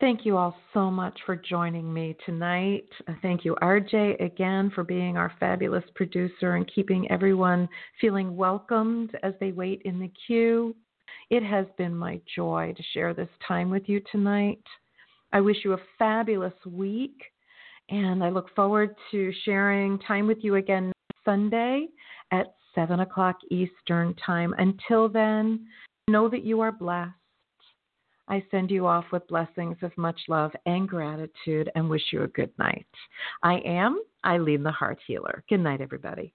Thank 0.00 0.26
you 0.26 0.36
all 0.36 0.56
so 0.74 0.90
much 0.90 1.18
for 1.24 1.36
joining 1.36 1.92
me 1.92 2.16
tonight. 2.26 2.88
Thank 3.22 3.44
you, 3.44 3.56
RJ, 3.62 4.20
again 4.20 4.70
for 4.74 4.82
being 4.84 5.16
our 5.16 5.32
fabulous 5.38 5.84
producer 5.94 6.56
and 6.56 6.70
keeping 6.74 7.10
everyone 7.10 7.68
feeling 8.00 8.36
welcomed 8.36 9.16
as 9.22 9.34
they 9.40 9.52
wait 9.52 9.82
in 9.84 10.00
the 10.00 10.12
queue. 10.26 10.74
It 11.30 11.42
has 11.44 11.66
been 11.78 11.96
my 11.96 12.20
joy 12.34 12.74
to 12.76 12.82
share 12.92 13.14
this 13.14 13.28
time 13.46 13.70
with 13.70 13.88
you 13.88 14.02
tonight. 14.12 14.62
I 15.32 15.40
wish 15.40 15.58
you 15.64 15.72
a 15.72 15.80
fabulous 15.98 16.54
week, 16.66 17.22
and 17.88 18.22
I 18.22 18.30
look 18.30 18.54
forward 18.54 18.94
to 19.12 19.32
sharing 19.44 19.98
time 20.00 20.26
with 20.26 20.38
you 20.42 20.56
again 20.56 20.92
Sunday 21.26 21.88
at 22.30 22.54
7 22.74 23.00
o'clock 23.00 23.36
Eastern 23.50 24.14
Time. 24.14 24.54
Until 24.56 25.10
then, 25.10 25.66
know 26.08 26.30
that 26.30 26.44
you 26.44 26.60
are 26.60 26.72
blessed 26.72 27.12
I 28.28 28.44
send 28.50 28.70
you 28.70 28.86
off 28.86 29.04
with 29.12 29.26
blessings 29.28 29.76
of 29.82 29.96
much 29.96 30.18
love 30.28 30.50
and 30.66 30.88
gratitude 30.88 31.70
and 31.74 31.88
wish 31.88 32.02
you 32.12 32.22
a 32.22 32.28
good 32.28 32.50
night. 32.58 32.86
I 33.42 33.58
am 33.64 34.02
Ilene 34.24 34.64
the 34.64 34.72
Heart 34.72 34.98
Healer. 35.06 35.44
Good 35.48 35.60
night, 35.60 35.80
everybody. 35.80 36.34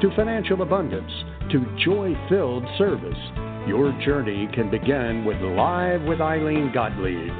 to 0.00 0.14
financial 0.14 0.62
abundance 0.62 1.10
to 1.50 1.64
joy 1.84 2.14
filled 2.28 2.64
service, 2.76 3.18
your 3.66 3.92
journey 4.04 4.48
can 4.52 4.70
begin 4.70 5.24
with 5.24 5.40
Live 5.40 6.02
with 6.02 6.18
Ilene 6.18 6.72
Gottlieb 6.74 7.32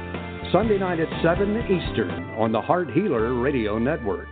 Sunday 0.51 0.77
night 0.77 0.99
at 0.99 1.09
7 1.21 1.55
Eastern 1.65 2.31
on 2.37 2.51
the 2.51 2.61
Heart 2.61 2.91
Healer 2.91 3.33
Radio 3.33 3.77
Network. 3.77 4.29